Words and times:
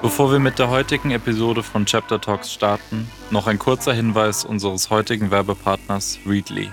Bevor 0.00 0.30
wir 0.30 0.38
mit 0.38 0.60
der 0.60 0.70
heutigen 0.70 1.10
Episode 1.10 1.64
von 1.64 1.84
Chapter 1.84 2.20
Talks 2.20 2.52
starten, 2.52 3.10
noch 3.32 3.48
ein 3.48 3.58
kurzer 3.58 3.92
Hinweis 3.92 4.44
unseres 4.44 4.90
heutigen 4.90 5.32
Werbepartners 5.32 6.20
Readly. 6.24 6.70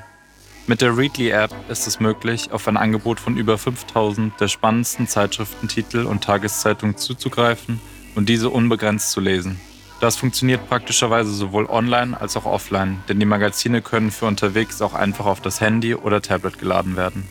Mit 0.67 0.81
der 0.81 0.95
Readly-App 0.95 1.49
ist 1.67 1.87
es 1.87 1.99
möglich, 1.99 2.51
auf 2.51 2.67
ein 2.67 2.77
Angebot 2.77 3.19
von 3.19 3.35
über 3.35 3.57
5000 3.57 4.39
der 4.39 4.47
spannendsten 4.47 5.07
Zeitschriftentitel 5.07 6.05
und 6.05 6.23
Tageszeitungen 6.23 6.97
zuzugreifen 6.97 7.81
und 8.13 8.29
diese 8.29 8.51
unbegrenzt 8.51 9.09
zu 9.09 9.21
lesen. 9.21 9.59
Das 10.01 10.17
funktioniert 10.17 10.69
praktischerweise 10.69 11.33
sowohl 11.33 11.65
online 11.65 12.21
als 12.21 12.37
auch 12.37 12.45
offline, 12.45 12.99
denn 13.09 13.19
die 13.19 13.25
Magazine 13.25 13.81
können 13.81 14.11
für 14.11 14.27
unterwegs 14.27 14.83
auch 14.83 14.93
einfach 14.93 15.25
auf 15.25 15.41
das 15.41 15.61
Handy 15.61 15.95
oder 15.95 16.21
Tablet 16.21 16.59
geladen 16.59 16.95
werden. 16.95 17.27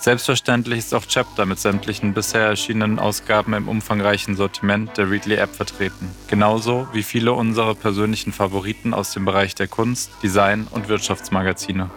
Selbstverständlich 0.00 0.78
ist 0.78 0.94
auch 0.94 1.04
Chapter 1.04 1.44
mit 1.44 1.58
sämtlichen 1.58 2.14
bisher 2.14 2.46
erschienenen 2.46 2.98
Ausgaben 2.98 3.52
im 3.52 3.68
umfangreichen 3.68 4.34
Sortiment 4.34 4.96
der 4.96 5.10
Readly 5.10 5.34
App 5.34 5.54
vertreten. 5.54 6.10
Genauso 6.26 6.88
wie 6.94 7.02
viele 7.02 7.34
unserer 7.34 7.74
persönlichen 7.74 8.32
Favoriten 8.32 8.94
aus 8.94 9.12
dem 9.12 9.26
Bereich 9.26 9.54
der 9.54 9.68
Kunst, 9.68 10.10
Design 10.22 10.66
und 10.70 10.88
Wirtschaftsmagazine. 10.88 11.90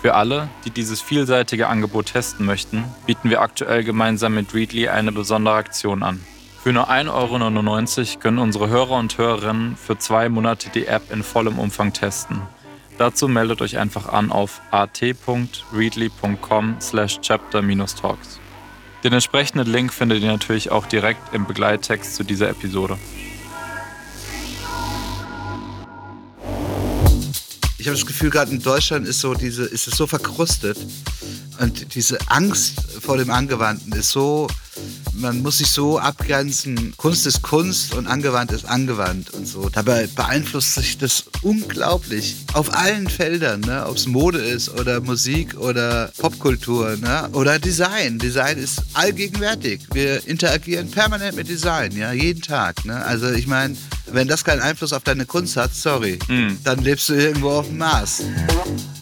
Für 0.00 0.14
alle, 0.14 0.50
die 0.64 0.70
dieses 0.70 1.02
vielseitige 1.02 1.66
Angebot 1.66 2.12
testen 2.12 2.46
möchten, 2.46 2.84
bieten 3.06 3.28
wir 3.28 3.40
aktuell 3.40 3.82
gemeinsam 3.82 4.34
mit 4.34 4.54
Readly 4.54 4.88
eine 4.88 5.10
besondere 5.10 5.56
Aktion 5.56 6.04
an. 6.04 6.20
Für 6.62 6.72
nur 6.72 6.90
1,99 6.90 7.98
Euro 7.98 8.20
können 8.20 8.38
unsere 8.38 8.68
Hörer 8.68 8.92
und 8.92 9.18
Hörerinnen 9.18 9.76
für 9.76 9.98
zwei 9.98 10.28
Monate 10.28 10.70
die 10.70 10.86
App 10.86 11.10
in 11.10 11.24
vollem 11.24 11.58
Umfang 11.58 11.92
testen. 11.92 12.40
Dazu 13.02 13.26
meldet 13.26 13.60
euch 13.62 13.78
einfach 13.78 14.12
an 14.12 14.30
auf 14.30 14.60
at.readly.com 14.70 16.76
slash 16.80 17.20
chapter-talks. 17.20 18.38
Den 19.02 19.12
entsprechenden 19.12 19.66
Link 19.66 19.92
findet 19.92 20.22
ihr 20.22 20.30
natürlich 20.30 20.70
auch 20.70 20.86
direkt 20.86 21.34
im 21.34 21.44
Begleittext 21.44 22.14
zu 22.14 22.22
dieser 22.22 22.50
Episode. 22.50 22.96
Ich 27.82 27.88
habe 27.88 27.98
das 27.98 28.06
Gefühl, 28.06 28.30
gerade 28.30 28.52
in 28.52 28.62
Deutschland 28.62 29.08
ist, 29.08 29.18
so 29.18 29.34
diese, 29.34 29.64
ist 29.64 29.88
es 29.88 29.96
so 29.96 30.06
verkrustet 30.06 30.78
und 31.58 31.96
diese 31.96 32.16
Angst 32.28 32.80
vor 33.00 33.16
dem 33.16 33.28
Angewandten 33.28 33.92
ist 33.94 34.10
so 34.10 34.46
man 35.14 35.42
muss 35.42 35.58
sich 35.58 35.68
so 35.68 35.98
abgrenzen, 35.98 36.94
Kunst 36.96 37.26
ist 37.26 37.42
Kunst 37.42 37.94
und 37.94 38.06
angewandt 38.06 38.52
ist 38.52 38.64
angewandt 38.64 39.30
und 39.30 39.46
so. 39.46 39.68
Dabei 39.68 40.06
beeinflusst 40.06 40.74
sich 40.74 40.98
das 40.98 41.24
unglaublich 41.42 42.36
auf 42.54 42.74
allen 42.74 43.08
Feldern, 43.08 43.60
ne? 43.60 43.86
ob 43.86 43.96
es 43.96 44.06
Mode 44.06 44.38
ist 44.38 44.70
oder 44.70 45.00
Musik 45.00 45.58
oder 45.58 46.10
Popkultur 46.18 46.96
ne? 46.96 47.28
oder 47.32 47.58
Design. 47.58 48.18
Design 48.18 48.58
ist 48.58 48.82
allgegenwärtig. 48.94 49.80
Wir 49.92 50.26
interagieren 50.26 50.90
permanent 50.90 51.36
mit 51.36 51.48
Design, 51.48 51.92
ja, 51.96 52.12
jeden 52.12 52.42
Tag. 52.42 52.84
Ne? 52.84 53.04
Also 53.04 53.30
ich 53.30 53.46
meine, 53.46 53.76
wenn 54.06 54.28
das 54.28 54.44
keinen 54.44 54.60
Einfluss 54.60 54.92
auf 54.92 55.04
deine 55.04 55.26
Kunst 55.26 55.56
hat, 55.56 55.74
sorry, 55.74 56.18
mhm. 56.28 56.58
dann 56.64 56.82
lebst 56.82 57.08
du 57.08 57.14
irgendwo 57.14 57.50
auf 57.50 57.68
Mars. 57.72 58.24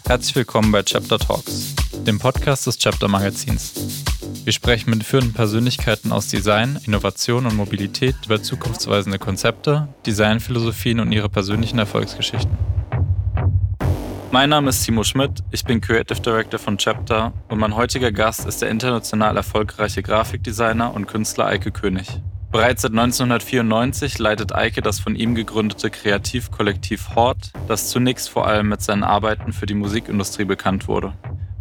Herzlich 0.07 0.35
willkommen 0.35 0.71
bei 0.71 0.83
Chapter 0.83 1.19
Talks, 1.19 1.75
dem 2.05 2.19
Podcast 2.19 2.67
des 2.67 2.77
Chapter 2.77 3.07
Magazins. 3.07 3.73
Wir 4.43 4.53
sprechen 4.53 4.89
mit 4.89 5.03
führenden 5.03 5.33
Persönlichkeiten 5.33 6.11
aus 6.11 6.27
Design, 6.27 6.79
Innovation 6.85 7.45
und 7.45 7.55
Mobilität 7.55 8.15
über 8.25 8.41
zukunftsweisende 8.41 9.19
Konzepte, 9.19 9.87
Designphilosophien 10.05 10.99
und 10.99 11.11
ihre 11.11 11.29
persönlichen 11.29 11.79
Erfolgsgeschichten. 11.79 12.57
Mein 14.31 14.49
Name 14.49 14.69
ist 14.69 14.85
Timo 14.85 15.03
Schmidt, 15.03 15.43
ich 15.51 15.65
bin 15.65 15.81
Creative 15.81 16.21
Director 16.21 16.59
von 16.59 16.77
Chapter 16.77 17.33
und 17.49 17.59
mein 17.59 17.75
heutiger 17.75 18.11
Gast 18.11 18.45
ist 18.45 18.61
der 18.61 18.69
international 18.69 19.35
erfolgreiche 19.35 20.01
Grafikdesigner 20.01 20.93
und 20.93 21.07
Künstler 21.07 21.47
Eike 21.47 21.71
König. 21.71 22.07
Bereits 22.51 22.81
seit 22.81 22.91
1994 22.91 24.19
leitet 24.19 24.53
Eike 24.53 24.81
das 24.81 24.99
von 24.99 25.15
ihm 25.15 25.35
gegründete 25.35 25.89
Kreativkollektiv 25.89 27.15
Hort, 27.15 27.53
das 27.69 27.89
zunächst 27.89 28.29
vor 28.29 28.45
allem 28.45 28.67
mit 28.67 28.81
seinen 28.81 29.05
Arbeiten 29.05 29.53
für 29.53 29.65
die 29.65 29.73
Musikindustrie 29.73 30.43
bekannt 30.43 30.89
wurde. 30.89 31.13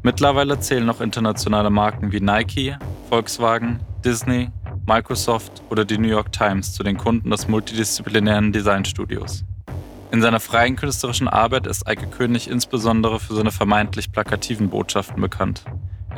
Mittlerweile 0.03 0.59
zählen 0.59 0.85
noch 0.85 1.01
internationale 1.01 1.71
Marken 1.71 2.11
wie 2.11 2.21
Nike, 2.21 2.77
Volkswagen, 3.09 3.79
Disney, 4.05 4.51
Microsoft 4.85 5.63
oder 5.71 5.85
die 5.85 5.97
New 5.97 6.09
York 6.09 6.33
Times 6.33 6.73
zu 6.73 6.83
den 6.83 6.97
Kunden 6.97 7.31
des 7.31 7.47
multidisziplinären 7.47 8.53
Designstudios. 8.53 9.45
In 10.11 10.21
seiner 10.21 10.41
freien 10.41 10.75
künstlerischen 10.75 11.29
Arbeit 11.29 11.69
ist 11.69 11.87
Eike 11.87 12.09
König 12.09 12.51
insbesondere 12.51 13.21
für 13.21 13.35
seine 13.35 13.53
vermeintlich 13.53 14.11
plakativen 14.11 14.71
Botschaften 14.71 15.21
bekannt. 15.21 15.63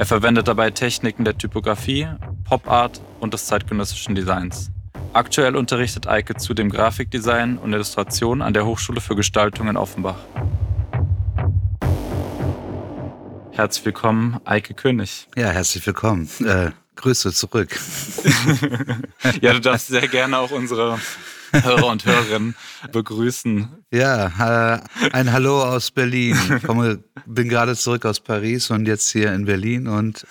Er 0.02 0.06
verwendet 0.06 0.48
dabei 0.48 0.72
Techniken 0.72 1.24
der 1.24 1.38
Typografie, 1.38 2.08
Pop 2.42 2.68
Art 2.68 3.00
und 3.20 3.34
des 3.34 3.46
zeitgenössischen 3.46 4.16
Designs. 4.16 4.72
Aktuell 5.12 5.54
unterrichtet 5.54 6.08
Eike 6.08 6.34
zudem 6.34 6.70
Grafikdesign 6.70 7.56
und 7.56 7.72
Illustration 7.72 8.42
an 8.42 8.52
der 8.52 8.66
Hochschule 8.66 9.00
für 9.00 9.14
Gestaltung 9.14 9.68
in 9.68 9.76
Offenbach. 9.76 10.16
Herzlich 13.52 13.84
willkommen, 13.84 14.41
Eike 14.44 14.74
König. 14.74 15.28
Ja, 15.36 15.50
herzlich 15.50 15.86
willkommen. 15.86 16.28
Äh, 16.44 16.72
Grüße 16.96 17.32
zurück. 17.32 17.78
ja, 19.41 19.52
du 19.52 19.60
darfst 19.60 19.86
sehr 19.86 20.08
gerne 20.08 20.36
auch 20.38 20.50
unsere 20.50 20.98
Hörer 21.52 21.86
und 21.86 22.04
Hörerinnen 22.04 22.54
begrüßen. 22.92 23.84
Ja, 23.92 24.76
äh, 24.76 24.80
ein 25.12 25.32
Hallo 25.32 25.62
aus 25.62 25.90
Berlin. 25.90 26.38
Ich 26.56 26.62
komme, 26.62 27.04
bin 27.26 27.48
gerade 27.48 27.76
zurück 27.76 28.06
aus 28.06 28.20
Paris 28.20 28.70
und 28.70 28.86
jetzt 28.86 29.10
hier 29.10 29.32
in 29.32 29.44
Berlin 29.44 29.86
und 29.86 30.26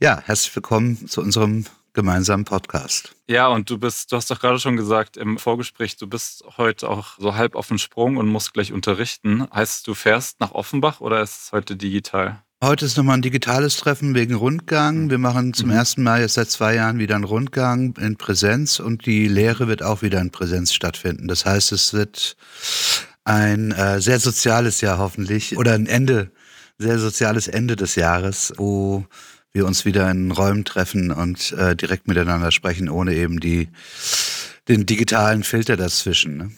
ja, 0.00 0.20
herzlich 0.24 0.54
willkommen 0.54 1.08
zu 1.08 1.20
unserem 1.20 1.64
gemeinsamen 1.92 2.44
Podcast. 2.44 3.14
Ja, 3.28 3.48
und 3.48 3.68
du 3.68 3.78
bist, 3.78 4.12
du 4.12 4.16
hast 4.16 4.30
doch 4.30 4.40
gerade 4.40 4.58
schon 4.58 4.76
gesagt 4.76 5.16
im 5.16 5.38
Vorgespräch, 5.38 5.96
du 5.96 6.06
bist 6.06 6.44
heute 6.56 6.88
auch 6.88 7.18
so 7.18 7.34
halb 7.34 7.54
auf 7.54 7.68
dem 7.68 7.78
Sprung 7.78 8.16
und 8.16 8.28
musst 8.28 8.54
gleich 8.54 8.72
unterrichten. 8.72 9.46
Heißt, 9.52 9.86
du 9.86 9.94
fährst 9.94 10.40
nach 10.40 10.52
Offenbach 10.52 11.00
oder 11.00 11.20
ist 11.22 11.44
es 11.46 11.52
heute 11.52 11.76
digital? 11.76 12.42
Heute 12.64 12.84
ist 12.84 12.96
nochmal 12.96 13.16
ein 13.16 13.22
digitales 13.22 13.76
Treffen 13.76 14.14
wegen 14.14 14.34
Rundgang. 14.36 15.10
Wir 15.10 15.18
machen 15.18 15.52
zum 15.52 15.70
mhm. 15.70 15.74
ersten 15.74 16.04
Mal 16.04 16.20
jetzt 16.20 16.34
seit 16.34 16.48
zwei 16.48 16.76
Jahren 16.76 17.00
wieder 17.00 17.16
einen 17.16 17.24
Rundgang 17.24 17.96
in 17.98 18.14
Präsenz 18.14 18.78
und 18.78 19.04
die 19.04 19.26
Lehre 19.26 19.66
wird 19.66 19.82
auch 19.82 20.02
wieder 20.02 20.20
in 20.20 20.30
Präsenz 20.30 20.72
stattfinden. 20.72 21.26
Das 21.26 21.44
heißt, 21.44 21.72
es 21.72 21.92
wird 21.92 22.36
ein 23.24 23.72
äh, 23.72 24.00
sehr 24.00 24.20
soziales 24.20 24.80
Jahr 24.80 24.98
hoffentlich 24.98 25.58
oder 25.58 25.72
ein 25.72 25.86
Ende, 25.86 26.30
sehr 26.78 27.00
soziales 27.00 27.48
Ende 27.48 27.74
des 27.74 27.96
Jahres, 27.96 28.52
wo 28.58 29.06
wir 29.52 29.66
uns 29.66 29.84
wieder 29.84 30.08
in 30.08 30.30
Räumen 30.30 30.64
treffen 30.64 31.10
und 31.10 31.50
äh, 31.58 31.74
direkt 31.74 32.06
miteinander 32.06 32.52
sprechen, 32.52 32.88
ohne 32.88 33.16
eben 33.16 33.40
die, 33.40 33.70
den 34.68 34.86
digitalen 34.86 35.42
Filter 35.42 35.76
dazwischen. 35.76 36.36
Ne? 36.36 36.52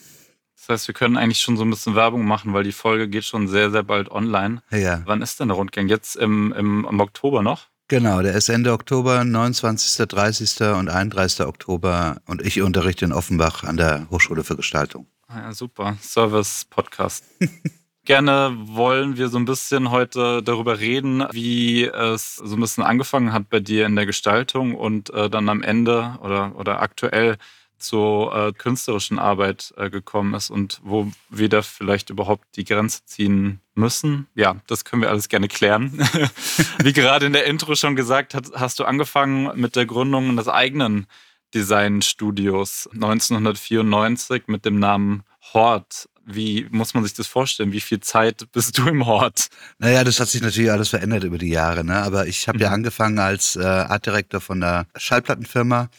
Das 0.67 0.81
heißt, 0.81 0.87
wir 0.87 0.95
können 0.95 1.15
eigentlich 1.15 1.39
schon 1.39 1.57
so 1.57 1.63
ein 1.63 1.69
bisschen 1.69 1.93
Werbung 1.93 2.25
machen, 2.25 2.53
weil 2.53 2.63
die 2.63 2.71
Folge 2.71 3.07
geht 3.07 3.23
schon 3.23 3.47
sehr, 3.47 3.69
sehr 3.69 3.83
bald 3.83 4.09
online. 4.09 4.63
Ja. 4.71 5.03
Wann 5.05 5.21
ist 5.21 5.39
denn 5.39 5.49
der 5.49 5.57
Rundgang? 5.57 5.87
Jetzt 5.87 6.15
im, 6.15 6.51
im, 6.53 6.87
im 6.89 6.99
Oktober 6.99 7.43
noch? 7.43 7.67
Genau, 7.87 8.23
der 8.23 8.33
ist 8.33 8.49
Ende 8.49 8.73
Oktober, 8.73 9.23
29., 9.23 10.07
30. 10.07 10.61
und 10.75 10.89
31. 10.89 11.45
Oktober 11.45 12.17
und 12.25 12.41
ich 12.41 12.59
unterrichte 12.61 13.05
in 13.05 13.13
Offenbach 13.13 13.63
an 13.63 13.77
der 13.77 14.07
Hochschule 14.09 14.43
für 14.43 14.55
Gestaltung. 14.55 15.05
Ah 15.27 15.41
ja, 15.41 15.53
super. 15.53 15.97
Service-Podcast. 16.01 17.25
Gerne 18.05 18.55
wollen 18.59 19.17
wir 19.17 19.29
so 19.29 19.37
ein 19.37 19.45
bisschen 19.45 19.91
heute 19.91 20.41
darüber 20.41 20.79
reden, 20.79 21.25
wie 21.31 21.85
es 21.85 22.37
so 22.37 22.55
ein 22.55 22.59
bisschen 22.59 22.83
angefangen 22.83 23.33
hat 23.33 23.49
bei 23.49 23.59
dir 23.59 23.85
in 23.85 23.95
der 23.95 24.07
Gestaltung 24.07 24.73
und 24.73 25.11
äh, 25.11 25.29
dann 25.29 25.47
am 25.47 25.61
Ende 25.61 26.17
oder, 26.21 26.55
oder 26.55 26.81
aktuell 26.81 27.37
zur 27.77 28.35
äh, 28.35 28.53
künstlerischen 28.53 29.19
Arbeit 29.19 29.73
äh, 29.77 29.89
gekommen 29.89 30.33
ist 30.33 30.49
und 30.49 30.79
wo 30.83 31.11
wir 31.29 31.49
da 31.49 31.61
vielleicht 31.61 32.09
überhaupt 32.09 32.45
die 32.55 32.63
Grenze 32.63 33.05
ziehen 33.05 33.59
müssen. 33.73 34.27
Ja, 34.35 34.57
das 34.67 34.85
können 34.85 35.01
wir 35.01 35.09
alles 35.09 35.29
gerne 35.29 35.47
klären. 35.47 35.91
Wie 36.83 36.93
gerade 36.93 37.25
in 37.25 37.33
der 37.33 37.45
Intro 37.45 37.75
schon 37.75 37.95
gesagt 37.95 38.33
hat, 38.33 38.51
hast 38.55 38.79
du 38.79 38.85
angefangen 38.85 39.59
mit 39.59 39.75
der 39.75 39.85
Gründung 39.85 40.35
des 40.37 40.47
eigenen 40.47 41.07
Designstudios 41.53 42.89
1994 42.93 44.43
mit 44.47 44.65
dem 44.65 44.79
Namen 44.79 45.23
Hort. 45.53 46.09
Wie 46.25 46.67
muss 46.71 46.93
man 46.95 47.03
sich 47.03 47.13
das 47.13 47.27
vorstellen? 47.27 47.71
Wie 47.71 47.81
viel 47.81 47.99
Zeit 47.99 48.51
bist 48.51 48.77
du 48.77 48.87
im 48.87 49.05
Hort? 49.05 49.47
Naja, 49.77 50.03
das 50.03 50.19
hat 50.19 50.27
sich 50.27 50.41
natürlich 50.41 50.71
alles 50.71 50.89
verändert 50.89 51.23
über 51.23 51.37
die 51.37 51.49
Jahre. 51.49 51.83
Ne? 51.83 51.95
Aber 51.95 52.27
ich 52.27 52.47
habe 52.47 52.57
mhm. 52.57 52.63
ja 52.63 52.71
angefangen 52.71 53.19
als 53.19 53.55
äh, 53.55 53.63
Artdirektor 53.63 54.41
von 54.41 54.59
der 54.59 54.87
Schallplattenfirma 54.97 55.89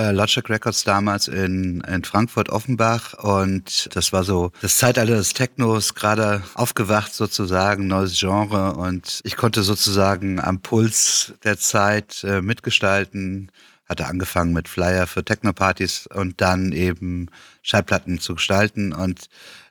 äh, 0.00 0.12
Logic 0.12 0.48
Records 0.48 0.84
damals 0.84 1.28
in, 1.28 1.82
in 1.82 2.04
Frankfurt-Offenbach 2.04 3.14
und 3.22 3.94
das 3.94 4.12
war 4.12 4.24
so 4.24 4.50
das 4.62 4.78
Zeitalter 4.78 5.16
des 5.16 5.34
Technos, 5.34 5.94
gerade 5.94 6.42
aufgewacht 6.54 7.14
sozusagen, 7.14 7.86
neues 7.86 8.18
Genre. 8.18 8.74
Und 8.76 9.20
ich 9.24 9.36
konnte 9.36 9.62
sozusagen 9.62 10.40
am 10.40 10.60
Puls 10.60 11.34
der 11.44 11.58
Zeit 11.58 12.24
äh, 12.24 12.40
mitgestalten, 12.40 13.52
hatte 13.86 14.06
angefangen 14.06 14.52
mit 14.54 14.68
Flyer 14.68 15.06
für 15.06 15.24
Techno-Partys 15.24 16.06
und 16.06 16.40
dann 16.40 16.72
eben 16.72 17.28
Schallplatten 17.62 18.20
zu 18.20 18.36
gestalten. 18.36 18.92
Und 18.92 19.26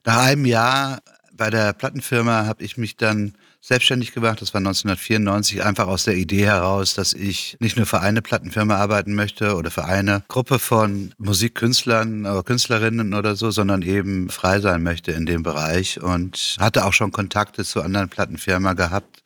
nach 0.06 0.18
einem 0.18 0.46
Jahr 0.46 1.00
Bei 1.32 1.50
der 1.50 1.72
Plattenfirma 1.72 2.46
habe 2.46 2.64
ich 2.64 2.76
mich 2.78 2.98
dann 2.98 3.34
selbstständig 3.62 4.14
gemacht. 4.14 4.42
Das 4.42 4.54
war 4.54 4.60
1994 4.60 5.64
einfach 5.64 5.88
aus 5.88 6.04
der 6.04 6.16
Idee 6.16 6.46
heraus, 6.46 6.94
dass 6.94 7.14
ich 7.14 7.58
nicht 7.60 7.78
nur 7.78 7.86
für 7.86 8.00
eine 8.00 8.22
Plattenfirma 8.22 8.76
arbeiten 8.76 9.16
möchte 9.16 9.56
oder 9.56 9.72
für 9.72 9.86
eine 9.86 10.24
Gruppe 10.28 10.60
von 10.60 11.14
Musikkünstlern 11.18 12.26
oder 12.26 12.44
Künstlerinnen 12.44 13.14
oder 13.14 13.36
so, 13.36 13.52
sondern 13.52 13.82
eben 13.82 14.30
frei 14.30 14.60
sein 14.60 14.84
möchte 14.84 15.12
in 15.12 15.26
dem 15.26 15.44
Bereich. 15.44 16.02
Und 16.02 16.58
hatte 16.60 16.86
auch 16.86 16.94
schon 16.94 17.12
Kontakte 17.12 17.66
zu 17.66 17.82
anderen 17.82 18.10
Plattenfirmen 18.10 18.76
gehabt 18.76 19.24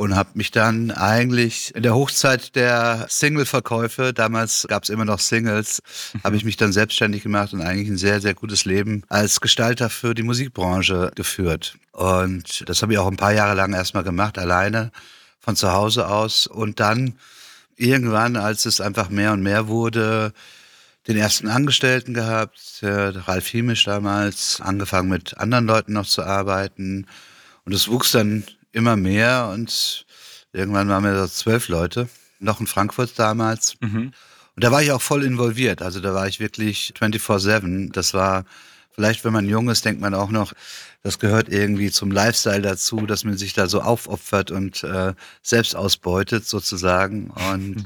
und 0.00 0.16
habe 0.16 0.30
mich 0.32 0.50
dann 0.50 0.90
eigentlich 0.92 1.74
in 1.74 1.82
der 1.82 1.94
Hochzeit 1.94 2.56
der 2.56 3.04
Single-Verkäufe, 3.10 4.14
damals 4.14 4.64
gab 4.66 4.84
es 4.84 4.88
immer 4.88 5.04
noch 5.04 5.18
Singles, 5.18 5.82
mhm. 6.14 6.22
habe 6.24 6.36
ich 6.36 6.44
mich 6.44 6.56
dann 6.56 6.72
selbstständig 6.72 7.22
gemacht 7.22 7.52
und 7.52 7.60
eigentlich 7.60 7.90
ein 7.90 7.98
sehr, 7.98 8.18
sehr 8.22 8.32
gutes 8.32 8.64
Leben 8.64 9.02
als 9.10 9.42
Gestalter 9.42 9.90
für 9.90 10.14
die 10.14 10.22
Musikbranche 10.22 11.12
geführt. 11.14 11.76
Und 11.92 12.66
das 12.66 12.80
habe 12.80 12.94
ich 12.94 12.98
auch 12.98 13.08
ein 13.08 13.18
paar 13.18 13.34
Jahre 13.34 13.54
lang 13.54 13.74
erstmal 13.74 14.02
gemacht, 14.02 14.38
alleine 14.38 14.90
von 15.38 15.54
zu 15.54 15.70
Hause 15.70 16.08
aus. 16.08 16.46
Und 16.46 16.80
dann 16.80 17.16
irgendwann, 17.76 18.36
als 18.36 18.64
es 18.64 18.80
einfach 18.80 19.10
mehr 19.10 19.32
und 19.32 19.42
mehr 19.42 19.68
wurde, 19.68 20.32
den 21.08 21.18
ersten 21.18 21.46
Angestellten 21.46 22.14
gehabt, 22.14 22.80
Ralf 22.80 23.48
Hiemisch 23.48 23.84
damals, 23.84 24.62
angefangen 24.62 25.10
mit 25.10 25.36
anderen 25.36 25.66
Leuten 25.66 25.92
noch 25.92 26.06
zu 26.06 26.22
arbeiten. 26.22 27.06
Und 27.66 27.74
es 27.74 27.86
wuchs 27.88 28.12
dann 28.12 28.44
immer 28.72 28.96
mehr 28.96 29.50
und 29.52 30.06
irgendwann 30.52 30.88
waren 30.88 31.04
wir 31.04 31.18
so 31.20 31.26
zwölf 31.26 31.68
Leute, 31.68 32.08
noch 32.38 32.60
in 32.60 32.66
Frankfurt 32.66 33.18
damals. 33.18 33.76
Mhm. 33.80 34.12
Und 34.56 34.64
da 34.64 34.72
war 34.72 34.82
ich 34.82 34.92
auch 34.92 35.02
voll 35.02 35.24
involviert. 35.24 35.82
Also 35.82 36.00
da 36.00 36.14
war 36.14 36.26
ich 36.28 36.40
wirklich 36.40 36.92
24-7. 36.98 37.92
Das 37.92 38.14
war 38.14 38.44
vielleicht, 38.90 39.24
wenn 39.24 39.32
man 39.32 39.48
jung 39.48 39.68
ist, 39.70 39.84
denkt 39.84 40.00
man 40.00 40.14
auch 40.14 40.30
noch, 40.30 40.52
das 41.02 41.18
gehört 41.18 41.48
irgendwie 41.48 41.90
zum 41.90 42.10
Lifestyle 42.10 42.60
dazu, 42.60 43.06
dass 43.06 43.24
man 43.24 43.38
sich 43.38 43.54
da 43.54 43.68
so 43.68 43.80
aufopfert 43.80 44.50
und 44.50 44.84
äh, 44.84 45.14
selbst 45.42 45.74
ausbeutet 45.74 46.46
sozusagen. 46.46 47.30
Und 47.50 47.76
mhm. 47.76 47.84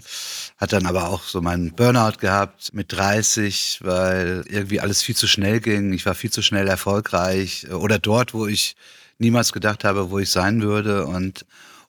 hat 0.57 0.73
dann 0.73 0.87
aber 0.87 1.09
auch 1.09 1.23
so 1.23 1.41
meinen 1.41 1.73
Burnout 1.73 2.19
gehabt 2.19 2.75
mit 2.75 2.93
30, 2.93 3.81
weil 3.85 4.45
irgendwie 4.49 4.81
alles 4.81 5.03
viel 5.03 5.15
zu 5.15 5.29
schnell 5.29 5.61
ging. 5.61 5.93
Ich 5.93 6.07
war 6.07 6.17
viel 6.17 6.33
zu 6.33 6.43
schnell 6.43 6.67
erfolgreich 6.67 7.71
oder 7.71 8.01
dort, 8.01 8.35
wo 8.35 8.49
ich 8.49 8.75
niemals 9.19 9.53
gedacht 9.53 9.85
habe, 9.85 10.11
wo 10.11 10.19
ich 10.19 10.31
sein 10.31 10.63
würde 10.63 11.07
und 11.07 11.45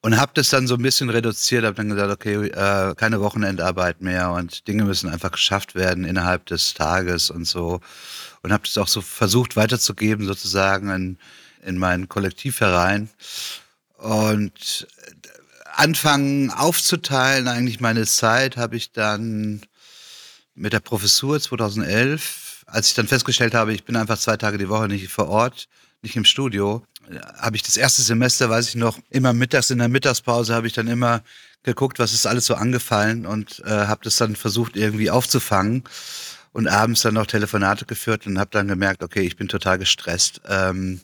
und 0.06 0.20
habe 0.20 0.34
das 0.36 0.50
dann 0.50 0.68
so 0.68 0.76
ein 0.76 0.84
bisschen 0.84 1.10
reduziert, 1.10 1.66
habe 1.66 1.78
dann 1.78 1.90
gesagt, 1.90 2.12
okay, 2.12 2.36
äh, 2.50 2.94
keine 2.94 3.22
Wochenendarbeit 3.22 4.02
mehr 4.02 4.30
und 4.34 4.68
Dinge 4.68 4.84
müssen 4.84 5.10
einfach 5.10 5.32
geschafft 5.32 5.74
werden 5.74 6.06
innerhalb 6.06 6.46
des 6.46 6.76
Tages 6.76 7.32
und 7.32 7.46
so. 7.46 7.80
Und 8.44 8.54
habe 8.54 8.66
das 8.66 8.78
auch 8.78 8.88
so 8.88 9.02
versucht 9.02 9.56
weiterzugeben 9.56 10.28
sozusagen 10.28 10.92
in, 10.92 11.18
in 11.66 11.80
meinen 11.80 12.08
Kollektivverein. 12.08 13.10
Und 13.98 14.88
anfangen 15.74 16.52
aufzuteilen 16.52 17.48
eigentlich 17.48 17.80
meine 17.80 18.06
Zeit 18.06 18.58
habe 18.58 18.76
ich 18.76 18.92
dann 18.92 19.62
mit 20.54 20.74
der 20.74 20.82
Professur 20.82 21.40
2011, 21.40 22.66
als 22.68 22.90
ich 22.90 22.94
dann 22.94 23.08
festgestellt 23.08 23.56
habe, 23.56 23.74
ich 23.74 23.84
bin 23.86 23.96
einfach 23.96 24.20
zwei 24.20 24.38
Tage 24.38 24.60
die 24.60 24.70
Woche 24.70 24.88
nicht 24.88 25.08
vor 25.08 25.30
Ort, 25.30 25.68
nicht 26.04 26.16
im 26.16 26.26
Studio, 26.26 26.86
habe 27.38 27.56
ich 27.56 27.64
das 27.64 27.78
erste 27.78 28.02
Semester, 28.02 28.50
weiß 28.50 28.70
ich 28.70 28.76
noch, 28.76 29.00
immer 29.10 29.34
mittags 29.34 29.70
in 29.70 29.80
der 29.80 29.88
Mittagspause 29.88 30.54
habe 30.54 30.68
ich 30.68 30.74
dann 30.74 30.88
immer 30.88 31.22
geguckt, 31.64 32.00
was 32.00 32.14
ist 32.14 32.26
alles 32.26 32.46
so 32.46 32.56
angefallen 32.56 33.26
und 33.26 33.62
äh, 33.66 33.70
habe 33.70 34.02
das 34.04 34.18
dann 34.18 34.36
versucht 34.36 34.76
irgendwie 34.76 35.10
aufzufangen 35.10 35.84
und 36.54 36.68
abends 36.68 37.02
dann 37.02 37.16
noch 37.16 37.26
Telefonate 37.26 37.86
geführt 37.86 38.28
und 38.28 38.40
habe 38.40 38.52
dann 38.52 38.68
gemerkt, 38.68 39.04
okay, 39.04 39.22
ich 39.22 39.36
bin 39.36 39.48
total 39.48 39.78
gestresst. 39.78 40.42
Ähm, 40.48 41.02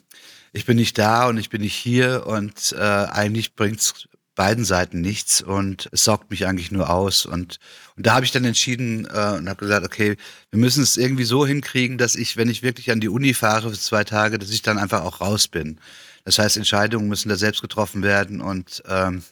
ich 0.52 0.64
bin 0.64 0.76
nicht 0.76 0.98
da 0.98 1.28
und 1.28 1.38
ich 1.38 1.50
bin 1.50 1.62
nicht 1.62 1.74
hier 1.74 2.26
und 2.26 2.74
äh, 2.78 2.80
eigentlich 2.80 3.54
bringt's 3.54 4.08
beiden 4.34 4.64
Seiten 4.64 5.00
nichts 5.00 5.42
und 5.42 5.88
es 5.92 6.04
sorgt 6.04 6.30
mich 6.30 6.46
eigentlich 6.46 6.70
nur 6.70 6.88
aus. 6.88 7.26
Und, 7.26 7.58
und 7.96 8.06
da 8.06 8.14
habe 8.14 8.24
ich 8.24 8.32
dann 8.32 8.44
entschieden 8.44 9.04
äh, 9.06 9.36
und 9.36 9.48
habe 9.48 9.56
gesagt, 9.56 9.84
okay, 9.84 10.16
wir 10.50 10.58
müssen 10.58 10.82
es 10.82 10.96
irgendwie 10.96 11.24
so 11.24 11.46
hinkriegen, 11.46 11.98
dass 11.98 12.14
ich, 12.14 12.36
wenn 12.36 12.48
ich 12.48 12.62
wirklich 12.62 12.90
an 12.90 13.00
die 13.00 13.08
Uni 13.08 13.34
fahre 13.34 13.70
für 13.70 13.78
zwei 13.78 14.04
Tage, 14.04 14.38
dass 14.38 14.50
ich 14.50 14.62
dann 14.62 14.78
einfach 14.78 15.02
auch 15.02 15.20
raus 15.20 15.48
bin. 15.48 15.78
Das 16.24 16.38
heißt, 16.38 16.56
Entscheidungen 16.56 17.08
müssen 17.08 17.28
da 17.28 17.36
selbst 17.36 17.60
getroffen 17.60 18.02
werden 18.02 18.40
und, 18.40 18.82
ähm, 18.88 19.22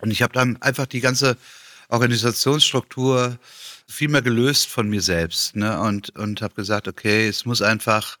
und 0.00 0.10
ich 0.10 0.22
habe 0.22 0.32
dann 0.32 0.60
einfach 0.60 0.86
die 0.86 1.00
ganze 1.00 1.36
Organisationsstruktur 1.88 3.38
viel 3.86 4.08
mehr 4.08 4.22
gelöst 4.22 4.66
von 4.68 4.88
mir 4.88 5.02
selbst 5.02 5.54
ne? 5.54 5.78
und, 5.78 6.10
und 6.16 6.40
habe 6.42 6.54
gesagt, 6.54 6.88
okay, 6.88 7.28
es 7.28 7.44
muss 7.44 7.62
einfach 7.62 8.16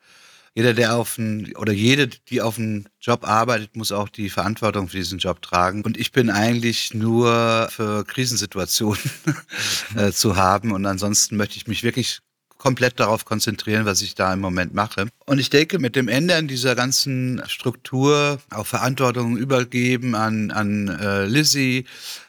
jeder, 0.54 0.74
der 0.74 0.96
auf 0.96 1.18
einen, 1.18 1.54
oder 1.56 1.72
jede, 1.72 2.08
die 2.08 2.42
auf 2.42 2.58
einen 2.58 2.88
Job 3.00 3.26
arbeitet, 3.26 3.74
muss 3.74 3.90
auch 3.90 4.08
die 4.08 4.28
Verantwortung 4.28 4.88
für 4.88 4.98
diesen 4.98 5.18
Job 5.18 5.40
tragen. 5.40 5.82
Und 5.82 5.96
ich 5.96 6.12
bin 6.12 6.28
eigentlich 6.28 6.92
nur 6.92 7.68
für 7.70 8.04
Krisensituationen 8.04 9.00
äh, 9.96 10.12
zu 10.12 10.36
haben. 10.36 10.72
Und 10.72 10.84
ansonsten 10.84 11.36
möchte 11.36 11.56
ich 11.56 11.66
mich 11.66 11.82
wirklich 11.82 12.20
komplett 12.62 13.00
darauf 13.00 13.24
konzentrieren, 13.24 13.86
was 13.86 14.02
ich 14.02 14.14
da 14.14 14.32
im 14.32 14.38
Moment 14.38 14.72
mache. 14.72 15.08
Und 15.26 15.40
ich 15.40 15.50
denke, 15.50 15.80
mit 15.80 15.96
dem 15.96 16.06
Ändern 16.06 16.46
dieser 16.46 16.76
ganzen 16.76 17.42
Struktur, 17.48 18.38
auch 18.50 18.66
Verantwortung 18.68 19.36
übergeben 19.36 20.14
an, 20.14 20.52
an 20.52 20.86
äh, 20.86 21.24
Lizzie, 21.26 21.86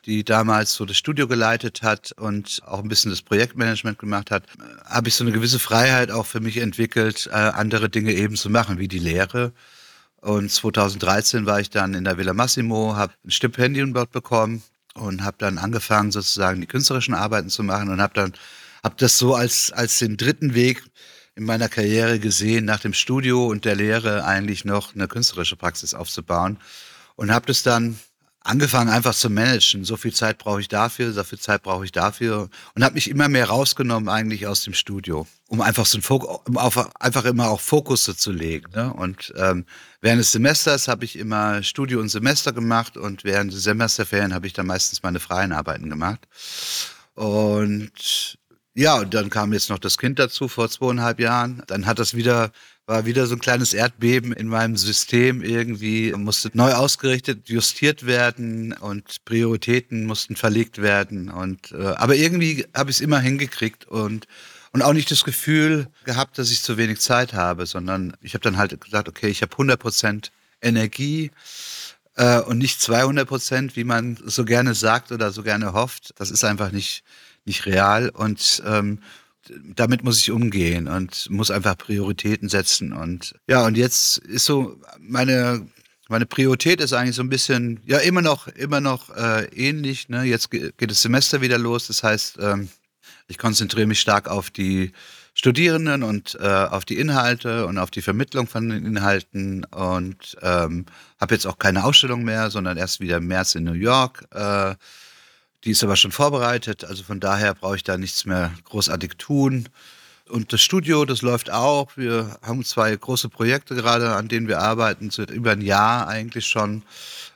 die 0.07 0.23
damals 0.23 0.73
so 0.73 0.85
das 0.85 0.97
Studio 0.97 1.27
geleitet 1.27 1.83
hat 1.83 2.13
und 2.13 2.61
auch 2.65 2.79
ein 2.79 2.89
bisschen 2.89 3.11
das 3.11 3.21
Projektmanagement 3.21 3.99
gemacht 3.99 4.31
hat, 4.31 4.45
habe 4.85 5.07
ich 5.07 5.13
so 5.13 5.23
eine 5.23 5.33
gewisse 5.33 5.59
Freiheit 5.59 6.09
auch 6.09 6.25
für 6.25 6.39
mich 6.39 6.57
entwickelt, 6.57 7.29
äh, 7.31 7.35
andere 7.35 7.87
Dinge 7.89 8.11
eben 8.13 8.35
zu 8.35 8.49
machen, 8.49 8.79
wie 8.79 8.87
die 8.87 8.97
Lehre. 8.97 9.53
Und 10.19 10.51
2013 10.51 11.45
war 11.45 11.59
ich 11.59 11.69
dann 11.69 11.93
in 11.93 12.05
der 12.05 12.17
Villa 12.17 12.33
Massimo, 12.33 12.95
habe 12.95 13.13
ein 13.23 13.29
Stipendium 13.29 13.93
dort 13.93 14.09
bekommen 14.09 14.63
und 14.95 15.23
habe 15.23 15.37
dann 15.37 15.59
angefangen, 15.59 16.11
sozusagen 16.11 16.59
die 16.59 16.67
künstlerischen 16.67 17.13
Arbeiten 17.13 17.49
zu 17.49 17.61
machen 17.61 17.89
und 17.89 18.01
habe 18.01 18.15
dann 18.15 18.33
habe 18.83 18.95
das 18.97 19.17
so 19.17 19.33
als, 19.33 19.71
als 19.71 19.99
den 19.99 20.17
dritten 20.17 20.53
Weg 20.53 20.83
in 21.35 21.45
meiner 21.45 21.69
Karriere 21.69 22.19
gesehen, 22.19 22.65
nach 22.65 22.79
dem 22.79 22.93
Studio 22.93 23.47
und 23.47 23.65
der 23.65 23.75
Lehre 23.75 24.25
eigentlich 24.25 24.65
noch 24.65 24.93
eine 24.93 25.07
künstlerische 25.07 25.55
Praxis 25.55 25.93
aufzubauen. 25.93 26.59
Und 27.15 27.31
habe 27.31 27.45
das 27.45 27.63
dann 27.63 27.97
angefangen 28.43 28.89
einfach 28.89 29.15
zu 29.15 29.29
managen. 29.29 29.85
So 29.85 29.97
viel 29.97 30.13
Zeit 30.13 30.37
brauche 30.37 30.59
ich 30.59 30.67
dafür, 30.67 31.13
so 31.13 31.23
viel 31.23 31.39
Zeit 31.39 31.63
brauche 31.63 31.85
ich 31.85 31.91
dafür. 31.91 32.49
Und 32.75 32.83
habe 32.83 32.95
mich 32.95 33.09
immer 33.09 33.29
mehr 33.29 33.47
rausgenommen 33.47 34.09
eigentlich 34.09 34.47
aus 34.47 34.63
dem 34.63 34.73
Studio, 34.73 35.25
um 35.47 35.61
einfach 35.61 35.85
so 35.85 35.97
ein 35.97 36.01
Fokus, 36.01 36.39
um 36.47 36.57
auf, 36.57 36.77
einfach 36.99 37.25
immer 37.25 37.49
auch 37.49 37.61
Fokus 37.61 38.03
zu 38.03 38.31
legen. 38.31 38.71
Ne? 38.75 38.93
Und 38.93 39.33
ähm, 39.37 39.65
während 40.01 40.19
des 40.19 40.31
Semesters 40.31 40.87
habe 40.87 41.05
ich 41.05 41.17
immer 41.17 41.63
Studio 41.63 41.99
und 41.99 42.09
Semester 42.09 42.51
gemacht 42.51 42.97
und 42.97 43.23
während 43.23 43.53
des 43.53 43.63
Semesterferien 43.63 44.33
habe 44.33 44.47
ich 44.47 44.53
dann 44.53 44.67
meistens 44.67 45.03
meine 45.03 45.19
freien 45.19 45.53
Arbeiten 45.53 45.89
gemacht. 45.89 46.27
Und 47.15 48.37
ja, 48.75 48.99
und 48.99 49.13
dann 49.13 49.29
kam 49.29 49.53
jetzt 49.53 49.69
noch 49.69 49.79
das 49.79 49.97
Kind 49.97 50.17
dazu 50.17 50.47
vor 50.47 50.69
zweieinhalb 50.69 51.19
Jahren. 51.19 51.63
Dann 51.67 51.85
hat 51.85 51.99
das 51.99 52.15
wieder, 52.15 52.51
war 52.87 53.05
wieder 53.05 53.27
so 53.27 53.35
ein 53.35 53.39
kleines 53.39 53.73
Erdbeben 53.73 54.33
in 54.33 54.47
meinem 54.47 54.77
System 54.77 55.43
irgendwie, 55.43 56.11
musste 56.13 56.49
neu 56.53 56.73
ausgerichtet, 56.73 57.49
justiert 57.49 58.05
werden 58.05 58.73
und 58.73 59.23
Prioritäten 59.25 60.05
mussten 60.05 60.35
verlegt 60.35 60.81
werden. 60.81 61.29
Und 61.29 61.71
äh, 61.71 61.83
aber 61.83 62.15
irgendwie 62.15 62.65
habe 62.75 62.89
ich 62.89 62.97
es 62.97 63.01
immer 63.01 63.19
hingekriegt 63.19 63.85
und 63.85 64.27
und 64.73 64.81
auch 64.81 64.93
nicht 64.93 65.11
das 65.11 65.23
Gefühl 65.23 65.87
gehabt, 66.03 66.39
dass 66.39 66.49
ich 66.49 66.63
zu 66.63 66.77
wenig 66.77 66.99
Zeit 66.99 67.33
habe, 67.33 67.67
sondern 67.67 68.17
ich 68.21 68.33
habe 68.33 68.41
dann 68.41 68.57
halt 68.57 68.81
gesagt, 68.81 69.07
okay, 69.07 69.27
ich 69.27 69.43
habe 69.43 69.51
100 69.51 69.79
Prozent 69.79 70.31
Energie 70.63 71.29
äh, 72.15 72.39
und 72.39 72.57
nicht 72.57 72.81
200 72.81 73.27
Prozent, 73.27 73.75
wie 73.75 73.83
man 73.83 74.17
so 74.25 74.45
gerne 74.45 74.73
sagt 74.73 75.11
oder 75.11 75.31
so 75.31 75.43
gerne 75.43 75.73
hofft. 75.73 76.15
Das 76.17 76.31
ist 76.31 76.43
einfach 76.43 76.71
nicht 76.71 77.03
nicht 77.45 77.65
real 77.65 78.09
und 78.09 78.61
ähm, 78.65 78.99
damit 79.75 80.03
muss 80.03 80.19
ich 80.19 80.31
umgehen 80.31 80.87
und 80.87 81.29
muss 81.29 81.51
einfach 81.51 81.77
Prioritäten 81.77 82.49
setzen 82.49 82.93
und 82.93 83.35
ja 83.47 83.65
und 83.65 83.75
jetzt 83.75 84.19
ist 84.19 84.45
so 84.45 84.79
meine 84.99 85.67
meine 86.09 86.25
Priorität 86.25 86.81
ist 86.81 86.93
eigentlich 86.93 87.15
so 87.15 87.23
ein 87.23 87.29
bisschen 87.29 87.79
ja 87.85 87.97
immer 87.97 88.21
noch 88.21 88.47
immer 88.47 88.81
noch 88.81 89.09
äh, 89.15 89.45
ähnlich 89.55 90.09
ne? 90.09 90.23
Jetzt 90.23 90.51
geht 90.51 90.73
das 90.79 91.01
Semester 91.01 91.41
wieder 91.41 91.57
los. 91.57 91.87
Das 91.87 92.03
heißt 92.03 92.37
ähm, 92.41 92.69
ich 93.27 93.37
konzentriere 93.37 93.87
mich 93.87 93.99
stark 93.99 94.27
auf 94.27 94.49
die 94.49 94.91
Studierenden 95.33 96.03
und 96.03 96.37
äh, 96.39 96.47
auf 96.47 96.85
die 96.85 96.99
Inhalte 96.99 97.65
und 97.65 97.77
auf 97.77 97.89
die 97.89 98.01
Vermittlung 98.01 98.47
von 98.47 98.69
den 98.69 98.85
Inhalten 98.85 99.65
und 99.65 100.37
ähm, 100.41 100.85
habe 101.19 101.33
jetzt 101.33 101.47
auch 101.47 101.57
keine 101.57 101.83
Ausstellung 101.83 102.23
mehr 102.23 102.51
sondern 102.51 102.77
erst 102.77 102.99
wieder 102.99 103.17
im 103.17 103.27
März 103.27 103.55
in 103.55 103.63
New 103.63 103.73
York 103.73 104.25
äh, 104.31 104.75
die 105.63 105.71
ist 105.71 105.83
aber 105.83 105.95
schon 105.95 106.11
vorbereitet, 106.11 106.83
also 106.83 107.03
von 107.03 107.19
daher 107.19 107.53
brauche 107.53 107.77
ich 107.77 107.83
da 107.83 107.97
nichts 107.97 108.25
mehr 108.25 108.51
großartig 108.65 109.13
tun. 109.17 109.69
Und 110.29 110.53
das 110.53 110.61
Studio, 110.61 111.05
das 111.05 111.21
läuft 111.21 111.51
auch. 111.51 111.95
Wir 111.95 112.37
haben 112.41 112.63
zwei 112.63 112.95
große 112.95 113.29
Projekte 113.29 113.75
gerade, 113.75 114.15
an 114.15 114.27
denen 114.27 114.47
wir 114.47 114.59
arbeiten, 114.59 115.09
seit 115.09 115.29
über 115.29 115.51
ein 115.51 115.61
Jahr 115.61 116.07
eigentlich 116.07 116.47
schon. 116.47 116.83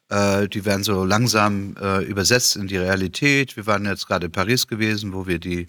Äh, 0.09 0.47
die 0.47 0.63
werden 0.63 0.83
so 0.83 1.03
langsam 1.03 1.75
äh, 1.81 2.03
übersetzt 2.05 2.55
in 2.55 2.67
die 2.67 2.77
Realität. 2.77 3.57
Wir 3.57 3.65
waren 3.65 3.85
jetzt 3.85 4.07
gerade 4.07 4.27
in 4.27 4.31
Paris 4.31 4.67
gewesen, 4.67 5.13
wo 5.13 5.27
wir 5.27 5.37
die 5.37 5.67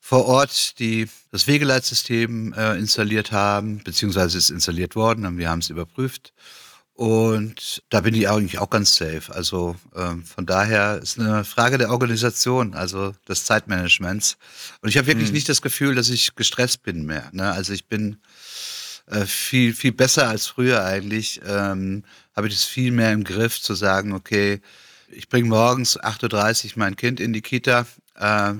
vor 0.00 0.26
Ort 0.26 0.78
die, 0.80 1.08
das 1.30 1.46
Wegeleitsystem 1.46 2.52
äh, 2.54 2.76
installiert 2.76 3.30
haben, 3.30 3.78
beziehungsweise 3.84 4.38
ist 4.38 4.50
installiert 4.50 4.96
worden 4.96 5.26
und 5.26 5.38
wir 5.38 5.48
haben 5.48 5.60
es 5.60 5.70
überprüft. 5.70 6.32
Und 6.98 7.84
da 7.90 8.00
bin 8.00 8.12
ich 8.12 8.28
eigentlich 8.28 8.58
auch 8.58 8.70
ganz 8.70 8.96
safe. 8.96 9.32
Also 9.32 9.76
ähm, 9.94 10.24
von 10.24 10.46
daher 10.46 10.98
ist 11.00 11.16
eine 11.16 11.44
Frage 11.44 11.78
der 11.78 11.92
Organisation, 11.92 12.74
also 12.74 13.14
des 13.28 13.44
Zeitmanagements. 13.44 14.36
Und 14.80 14.88
ich 14.88 14.96
habe 14.98 15.06
wirklich 15.06 15.28
hm. 15.28 15.34
nicht 15.34 15.48
das 15.48 15.62
Gefühl, 15.62 15.94
dass 15.94 16.08
ich 16.08 16.34
gestresst 16.34 16.82
bin 16.82 17.06
mehr. 17.06 17.28
Ne? 17.30 17.52
Also 17.52 17.72
ich 17.72 17.86
bin 17.86 18.16
äh, 19.06 19.26
viel, 19.26 19.74
viel 19.74 19.92
besser 19.92 20.28
als 20.28 20.48
früher 20.48 20.84
eigentlich. 20.84 21.40
Ähm, 21.46 22.02
habe 22.34 22.48
ich 22.48 22.54
das 22.54 22.64
viel 22.64 22.90
mehr 22.90 23.12
im 23.12 23.22
Griff 23.22 23.62
zu 23.62 23.76
sagen, 23.76 24.12
okay, 24.12 24.60
ich 25.08 25.28
bringe 25.28 25.50
morgens 25.50 26.00
8.30 26.00 26.64
Uhr 26.64 26.72
mein 26.74 26.96
Kind 26.96 27.20
in 27.20 27.32
die 27.32 27.42
Kita 27.42 27.86
äh, 28.16 28.54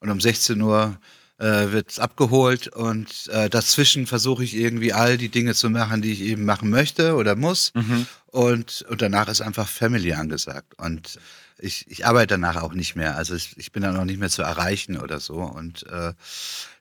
und 0.00 0.10
um 0.10 0.20
16 0.20 0.60
Uhr 0.60 0.98
äh, 1.38 1.72
wird 1.72 1.90
es 1.90 1.98
abgeholt 1.98 2.68
und 2.68 3.28
äh, 3.28 3.50
dazwischen 3.50 4.06
versuche 4.06 4.44
ich 4.44 4.54
irgendwie 4.54 4.92
all 4.92 5.18
die 5.18 5.28
Dinge 5.28 5.54
zu 5.54 5.68
machen, 5.70 6.02
die 6.02 6.12
ich 6.12 6.20
eben 6.22 6.44
machen 6.44 6.70
möchte 6.70 7.16
oder 7.16 7.34
muss. 7.34 7.72
Mhm. 7.74 8.06
Und, 8.26 8.84
und 8.88 9.02
danach 9.02 9.28
ist 9.28 9.40
einfach 9.40 9.68
Family 9.68 10.12
angesagt. 10.12 10.74
Und 10.78 11.18
ich, 11.58 11.90
ich 11.90 12.06
arbeite 12.06 12.34
danach 12.34 12.62
auch 12.62 12.74
nicht 12.74 12.96
mehr. 12.96 13.16
Also 13.16 13.34
ich, 13.34 13.56
ich 13.58 13.72
bin 13.72 13.82
dann 13.82 13.96
auch 13.96 14.04
nicht 14.04 14.18
mehr 14.18 14.30
zu 14.30 14.42
erreichen 14.42 14.98
oder 14.98 15.20
so. 15.20 15.36
Und 15.36 15.86
äh, 15.86 16.12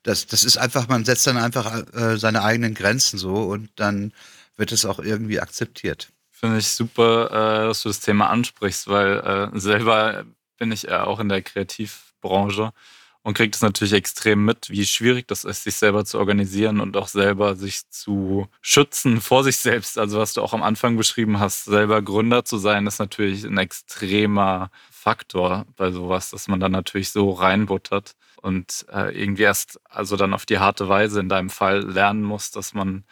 das, 0.03 0.27
das 0.27 0.43
ist 0.43 0.57
einfach, 0.57 0.87
man 0.87 1.05
setzt 1.05 1.25
dann 1.27 1.37
einfach 1.37 1.83
äh, 1.93 2.17
seine 2.17 2.43
eigenen 2.43 2.73
Grenzen 2.73 3.17
so 3.17 3.35
und 3.35 3.69
dann 3.75 4.13
wird 4.55 4.71
es 4.71 4.85
auch 4.85 4.99
irgendwie 4.99 5.39
akzeptiert. 5.39 6.09
Finde 6.29 6.59
ich 6.59 6.67
super, 6.67 7.27
äh, 7.31 7.67
dass 7.67 7.81
du 7.81 7.89
das 7.89 8.01
Thema 8.01 8.29
ansprichst, 8.29 8.87
weil 8.87 9.51
äh, 9.53 9.59
selber 9.59 10.25
bin 10.57 10.71
ich 10.71 10.83
ja 10.83 11.05
auch 11.05 11.19
in 11.19 11.29
der 11.29 11.41
Kreativbranche 11.41 12.71
und 13.23 13.35
kriegt 13.35 13.55
es 13.55 13.61
natürlich 13.61 13.93
extrem 13.93 14.43
mit, 14.43 14.69
wie 14.69 14.85
schwierig 14.85 15.27
das 15.27 15.45
ist, 15.45 15.63
sich 15.63 15.75
selber 15.75 16.03
zu 16.05 16.19
organisieren 16.19 16.81
und 16.81 16.97
auch 16.97 17.07
selber 17.07 17.55
sich 17.55 17.89
zu 17.89 18.47
schützen 18.61 19.21
vor 19.21 19.43
sich 19.43 19.57
selbst. 19.57 19.97
Also 19.97 20.19
was 20.19 20.33
du 20.33 20.41
auch 20.41 20.53
am 20.53 20.61
Anfang 20.61 20.97
beschrieben 20.97 21.39
hast, 21.39 21.63
selber 21.63 22.01
Gründer 22.01 22.43
zu 22.43 22.57
sein, 22.57 22.85
ist 22.85 22.99
natürlich 22.99 23.45
ein 23.45 23.57
extremer 23.57 24.69
Faktor 24.91 25.65
bei 25.77 25.91
sowas, 25.91 26.29
dass 26.31 26.47
man 26.47 26.59
dann 26.59 26.73
natürlich 26.73 27.11
so 27.11 27.31
reinbuttert 27.31 28.15
und 28.41 28.85
äh, 28.91 29.17
irgendwie 29.17 29.43
erst 29.43 29.79
also 29.89 30.17
dann 30.17 30.33
auf 30.33 30.45
die 30.45 30.59
harte 30.59 30.89
Weise 30.89 31.21
in 31.21 31.29
deinem 31.29 31.49
Fall 31.49 31.81
lernen 31.81 32.23
muss, 32.23 32.51
dass 32.51 32.73
man, 32.73 33.05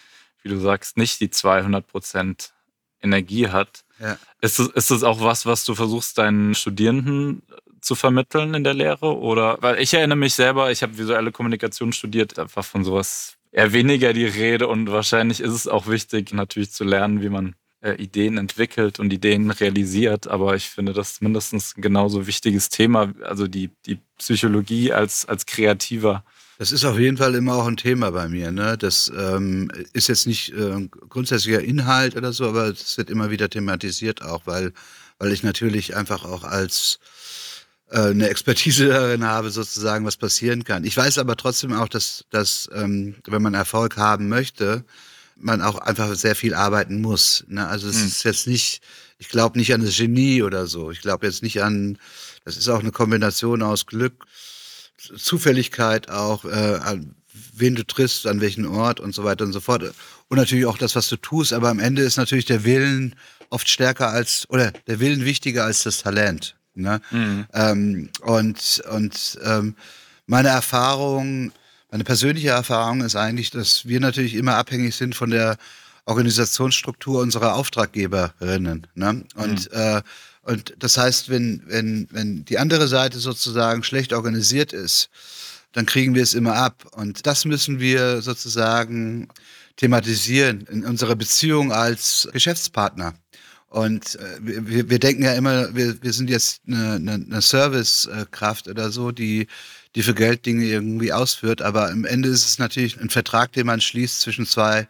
wie 0.43 0.49
du 0.49 0.57
sagst, 0.59 0.97
nicht 0.97 1.21
die 1.21 1.29
200 1.29 1.87
Prozent 1.87 2.53
Energie 3.01 3.47
hat. 3.47 3.83
Ja. 3.99 4.17
Ist, 4.41 4.59
das, 4.59 4.67
ist 4.67 4.91
das 4.91 5.03
auch 5.03 5.21
was, 5.21 5.45
was 5.45 5.65
du 5.65 5.75
versuchst, 5.75 6.17
deinen 6.17 6.55
Studierenden 6.55 7.43
zu 7.81 7.95
vermitteln 7.95 8.53
in 8.53 8.63
der 8.63 8.73
Lehre? 8.73 9.17
Oder 9.17 9.57
weil 9.61 9.79
ich 9.79 9.93
erinnere 9.93 10.17
mich 10.17 10.33
selber, 10.33 10.71
ich 10.71 10.83
habe 10.83 10.97
visuelle 10.97 11.31
Kommunikation 11.31 11.93
studiert, 11.93 12.37
einfach 12.39 12.65
von 12.65 12.83
sowas 12.83 13.37
eher 13.51 13.73
weniger 13.73 14.13
die 14.13 14.25
Rede 14.25 14.67
und 14.67 14.91
wahrscheinlich 14.91 15.41
ist 15.41 15.51
es 15.51 15.67
auch 15.67 15.87
wichtig, 15.87 16.33
natürlich 16.33 16.71
zu 16.71 16.83
lernen, 16.83 17.21
wie 17.21 17.29
man 17.29 17.55
äh, 17.81 17.95
Ideen 17.95 18.37
entwickelt 18.37 18.99
und 18.99 19.11
Ideen 19.11 19.51
realisiert. 19.51 20.27
Aber 20.27 20.55
ich 20.55 20.69
finde 20.69 20.93
das 20.93 21.21
mindestens 21.21 21.75
ein 21.75 21.81
genauso 21.81 22.27
wichtiges 22.27 22.69
Thema, 22.69 23.13
also 23.23 23.47
die, 23.47 23.69
die 23.85 23.99
Psychologie 24.17 24.93
als, 24.93 25.25
als 25.25 25.45
Kreativer. 25.45 26.23
Das 26.61 26.71
ist 26.71 26.85
auf 26.85 26.99
jeden 26.99 27.17
Fall 27.17 27.33
immer 27.33 27.55
auch 27.55 27.65
ein 27.65 27.75
Thema 27.75 28.11
bei 28.11 28.29
mir. 28.29 28.51
Ne? 28.51 28.77
Das 28.77 29.11
ähm, 29.17 29.71
ist 29.93 30.09
jetzt 30.09 30.27
nicht 30.27 30.53
äh, 30.53 30.87
grundsätzlicher 31.09 31.63
Inhalt 31.63 32.15
oder 32.15 32.33
so, 32.33 32.47
aber 32.47 32.67
es 32.67 32.99
wird 32.99 33.09
immer 33.09 33.31
wieder 33.31 33.49
thematisiert 33.49 34.21
auch, 34.21 34.43
weil, 34.45 34.71
weil 35.17 35.31
ich 35.31 35.41
natürlich 35.41 35.95
einfach 35.95 36.23
auch 36.23 36.43
als 36.43 36.99
äh, 37.89 38.01
eine 38.01 38.29
Expertise 38.29 38.87
darin 38.89 39.25
habe, 39.25 39.49
sozusagen, 39.49 40.05
was 40.05 40.17
passieren 40.17 40.63
kann. 40.63 40.83
Ich 40.83 40.95
weiß 40.95 41.17
aber 41.17 41.35
trotzdem 41.35 41.73
auch, 41.73 41.89
dass, 41.89 42.25
dass 42.29 42.69
ähm, 42.75 43.15
wenn 43.25 43.41
man 43.41 43.55
Erfolg 43.55 43.97
haben 43.97 44.29
möchte, 44.29 44.85
man 45.37 45.63
auch 45.63 45.79
einfach 45.79 46.13
sehr 46.13 46.35
viel 46.35 46.53
arbeiten 46.53 47.01
muss. 47.01 47.43
Ne? 47.47 47.67
Also 47.67 47.87
es 47.89 48.01
hm. 48.01 48.05
ist 48.05 48.23
jetzt 48.23 48.45
nicht, 48.45 48.83
ich 49.17 49.29
glaube 49.29 49.57
nicht 49.57 49.73
an 49.73 49.83
das 49.83 49.97
Genie 49.97 50.43
oder 50.43 50.67
so. 50.67 50.91
Ich 50.91 51.01
glaube 51.01 51.25
jetzt 51.25 51.41
nicht 51.41 51.63
an, 51.63 51.97
das 52.45 52.55
ist 52.55 52.69
auch 52.69 52.81
eine 52.81 52.91
Kombination 52.91 53.63
aus 53.63 53.87
Glück, 53.87 54.27
Zufälligkeit 55.17 56.09
auch, 56.09 56.45
äh, 56.45 56.79
an 56.83 57.15
wen 57.53 57.75
du 57.75 57.85
triffst, 57.85 58.27
an 58.27 58.41
welchen 58.41 58.65
Ort 58.65 58.99
und 58.99 59.13
so 59.13 59.23
weiter 59.23 59.45
und 59.45 59.53
so 59.53 59.59
fort. 59.59 59.83
Und 60.27 60.37
natürlich 60.37 60.65
auch 60.65 60.77
das, 60.77 60.95
was 60.95 61.09
du 61.09 61.17
tust. 61.17 61.53
Aber 61.53 61.69
am 61.69 61.79
Ende 61.79 62.01
ist 62.01 62.17
natürlich 62.17 62.45
der 62.45 62.63
Willen 62.63 63.15
oft 63.49 63.67
stärker 63.67 64.09
als, 64.09 64.49
oder 64.49 64.71
der 64.87 64.99
Willen 64.99 65.25
wichtiger 65.25 65.65
als 65.65 65.83
das 65.83 65.99
Talent. 65.99 66.55
Ne? 66.73 67.01
Mhm. 67.11 67.45
Ähm, 67.53 68.09
und 68.21 68.81
und 68.91 69.39
ähm, 69.43 69.75
meine 70.25 70.49
Erfahrung, 70.49 71.51
meine 71.91 72.03
persönliche 72.05 72.49
Erfahrung 72.49 73.01
ist 73.01 73.15
eigentlich, 73.15 73.49
dass 73.49 73.85
wir 73.85 73.99
natürlich 73.99 74.35
immer 74.35 74.55
abhängig 74.55 74.95
sind 74.95 75.15
von 75.15 75.29
der 75.29 75.57
Organisationsstruktur 76.05 77.21
unserer 77.21 77.55
Auftraggeberinnen. 77.55 78.87
Ne? 78.95 79.25
Und, 79.35 79.71
mhm. 79.71 79.77
äh, 79.77 80.01
und 80.43 80.73
das 80.79 80.97
heißt, 80.97 81.29
wenn, 81.29 81.61
wenn, 81.67 82.07
wenn 82.11 82.45
die 82.45 82.57
andere 82.57 82.87
Seite 82.87 83.19
sozusagen 83.19 83.83
schlecht 83.83 84.13
organisiert 84.13 84.73
ist, 84.73 85.09
dann 85.73 85.85
kriegen 85.85 86.15
wir 86.15 86.23
es 86.23 86.33
immer 86.33 86.55
ab. 86.55 86.85
Und 86.93 87.25
das 87.25 87.45
müssen 87.45 87.79
wir 87.79 88.21
sozusagen 88.21 89.29
thematisieren 89.77 90.67
in 90.69 90.83
unserer 90.85 91.15
Beziehung 91.15 91.71
als 91.71 92.27
Geschäftspartner. 92.33 93.13
Und 93.69 94.15
äh, 94.15 94.37
wir, 94.41 94.89
wir 94.89 94.99
denken 94.99 95.23
ja 95.23 95.33
immer, 95.33 95.73
wir, 95.73 96.01
wir 96.03 96.11
sind 96.11 96.29
jetzt 96.29 96.61
eine, 96.67 96.95
eine, 96.95 97.13
eine 97.13 97.41
Servicekraft 97.41 98.67
oder 98.67 98.91
so, 98.91 99.11
die, 99.11 99.47
die 99.95 100.03
für 100.03 100.13
Geld 100.13 100.45
Dinge 100.45 100.65
irgendwie 100.65 101.13
ausführt. 101.13 101.61
Aber 101.61 101.89
am 101.89 102.03
Ende 102.03 102.27
ist 102.27 102.45
es 102.45 102.59
natürlich 102.59 102.99
ein 102.99 103.09
Vertrag, 103.09 103.53
den 103.53 103.67
man 103.67 103.79
schließt 103.79 104.21
zwischen 104.21 104.45
zwei 104.45 104.87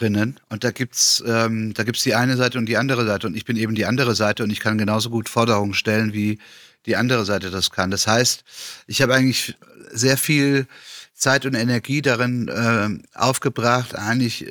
Geschäftspartnerinnen. 0.00 0.40
Und 0.48 0.64
da 0.64 0.70
gibt's 0.70 1.22
ähm, 1.26 1.74
da 1.74 1.84
gibt's 1.84 2.02
die 2.02 2.14
eine 2.14 2.36
Seite 2.36 2.58
und 2.58 2.66
die 2.66 2.76
andere 2.76 3.04
Seite. 3.06 3.26
Und 3.26 3.36
ich 3.36 3.44
bin 3.44 3.56
eben 3.56 3.74
die 3.74 3.86
andere 3.86 4.14
Seite 4.14 4.42
und 4.42 4.50
ich 4.50 4.60
kann 4.60 4.78
genauso 4.78 5.10
gut 5.10 5.28
Forderungen 5.28 5.74
stellen, 5.74 6.12
wie 6.12 6.38
die 6.86 6.96
andere 6.96 7.24
Seite 7.24 7.50
das 7.50 7.70
kann. 7.70 7.90
Das 7.90 8.06
heißt, 8.06 8.42
ich 8.86 9.02
habe 9.02 9.14
eigentlich 9.14 9.56
sehr 9.92 10.16
viel 10.16 10.66
Zeit 11.20 11.44
und 11.44 11.54
Energie 11.54 12.00
darin 12.00 12.48
äh, 12.48 12.88
aufgebracht, 13.18 13.94
eigentlich 13.94 14.46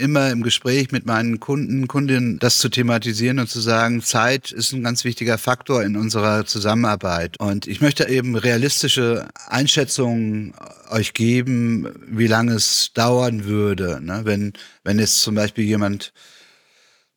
immer 0.00 0.30
im 0.30 0.44
Gespräch 0.44 0.92
mit 0.92 1.04
meinen 1.04 1.40
Kunden, 1.40 1.88
Kundinnen 1.88 2.38
das 2.38 2.58
zu 2.58 2.68
thematisieren 2.68 3.40
und 3.40 3.50
zu 3.50 3.60
sagen, 3.60 4.02
Zeit 4.02 4.52
ist 4.52 4.72
ein 4.72 4.84
ganz 4.84 5.02
wichtiger 5.04 5.36
Faktor 5.36 5.82
in 5.82 5.96
unserer 5.96 6.46
Zusammenarbeit. 6.46 7.40
Und 7.40 7.66
ich 7.66 7.80
möchte 7.80 8.08
eben 8.08 8.36
realistische 8.36 9.28
Einschätzungen 9.48 10.54
euch 10.90 11.12
geben, 11.12 11.88
wie 12.06 12.28
lange 12.28 12.54
es 12.54 12.92
dauern 12.94 13.44
würde. 13.44 13.98
Ne? 14.00 14.20
Wenn, 14.22 14.52
wenn 14.84 15.00
jetzt 15.00 15.22
zum 15.22 15.34
Beispiel 15.34 15.64
jemand 15.64 16.12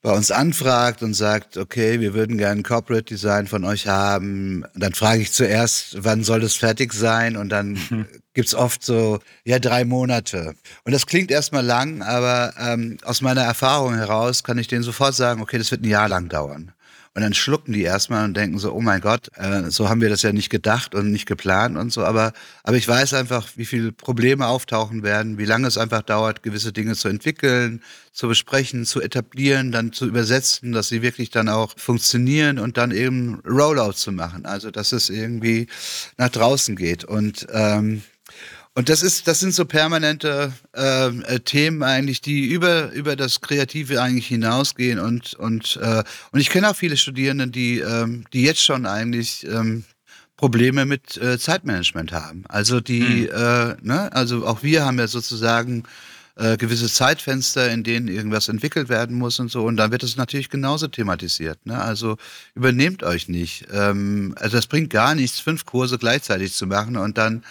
bei 0.05 0.11
uns 0.11 0.29
anfragt 0.29 1.01
und 1.01 1.15
sagt, 1.15 1.57
okay, 1.57 1.99
wir 1.99 2.13
würden 2.13 2.37
gerne 2.37 2.59
ein 2.59 2.63
Corporate 2.63 3.05
Design 3.05 3.47
von 3.47 3.65
euch 3.65 3.87
haben, 3.87 4.63
dann 4.75 4.93
frage 4.93 5.23
ich 5.23 5.31
zuerst, 5.31 5.97
wann 6.03 6.23
soll 6.23 6.41
das 6.41 6.53
fertig 6.53 6.93
sein? 6.93 7.35
Und 7.35 7.49
dann 7.49 7.79
mhm. 7.89 8.05
gibt's 8.35 8.53
oft 8.53 8.83
so, 8.83 9.17
ja, 9.45 9.57
drei 9.57 9.83
Monate. 9.83 10.53
Und 10.83 10.91
das 10.91 11.07
klingt 11.07 11.31
erstmal 11.31 11.65
lang, 11.65 12.03
aber 12.03 12.53
ähm, 12.59 12.97
aus 13.03 13.21
meiner 13.21 13.41
Erfahrung 13.41 13.95
heraus 13.95 14.43
kann 14.43 14.59
ich 14.59 14.67
denen 14.67 14.83
sofort 14.83 15.15
sagen, 15.15 15.41
okay, 15.41 15.57
das 15.57 15.71
wird 15.71 15.81
ein 15.81 15.89
Jahr 15.89 16.07
lang 16.07 16.29
dauern. 16.29 16.71
Und 17.15 17.21
dann 17.21 17.33
schlucken 17.33 17.71
die 17.71 17.83
erstmal 17.83 18.25
und 18.25 18.35
denken 18.35 18.59
so, 18.59 18.73
oh 18.73 18.81
mein 18.81 18.99
Gott, 18.99 19.29
äh, 19.37 19.71
so 19.71 19.87
haben 19.87 20.01
wir 20.01 20.09
das 20.09 20.21
ja 20.21 20.33
nicht 20.33 20.49
gedacht 20.49 20.93
und 20.93 21.13
nicht 21.13 21.25
geplant 21.25 21.77
und 21.77 21.93
so. 21.93 22.03
Aber, 22.03 22.33
aber 22.61 22.75
ich 22.75 22.85
weiß 22.85 23.13
einfach, 23.13 23.47
wie 23.55 23.63
viele 23.63 23.93
Probleme 23.93 24.45
auftauchen 24.47 25.01
werden, 25.01 25.37
wie 25.37 25.45
lange 25.45 25.65
es 25.65 25.77
einfach 25.77 26.01
dauert, 26.01 26.43
gewisse 26.43 26.73
Dinge 26.73 26.93
zu 26.93 27.07
entwickeln, 27.07 27.81
zu 28.11 28.27
besprechen, 28.27 28.85
zu 28.85 28.99
etablieren, 29.01 29.71
dann 29.71 29.93
zu 29.93 30.05
übersetzen, 30.05 30.73
dass 30.73 30.89
sie 30.89 31.01
wirklich 31.01 31.29
dann 31.29 31.47
auch 31.47 31.73
funktionieren 31.77 32.59
und 32.59 32.75
dann 32.75 32.91
eben 32.91 33.39
Rollout 33.47 33.93
zu 33.93 34.11
machen. 34.11 34.45
Also 34.45 34.69
dass 34.69 34.91
es 34.91 35.09
irgendwie 35.09 35.67
nach 36.17 36.29
draußen 36.29 36.75
geht. 36.75 37.05
Und 37.05 37.47
ähm, 37.53 38.03
und 38.75 38.89
das 38.89 39.01
ist, 39.01 39.27
das 39.27 39.39
sind 39.39 39.53
so 39.53 39.65
permanente 39.65 40.53
ähm, 40.75 41.23
äh, 41.27 41.39
Themen 41.39 41.81
eigentlich, 41.81 42.21
die 42.21 42.45
über 42.45 42.91
über 42.91 43.15
das 43.15 43.41
Kreative 43.41 44.01
eigentlich 44.01 44.27
hinausgehen 44.27 44.99
und 44.99 45.33
und 45.33 45.79
äh, 45.81 46.03
und 46.31 46.39
ich 46.39 46.49
kenne 46.49 46.69
auch 46.69 46.75
viele 46.75 46.97
Studierende, 46.97 47.47
die 47.47 47.79
ähm, 47.79 48.25
die 48.33 48.43
jetzt 48.43 48.63
schon 48.63 48.85
eigentlich 48.85 49.47
ähm, 49.47 49.85
Probleme 50.37 50.85
mit 50.85 51.17
äh, 51.17 51.39
Zeitmanagement 51.39 52.11
haben. 52.11 52.43
Also 52.49 52.81
die, 52.81 52.99
mhm. 52.99 53.29
äh, 53.33 53.75
ne, 53.81 54.09
also 54.11 54.45
auch 54.45 54.63
wir 54.63 54.85
haben 54.85 54.99
ja 54.99 55.07
sozusagen 55.07 55.83
äh, 56.35 56.57
gewisse 56.57 56.87
Zeitfenster, 56.87 57.71
in 57.71 57.83
denen 57.83 58.09
irgendwas 58.09 58.49
entwickelt 58.49 58.89
werden 58.89 59.17
muss 59.17 59.39
und 59.39 59.49
so. 59.49 59.63
Und 59.63 59.77
dann 59.77 59.91
wird 59.91 60.03
es 60.03 60.17
natürlich 60.17 60.49
genauso 60.49 60.87
thematisiert. 60.87 61.65
Ne? 61.65 61.81
Also 61.81 62.17
übernehmt 62.55 63.03
euch 63.03 63.29
nicht. 63.29 63.67
Ähm, 63.71 64.35
also 64.37 64.57
das 64.57 64.67
bringt 64.67 64.89
gar 64.89 65.15
nichts, 65.15 65.39
fünf 65.39 65.65
Kurse 65.65 65.97
gleichzeitig 65.97 66.53
zu 66.53 66.67
machen 66.67 66.97
und 66.97 67.17
dann 67.17 67.43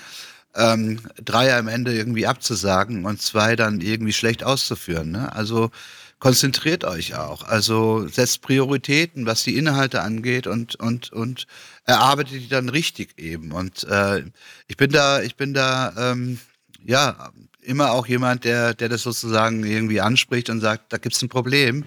ähm, 0.56 1.00
drei 1.23 1.56
am 1.56 1.68
Ende 1.68 1.94
irgendwie 1.94 2.26
abzusagen 2.26 3.04
und 3.04 3.20
zwei 3.20 3.56
dann 3.56 3.80
irgendwie 3.80 4.12
schlecht 4.12 4.44
auszuführen. 4.44 5.11
Ne? 5.11 5.34
Also 5.34 5.70
konzentriert 6.18 6.84
euch 6.84 7.16
auch. 7.16 7.42
Also 7.44 8.08
setzt 8.08 8.40
Prioritäten, 8.42 9.26
was 9.26 9.44
die 9.44 9.58
Inhalte 9.58 10.00
angeht 10.00 10.46
und, 10.46 10.75
und, 10.76 11.12
und 11.12 11.46
erarbeitet 11.84 12.32
die 12.32 12.49
dann 12.49 12.68
richtig 12.68 13.18
eben. 13.18 13.52
Und 13.52 13.84
äh, 13.84 14.25
ich 14.66 14.76
bin 14.76 14.90
da, 14.90 15.20
ich 15.20 15.37
bin 15.37 15.52
da, 15.52 15.92
ähm, 16.12 16.38
ja, 16.84 17.30
immer 17.61 17.92
auch 17.92 18.06
jemand, 18.06 18.44
der, 18.44 18.75
der 18.75 18.88
das 18.88 19.02
sozusagen 19.02 19.64
irgendwie 19.64 20.00
anspricht 20.00 20.50
und 20.50 20.61
sagt, 20.61 20.92
da 20.92 20.99
gibt's 20.99 21.23
ein 21.23 21.28
Problem. 21.28 21.84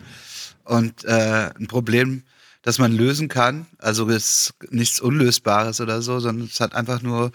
Und 0.63 1.05
äh, 1.05 1.49
ein 1.57 1.67
Problem, 1.67 2.23
das 2.61 2.79
man 2.79 2.91
lösen 2.91 3.27
kann. 3.27 3.65
Also 3.79 4.07
ist 4.07 4.53
nichts 4.69 4.99
Unlösbares 4.99 5.81
oder 5.81 6.01
so, 6.01 6.19
sondern 6.19 6.47
es 6.47 6.59
hat 6.59 6.75
einfach 6.75 7.01
nur 7.01 7.31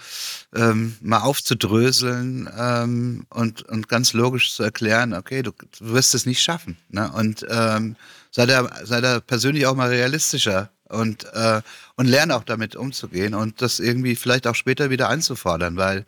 ähm, 0.55 0.97
mal 1.01 1.21
aufzudröseln 1.21 2.49
ähm, 2.59 3.27
und, 3.31 3.63
und 3.63 3.89
ganz 3.89 4.13
logisch 4.13 4.55
zu 4.55 4.63
erklären, 4.63 5.15
okay, 5.15 5.43
du, 5.43 5.53
du 5.53 5.93
wirst 5.93 6.15
es 6.15 6.27
nicht 6.27 6.43
schaffen. 6.43 6.77
Ne? 6.89 7.11
Und 7.13 7.47
ähm, 7.49 7.97
sei, 8.31 8.47
da, 8.47 8.69
sei 8.85 9.01
da 9.01 9.21
persönlich 9.21 9.67
auch 9.67 9.75
mal 9.75 9.89
realistischer 9.89 10.71
und, 10.89 11.25
äh, 11.33 11.63
und 11.97 12.07
lerne 12.07 12.37
auch 12.37 12.45
damit 12.45 12.77
umzugehen 12.77 13.35
und 13.35 13.63
das 13.63 13.81
irgendwie 13.81 14.17
vielleicht 14.17 14.47
auch 14.47 14.55
später 14.55 14.91
wieder 14.91 15.09
einzufordern, 15.09 15.77
weil 15.77 16.05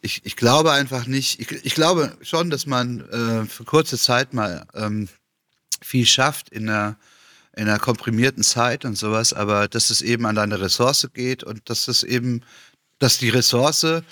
ich, 0.00 0.20
ich 0.24 0.36
glaube 0.36 0.72
einfach 0.72 1.06
nicht, 1.06 1.40
ich, 1.40 1.50
ich 1.64 1.74
glaube 1.74 2.16
schon, 2.22 2.50
dass 2.50 2.66
man 2.66 3.00
äh, 3.08 3.46
für 3.46 3.64
kurze 3.64 3.98
Zeit 3.98 4.32
mal 4.32 4.66
ähm, 4.74 5.08
viel 5.80 6.06
schafft 6.06 6.48
in 6.50 6.68
einer 6.68 6.96
in 7.58 7.68
einer 7.68 7.78
komprimierten 7.78 8.42
Zeit 8.44 8.84
und 8.84 8.96
sowas, 8.96 9.32
aber 9.32 9.68
dass 9.68 9.90
es 9.90 10.00
eben 10.00 10.26
an 10.26 10.36
deine 10.36 10.60
Ressource 10.60 11.08
geht 11.12 11.42
und 11.42 11.68
dass 11.68 11.88
es 11.88 12.04
eben, 12.04 12.42
dass 12.98 13.18
die 13.18 13.30
Ressource, 13.30 14.02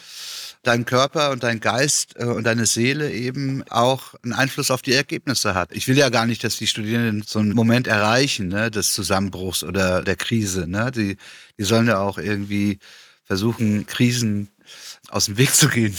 dein 0.64 0.84
Körper 0.84 1.30
und 1.30 1.44
dein 1.44 1.60
Geist 1.60 2.16
äh, 2.16 2.24
und 2.24 2.44
deine 2.44 2.66
Seele 2.66 3.12
eben 3.12 3.62
auch 3.70 4.14
einen 4.24 4.32
Einfluss 4.32 4.72
auf 4.72 4.82
die 4.82 4.94
Ergebnisse 4.94 5.54
hat. 5.54 5.70
Ich 5.72 5.86
will 5.86 5.96
ja 5.96 6.08
gar 6.08 6.26
nicht, 6.26 6.42
dass 6.42 6.56
die 6.56 6.66
Studierenden 6.66 7.22
so 7.24 7.38
einen 7.38 7.54
Moment 7.54 7.86
erreichen, 7.86 8.48
ne, 8.48 8.70
des 8.70 8.92
Zusammenbruchs 8.92 9.62
oder 9.62 10.02
der 10.02 10.16
Krise. 10.16 10.66
Ne? 10.66 10.90
Die, 10.90 11.16
die 11.56 11.64
sollen 11.64 11.86
ja 11.86 11.98
auch 11.98 12.18
irgendwie 12.18 12.80
versuchen, 13.26 13.86
Krisen 13.86 14.48
aus 15.08 15.26
dem 15.26 15.36
Weg 15.38 15.54
zu 15.54 15.68
gehen. 15.68 15.94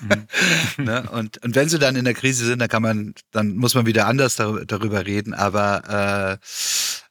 mhm. 0.00 0.26
ne? 0.84 1.08
und, 1.10 1.42
und 1.42 1.54
wenn 1.54 1.68
sie 1.68 1.78
dann 1.78 1.96
in 1.96 2.04
der 2.04 2.14
Krise 2.14 2.46
sind, 2.46 2.60
dann 2.60 2.68
kann 2.68 2.82
man, 2.82 3.14
dann 3.32 3.56
muss 3.56 3.74
man 3.74 3.86
wieder 3.86 4.06
anders 4.06 4.36
darüber 4.36 5.04
reden. 5.04 5.34
Aber 5.34 6.38
äh, 6.40 6.46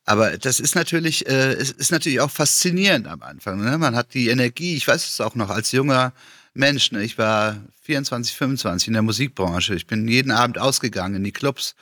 aber 0.06 0.38
das 0.38 0.60
ist 0.60 0.76
natürlich, 0.76 1.28
äh, 1.28 1.54
es 1.54 1.72
ist 1.72 1.92
natürlich 1.92 2.20
auch 2.20 2.32
faszinierend 2.32 3.08
am 3.08 3.22
Anfang. 3.22 3.64
Ne? 3.64 3.78
Man 3.78 3.96
hat 3.96 4.14
die 4.14 4.28
Energie, 4.28 4.76
ich 4.76 4.88
weiß 4.88 5.08
es 5.08 5.22
auch 5.22 5.36
noch 5.36 5.50
als 5.50 5.72
junger 5.72 6.12
Mensch, 6.54 6.92
ne? 6.92 7.04
ich 7.04 7.18
war 7.18 7.56
24, 7.84 8.36
25 8.36 8.88
in 8.90 8.94
der 8.94 9.02
Musikbranche. 9.02 9.76
Ich 9.76 9.88
bin 9.88 10.08
jeden 10.08 10.32
Abend 10.32 10.58
ausgegangen 10.58 11.16
in 11.16 11.24
die 11.24 11.32
Clubs. 11.32 11.76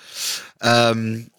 Ähm, 0.61 1.31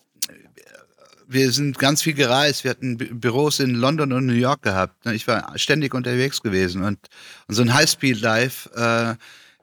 wir 1.33 1.53
sind 1.53 1.79
ganz 1.79 2.03
viel 2.03 2.15
gereist. 2.15 2.65
Wir 2.65 2.71
hatten 2.73 2.97
Büros 2.97 3.61
in 3.61 3.75
London 3.75 4.13
und 4.13 4.27
New 4.27 4.33
York 4.33 4.63
gehabt. 4.63 5.05
Ne? 5.05 5.15
Ich 5.15 5.27
war 5.27 5.53
ständig 5.59 5.95
unterwegs 5.95 6.43
gewesen 6.43 6.83
und, 6.83 6.99
und 7.49 7.55
so 7.55 7.63
ein 7.63 7.75
Highspeed 7.75 8.21
Live 8.21 8.69
äh, 8.75 9.15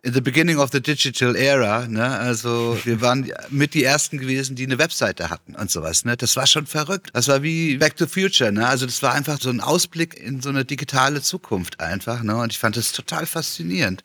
in 0.02 0.14
the 0.14 0.22
beginning 0.22 0.58
of 0.58 0.70
the 0.72 0.82
digital 0.82 1.36
era. 1.36 1.88
Ne? 1.88 2.06
Also 2.06 2.78
wir 2.84 3.02
waren 3.02 3.32
mit 3.50 3.74
die 3.74 3.84
ersten 3.84 4.18
gewesen, 4.18 4.56
die 4.56 4.66
eine 4.66 4.78
Webseite 4.78 5.30
hatten 5.30 5.56
und 5.56 5.70
sowas. 5.70 6.06
Ne? 6.06 6.16
Das 6.16 6.36
war 6.36 6.48
schon 6.48 6.66
verrückt. 6.66 7.10
Das 7.14 7.28
war 7.28 7.44
wie 7.44 7.78
Back 7.78 7.96
to 7.98 8.08
Future. 8.08 8.52
Ne? 8.52 8.68
Also 8.68 8.86
das 8.86 9.04
war 9.04 9.14
einfach 9.14 9.40
so 9.40 9.50
ein 9.50 9.60
Ausblick 9.60 10.18
in 10.18 10.42
so 10.42 10.50
eine 10.50 10.66
digitale 10.66 11.22
Zukunft 11.22 11.80
einfach. 11.80 12.24
Ne? 12.24 12.36
Und 12.36 12.52
ich 12.52 12.60
fand 12.60 12.78
das 12.78 12.92
total 12.92 13.26
faszinierend. 13.26 14.04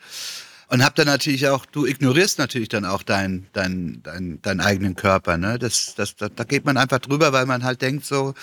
Und 0.69 0.85
hab 0.85 0.95
dann 0.95 1.07
natürlich 1.07 1.49
auch, 1.49 1.67
du 1.67 1.87
ignorierst 1.87 2.39
natürlich 2.39 2.69
dann 2.69 2.85
auch 2.85 3.03
deinen 3.03 3.47
dein, 3.53 4.01
dein, 4.03 4.41
dein 4.43 4.61
eigenen 4.61 4.97
Körper. 4.97 5.37
Ne? 5.37 5.59
Das, 5.59 5.95
das, 5.95 6.17
da, 6.17 6.29
da 6.29 6.45
geht 6.45 6.65
man 6.65 6.77
einfach 6.77 6.99
drüber, 6.99 7.33
weil 7.33 7.47
man 7.47 7.65
halt 7.65 7.83
denkt 7.83 8.05
so, 8.05 8.35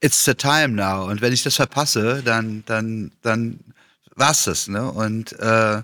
it's 0.00 0.24
the 0.24 0.34
time 0.34 0.68
now. 0.68 1.08
Und 1.08 1.20
wenn 1.20 1.32
ich 1.32 1.42
das 1.42 1.56
verpasse, 1.56 2.22
dann, 2.24 2.64
dann, 2.66 3.12
dann 3.22 3.60
war's 4.14 4.44
das. 4.44 4.68
Ne? 4.68 4.90
Und 4.90 5.32
äh, 5.38 5.82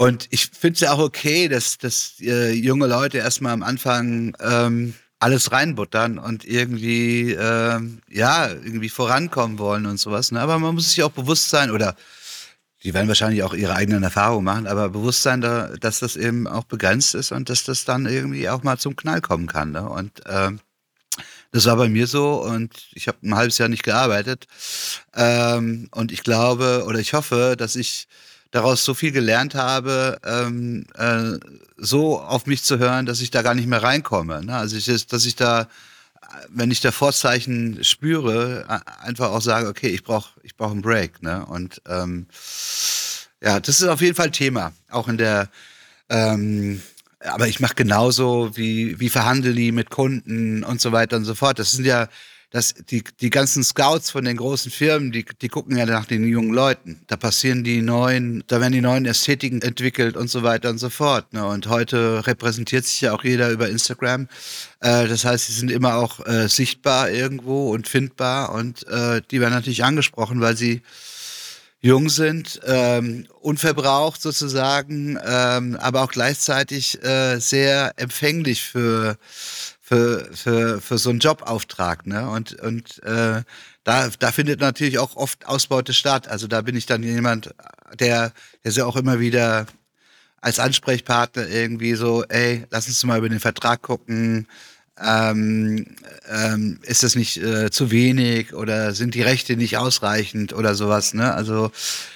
und 0.00 0.28
ich 0.30 0.46
finde 0.46 0.76
es 0.76 0.80
ja 0.80 0.92
auch 0.92 0.98
okay, 0.98 1.46
dass, 1.48 1.76
dass 1.76 2.14
äh, 2.22 2.52
junge 2.52 2.86
Leute 2.86 3.18
erstmal 3.18 3.52
am 3.52 3.62
Anfang 3.62 4.34
ähm, 4.40 4.94
alles 5.18 5.52
reinbuttern 5.52 6.18
und 6.18 6.46
irgendwie, 6.46 7.32
äh, 7.32 7.80
ja, 8.08 8.48
irgendwie 8.48 8.88
vorankommen 8.88 9.58
wollen 9.58 9.84
und 9.84 10.00
sowas. 10.00 10.32
Ne? 10.32 10.40
Aber 10.40 10.58
man 10.58 10.74
muss 10.74 10.88
sich 10.88 11.02
auch 11.02 11.10
bewusst 11.10 11.50
sein, 11.50 11.70
oder 11.70 11.94
die 12.82 12.94
werden 12.94 13.08
wahrscheinlich 13.08 13.42
auch 13.42 13.52
ihre 13.52 13.74
eigenen 13.74 14.02
Erfahrungen 14.02 14.44
machen, 14.44 14.66
aber 14.66 14.88
Bewusstsein, 14.88 15.40
da, 15.40 15.68
dass 15.80 16.00
das 16.00 16.16
eben 16.16 16.46
auch 16.46 16.64
begrenzt 16.64 17.14
ist 17.14 17.32
und 17.32 17.50
dass 17.50 17.64
das 17.64 17.84
dann 17.84 18.06
irgendwie 18.06 18.48
auch 18.48 18.62
mal 18.62 18.78
zum 18.78 18.96
Knall 18.96 19.20
kommen 19.20 19.46
kann. 19.46 19.72
Ne? 19.72 19.88
Und 19.88 20.24
äh, 20.26 20.50
das 21.52 21.66
war 21.66 21.76
bei 21.76 21.88
mir 21.88 22.06
so 22.06 22.42
und 22.42 22.88
ich 22.92 23.08
habe 23.08 23.18
ein 23.22 23.34
halbes 23.34 23.58
Jahr 23.58 23.68
nicht 23.68 23.82
gearbeitet. 23.82 24.46
Ähm, 25.14 25.88
und 25.90 26.12
ich 26.12 26.22
glaube 26.22 26.84
oder 26.86 26.98
ich 26.98 27.12
hoffe, 27.12 27.54
dass 27.58 27.76
ich 27.76 28.08
daraus 28.50 28.84
so 28.84 28.94
viel 28.94 29.12
gelernt 29.12 29.54
habe, 29.54 30.18
ähm, 30.24 30.86
äh, 30.94 31.38
so 31.76 32.20
auf 32.20 32.46
mich 32.46 32.62
zu 32.62 32.78
hören, 32.78 33.06
dass 33.06 33.20
ich 33.20 33.30
da 33.30 33.42
gar 33.42 33.54
nicht 33.54 33.68
mehr 33.68 33.82
reinkomme. 33.82 34.44
Ne? 34.44 34.56
Also 34.56 34.76
ich, 34.76 35.06
dass 35.06 35.24
ich 35.24 35.36
da 35.36 35.68
wenn 36.48 36.70
ich 36.70 36.80
da 36.80 36.92
Vorzeichen 36.92 37.82
spüre, 37.84 38.82
einfach 39.02 39.30
auch 39.30 39.42
sage, 39.42 39.68
okay, 39.68 39.88
ich 39.88 40.04
brauche 40.04 40.30
ich 40.42 40.56
brauch 40.56 40.70
einen 40.70 40.82
Break. 40.82 41.22
Ne? 41.22 41.44
Und 41.46 41.82
ähm, 41.88 42.26
ja, 43.42 43.60
das 43.60 43.80
ist 43.80 43.88
auf 43.88 44.00
jeden 44.00 44.14
Fall 44.14 44.30
Thema, 44.30 44.72
auch 44.90 45.08
in 45.08 45.18
der 45.18 45.48
ähm, 46.08 46.82
aber 47.20 47.48
ich 47.48 47.60
mache 47.60 47.74
genauso 47.74 48.56
wie, 48.56 48.98
wie 48.98 49.10
verhandle 49.10 49.52
die 49.52 49.72
mit 49.72 49.90
Kunden 49.90 50.64
und 50.64 50.80
so 50.80 50.92
weiter 50.92 51.16
und 51.16 51.24
so 51.24 51.34
fort. 51.34 51.58
Das 51.58 51.72
sind 51.72 51.84
ja 51.84 52.08
dass 52.50 52.74
die, 52.74 53.04
die 53.20 53.30
ganzen 53.30 53.62
Scouts 53.62 54.10
von 54.10 54.24
den 54.24 54.36
großen 54.36 54.72
Firmen, 54.72 55.12
die, 55.12 55.24
die 55.40 55.48
gucken 55.48 55.76
ja 55.76 55.86
nach 55.86 56.04
den 56.04 56.26
jungen 56.28 56.52
Leuten. 56.52 57.00
Da 57.06 57.16
passieren 57.16 57.62
die 57.62 57.80
neuen, 57.80 58.42
da 58.48 58.60
werden 58.60 58.72
die 58.72 58.80
neuen 58.80 59.06
Ästhetiken 59.06 59.62
entwickelt 59.62 60.16
und 60.16 60.28
so 60.28 60.42
weiter 60.42 60.70
und 60.70 60.78
so 60.78 60.90
fort. 60.90 61.32
Ne? 61.32 61.46
Und 61.46 61.68
heute 61.68 62.26
repräsentiert 62.26 62.84
sich 62.84 63.00
ja 63.02 63.12
auch 63.12 63.22
jeder 63.22 63.50
über 63.50 63.68
Instagram. 63.68 64.28
Äh, 64.80 65.06
das 65.06 65.24
heißt, 65.24 65.46
sie 65.46 65.52
sind 65.52 65.70
immer 65.70 65.94
auch 65.94 66.26
äh, 66.26 66.48
sichtbar 66.48 67.10
irgendwo 67.10 67.70
und 67.70 67.86
findbar 67.86 68.52
und 68.52 68.86
äh, 68.88 69.22
die 69.30 69.40
werden 69.40 69.54
natürlich 69.54 69.84
angesprochen, 69.84 70.40
weil 70.40 70.56
sie 70.56 70.82
jung 71.80 72.10
sind, 72.10 72.60
ähm, 72.66 73.26
unverbraucht 73.40 74.20
sozusagen, 74.20 75.18
ähm, 75.24 75.76
aber 75.80 76.02
auch 76.02 76.10
gleichzeitig 76.10 77.02
äh, 77.02 77.38
sehr 77.38 77.94
empfänglich 77.96 78.62
für 78.62 79.16
für, 79.90 80.28
für, 80.32 80.80
für 80.80 80.98
so 80.98 81.10
einen 81.10 81.18
Jobauftrag. 81.18 82.06
Ne? 82.06 82.30
Und, 82.30 82.52
und 82.60 83.02
äh, 83.02 83.42
da, 83.82 84.08
da 84.20 84.30
findet 84.30 84.60
natürlich 84.60 85.00
auch 85.00 85.16
oft 85.16 85.46
Ausbeute 85.46 85.94
statt. 85.94 86.28
Also 86.28 86.46
da 86.46 86.60
bin 86.60 86.76
ich 86.76 86.86
dann 86.86 87.02
jemand, 87.02 87.52
der, 87.98 88.32
der 88.62 88.70
sie 88.70 88.82
auch 88.86 88.94
immer 88.94 89.18
wieder 89.18 89.66
als 90.40 90.60
Ansprechpartner 90.60 91.48
irgendwie 91.48 91.94
so, 91.94 92.22
ey, 92.28 92.66
lass 92.70 92.86
uns 92.86 93.02
mal 93.02 93.18
über 93.18 93.28
den 93.28 93.40
Vertrag 93.40 93.82
gucken, 93.82 94.46
ähm, 95.02 95.86
ähm, 96.28 96.78
ist 96.82 97.02
das 97.02 97.14
nicht 97.14 97.38
äh, 97.38 97.70
zu 97.70 97.90
wenig 97.90 98.54
oder 98.54 98.92
sind 98.94 99.14
die 99.14 99.22
Rechte 99.22 99.56
nicht 99.56 99.78
ausreichend 99.78 100.52
oder 100.52 100.74
sowas. 100.74 101.14
Ne? 101.14 101.32
Also 101.32 101.70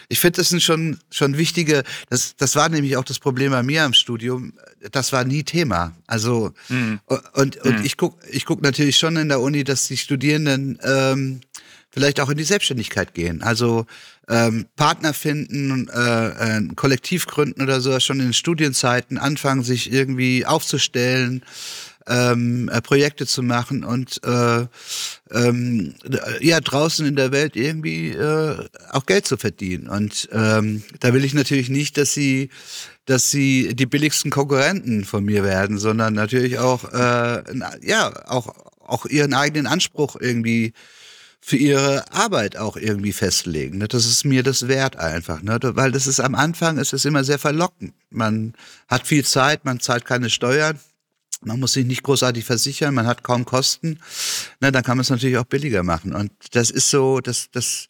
ich 0.08 0.20
finde, 0.20 0.38
das 0.38 0.50
sind 0.50 0.62
schon 0.62 0.98
schon 1.10 1.36
wichtige. 1.38 1.82
Das 2.10 2.36
das 2.36 2.56
war 2.56 2.68
nämlich 2.68 2.96
auch 2.96 3.04
das 3.04 3.18
Problem 3.18 3.52
bei 3.52 3.62
mir 3.62 3.84
am 3.84 3.94
Studium. 3.94 4.52
Das 4.92 5.12
war 5.12 5.24
nie 5.24 5.44
Thema. 5.44 5.92
Also 6.06 6.52
mhm. 6.68 7.00
und 7.32 7.56
und 7.56 7.78
mhm. 7.78 7.84
ich 7.84 7.96
guck 7.96 8.18
ich 8.30 8.44
guck 8.44 8.62
natürlich 8.62 8.98
schon 8.98 9.16
in 9.16 9.28
der 9.28 9.40
Uni, 9.40 9.64
dass 9.64 9.88
die 9.88 9.96
Studierenden 9.96 10.78
ähm, 10.82 11.40
vielleicht 11.90 12.20
auch 12.20 12.28
in 12.28 12.36
die 12.36 12.44
Selbstständigkeit 12.44 13.14
gehen. 13.14 13.40
Also 13.42 13.86
ähm, 14.28 14.66
Partner 14.74 15.14
finden, 15.14 15.88
äh, 15.88 16.56
äh, 16.56 16.68
Kollektiv 16.74 17.26
gründen 17.26 17.62
oder 17.62 17.80
so, 17.80 17.98
schon 18.00 18.20
in 18.20 18.32
Studienzeiten 18.32 19.16
anfangen, 19.16 19.62
sich 19.62 19.92
irgendwie 19.92 20.44
aufzustellen 20.44 21.44
ähm, 22.06 22.68
äh, 22.68 22.80
Projekte 22.80 23.26
zu 23.26 23.42
machen 23.42 23.84
und 23.84 24.20
äh, 24.24 24.66
ähm, 25.30 25.94
ja 26.40 26.60
draußen 26.60 27.06
in 27.06 27.16
der 27.16 27.32
Welt 27.32 27.56
irgendwie 27.56 28.10
äh, 28.10 28.56
auch 28.90 29.06
Geld 29.06 29.26
zu 29.26 29.36
verdienen. 29.36 29.88
Und 29.88 30.28
ähm, 30.32 30.82
da 31.00 31.12
will 31.12 31.24
ich 31.24 31.34
natürlich 31.34 31.68
nicht, 31.68 31.96
dass 31.96 32.12
sie 32.12 32.50
dass 33.06 33.30
sie 33.30 33.74
die 33.74 33.86
billigsten 33.86 34.30
Konkurrenten 34.30 35.04
von 35.04 35.24
mir 35.24 35.44
werden, 35.44 35.78
sondern 35.78 36.14
natürlich 36.14 36.58
auch 36.58 36.84
äh, 36.92 37.42
ja 37.82 38.12
auch 38.28 38.54
auch 38.80 39.06
ihren 39.06 39.34
eigenen 39.34 39.66
Anspruch 39.66 40.16
irgendwie 40.20 40.72
für 41.40 41.56
ihre 41.56 42.10
Arbeit 42.10 42.56
auch 42.56 42.78
irgendwie 42.78 43.12
festlegen. 43.12 43.76
Ne? 43.76 43.88
Das 43.88 44.06
ist 44.06 44.24
mir 44.24 44.42
das 44.42 44.66
wert 44.66 44.96
einfach, 44.96 45.42
ne? 45.42 45.58
weil 45.60 45.92
das 45.92 46.06
ist 46.06 46.18
am 46.18 46.34
Anfang 46.34 46.78
ist 46.78 46.94
es 46.94 47.04
immer 47.04 47.22
sehr 47.22 47.38
verlockend. 47.38 47.92
Man 48.08 48.54
hat 48.88 49.06
viel 49.06 49.26
Zeit, 49.26 49.66
man 49.66 49.78
zahlt 49.78 50.06
keine 50.06 50.30
Steuern, 50.30 50.78
man 51.44 51.60
muss 51.60 51.72
sich 51.72 51.86
nicht 51.86 52.02
großartig 52.02 52.44
versichern, 52.44 52.94
man 52.94 53.06
hat 53.06 53.22
kaum 53.22 53.44
Kosten. 53.44 54.00
Na, 54.60 54.70
dann 54.70 54.82
kann 54.82 54.96
man 54.96 55.02
es 55.02 55.10
natürlich 55.10 55.38
auch 55.38 55.44
billiger 55.44 55.82
machen. 55.82 56.14
Und 56.14 56.32
das 56.52 56.70
ist 56.70 56.90
so, 56.90 57.20
das, 57.20 57.50
das, 57.52 57.88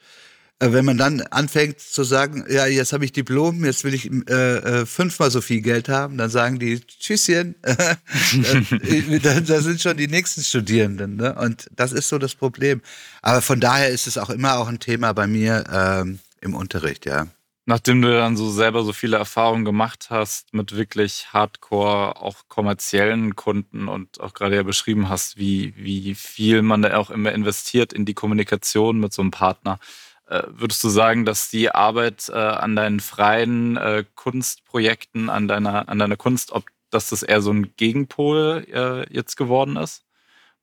äh, 0.61 0.73
wenn 0.73 0.85
man 0.85 0.97
dann 0.97 1.21
anfängt 1.21 1.81
zu 1.81 2.05
sagen, 2.05 2.45
ja, 2.49 2.67
jetzt 2.67 2.93
habe 2.93 3.05
ich 3.05 3.13
Diplom, 3.13 3.65
jetzt 3.65 3.85
will 3.85 3.95
ich 3.95 4.11
äh, 4.29 4.33
äh, 4.33 4.87
fünfmal 4.87 5.31
so 5.31 5.41
viel 5.41 5.61
Geld 5.61 5.89
haben, 5.89 6.17
dann 6.17 6.31
sagen 6.31 6.59
die 6.59 6.81
Tschüsschen, 6.81 7.55
da, 7.63 9.41
da, 9.41 9.61
sind 9.61 9.81
schon 9.81 9.97
die 9.97 10.09
nächsten 10.09 10.43
Studierenden. 10.43 11.17
Ne? 11.17 11.35
Und 11.35 11.69
das 11.75 11.93
ist 11.93 12.09
so 12.09 12.19
das 12.19 12.35
Problem. 12.35 12.81
Aber 13.23 13.43
von 13.43 13.61
daher 13.61 13.89
ist 13.89 14.07
es 14.07 14.19
auch 14.19 14.31
immer 14.31 14.59
auch 14.59 14.69
ein 14.69 14.81
Thema 14.81 15.13
bei 15.13 15.27
mir 15.27 15.65
ähm, 15.73 16.21
im 16.41 16.55
Unterricht, 16.55 17.07
ja. 17.07 17.27
Nachdem 17.67 18.03
du 18.03 18.13
dann 18.13 18.37
so 18.37 18.51
selber 18.51 18.83
so 18.85 18.93
viele 18.93 19.17
Erfahrungen 19.17 19.65
gemacht 19.65 20.09
hast 20.11 20.53
mit 20.53 20.77
wirklich 20.77 21.33
Hardcore, 21.33 22.21
auch 22.21 22.47
kommerziellen 22.49 23.37
Kunden 23.37 23.89
und 23.89 24.21
auch 24.21 24.35
gerade 24.35 24.57
ja 24.57 24.63
beschrieben 24.63 25.09
hast, 25.09 25.39
wie, 25.39 25.75
wie 25.77 26.15
viel 26.15 26.61
man 26.61 26.83
da 26.83 26.97
auch 26.99 27.11
immer 27.11 27.33
investiert 27.33 27.95
in 27.95 28.05
die 28.05 28.13
Kommunikation 28.13 29.01
mit 29.01 29.15
so 29.15 29.23
einem 29.23 29.31
Partner, 29.31 29.79
äh, 30.27 30.43
würdest 30.49 30.85
du 30.85 30.91
sagen, 30.91 31.25
dass 31.25 31.49
die 31.51 31.71
Arbeit 31.71 32.29
äh, 32.29 32.35
an 32.35 32.77
deinen 32.77 33.01
freien 33.01 33.77
äh, 33.79 34.05
Kunstprojekten, 34.15 35.31
an 35.31 35.49
deiner, 35.49 35.89
an 35.89 35.99
deiner 35.99 36.17
Kunst, 36.17 36.53
ob 36.53 36.65
dass 36.91 37.09
das 37.09 37.25
eher 37.25 37.43
so 37.43 37.51
ein 37.51 37.75
Gegenpol 37.77 39.09
jetzt 39.11 39.37
geworden 39.37 39.77
ist? 39.77 40.04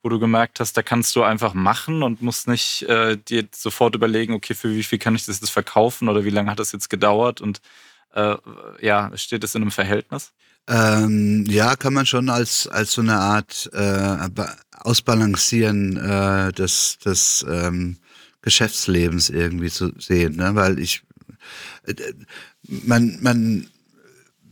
Wo 0.03 0.09
du 0.09 0.19
gemerkt 0.19 0.59
hast, 0.59 0.75
da 0.75 0.81
kannst 0.81 1.15
du 1.15 1.23
einfach 1.23 1.53
machen 1.53 2.01
und 2.01 2.21
musst 2.21 2.47
nicht 2.47 2.83
äh, 2.83 3.17
dir 3.17 3.47
sofort 3.53 3.95
überlegen, 3.95 4.33
okay, 4.33 4.55
für 4.55 4.75
wie 4.75 4.83
viel 4.83 4.99
kann 4.99 5.15
ich 5.15 5.25
das 5.25 5.39
jetzt 5.39 5.51
verkaufen 5.51 6.09
oder 6.09 6.25
wie 6.25 6.31
lange 6.31 6.49
hat 6.49 6.59
das 6.59 6.71
jetzt 6.71 6.89
gedauert 6.89 7.39
und 7.39 7.61
äh, 8.13 8.35
ja, 8.81 9.11
steht 9.15 9.43
es 9.43 9.55
in 9.55 9.61
einem 9.61 9.71
Verhältnis? 9.71 10.31
Ähm, 10.67 11.45
ja, 11.47 11.75
kann 11.75 11.93
man 11.93 12.05
schon 12.05 12.29
als, 12.29 12.67
als 12.67 12.93
so 12.93 13.01
eine 13.01 13.15
Art 13.15 13.69
Ausbalancieren 14.83 15.95
des, 16.55 16.97
des 16.97 17.45
ähm, 17.47 17.97
Geschäftslebens 18.41 19.29
irgendwie 19.29 19.69
zu 19.69 19.91
sehen, 19.99 20.35
ne? 20.35 20.55
weil 20.55 20.79
ich, 20.79 21.03
äh, 21.85 21.93
man, 22.63 23.17
man, 23.21 23.67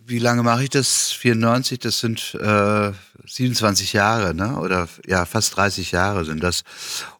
wie 0.09 0.19
lange 0.19 0.41
mache 0.43 0.63
ich 0.63 0.69
das? 0.69 1.11
94, 1.11 1.79
das 1.79 1.99
sind 1.99 2.35
äh, 2.35 2.91
27 3.25 3.93
Jahre, 3.93 4.33
ne? 4.33 4.57
oder 4.57 4.89
ja, 5.05 5.25
fast 5.25 5.55
30 5.55 5.91
Jahre 5.91 6.25
sind 6.25 6.41
das. 6.41 6.63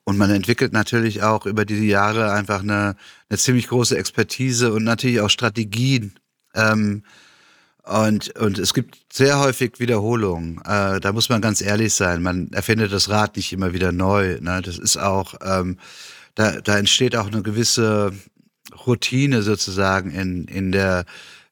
Und 0.03 0.17
man 0.17 0.31
entwickelt 0.31 0.73
natürlich 0.73 1.21
auch 1.21 1.45
über 1.45 1.65
diese 1.65 1.83
Jahre 1.83 2.31
einfach 2.31 2.61
eine, 2.61 2.95
eine 3.29 3.37
ziemlich 3.37 3.67
große 3.67 3.95
Expertise 3.95 4.73
und 4.73 4.83
natürlich 4.83 5.21
auch 5.21 5.29
Strategien. 5.29 6.15
Ähm, 6.55 7.03
und, 7.83 8.35
und 8.37 8.57
es 8.57 8.73
gibt 8.73 8.97
sehr 9.13 9.39
häufig 9.39 9.79
Wiederholungen. 9.79 10.59
Äh, 10.65 10.99
da 10.99 11.11
muss 11.13 11.29
man 11.29 11.41
ganz 11.41 11.61
ehrlich 11.61 11.93
sein. 11.93 12.23
Man 12.23 12.51
erfindet 12.53 12.91
das 12.91 13.09
Rad 13.09 13.35
nicht 13.35 13.53
immer 13.53 13.73
wieder 13.73 13.91
neu. 13.91 14.39
Ne? 14.41 14.61
Das 14.63 14.79
ist 14.79 14.97
auch, 14.97 15.35
ähm, 15.43 15.77
da, 16.33 16.59
da 16.61 16.77
entsteht 16.77 17.15
auch 17.15 17.27
eine 17.27 17.43
gewisse 17.43 18.13
Routine 18.85 19.43
sozusagen 19.43 20.11
in, 20.11 20.45
in 20.45 20.71
der 20.71 21.05